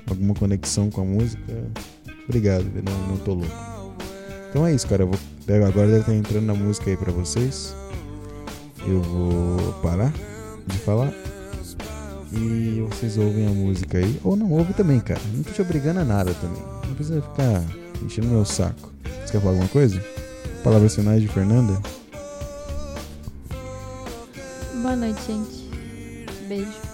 alguma 0.08 0.34
conexão 0.34 0.90
com 0.90 1.02
a 1.02 1.06
música, 1.06 1.44
Obrigado, 2.30 2.64
não, 2.86 3.08
não 3.08 3.18
tô 3.18 3.34
louco. 3.34 3.52
Então 4.52 4.64
é 4.64 4.72
isso, 4.72 4.88
cara. 4.88 5.04
Vou, 5.04 5.18
agora 5.68 5.88
deve 5.88 6.02
estar 6.02 6.14
entrando 6.14 6.46
na 6.46 6.54
música 6.54 6.92
aí 6.92 6.96
pra 6.96 7.12
vocês. 7.12 7.76
Eu 8.88 9.02
vou 9.02 9.74
parar 9.82 10.14
de 10.68 10.78
falar. 10.78 11.12
E 12.32 12.86
vocês 12.90 13.18
ouvem 13.18 13.48
a 13.48 13.50
música 13.50 13.98
aí. 13.98 14.20
Ou 14.24 14.36
não 14.36 14.52
ouvem 14.52 14.74
também, 14.74 15.00
cara. 15.00 15.22
Não 15.34 15.44
tô 15.44 15.52
te 15.52 15.62
obrigando 15.62 16.00
a 16.00 16.06
nada 16.06 16.34
também. 16.36 16.62
Não 16.88 16.96
precisa 16.96 17.22
ficar 17.22 17.64
enchendo 18.04 18.28
meu 18.28 18.46
saco. 18.46 18.92
Você 19.04 19.32
quer 19.34 19.40
falar 19.40 19.52
alguma 19.52 19.70
coisa? 19.70 20.04
Palavras 20.64 20.96
finais 20.96 21.22
de 21.22 21.28
Fernanda? 21.28 21.82
Boa 24.82 24.96
noite, 24.96 25.22
gente. 25.28 25.70
Beijo. 26.48 26.89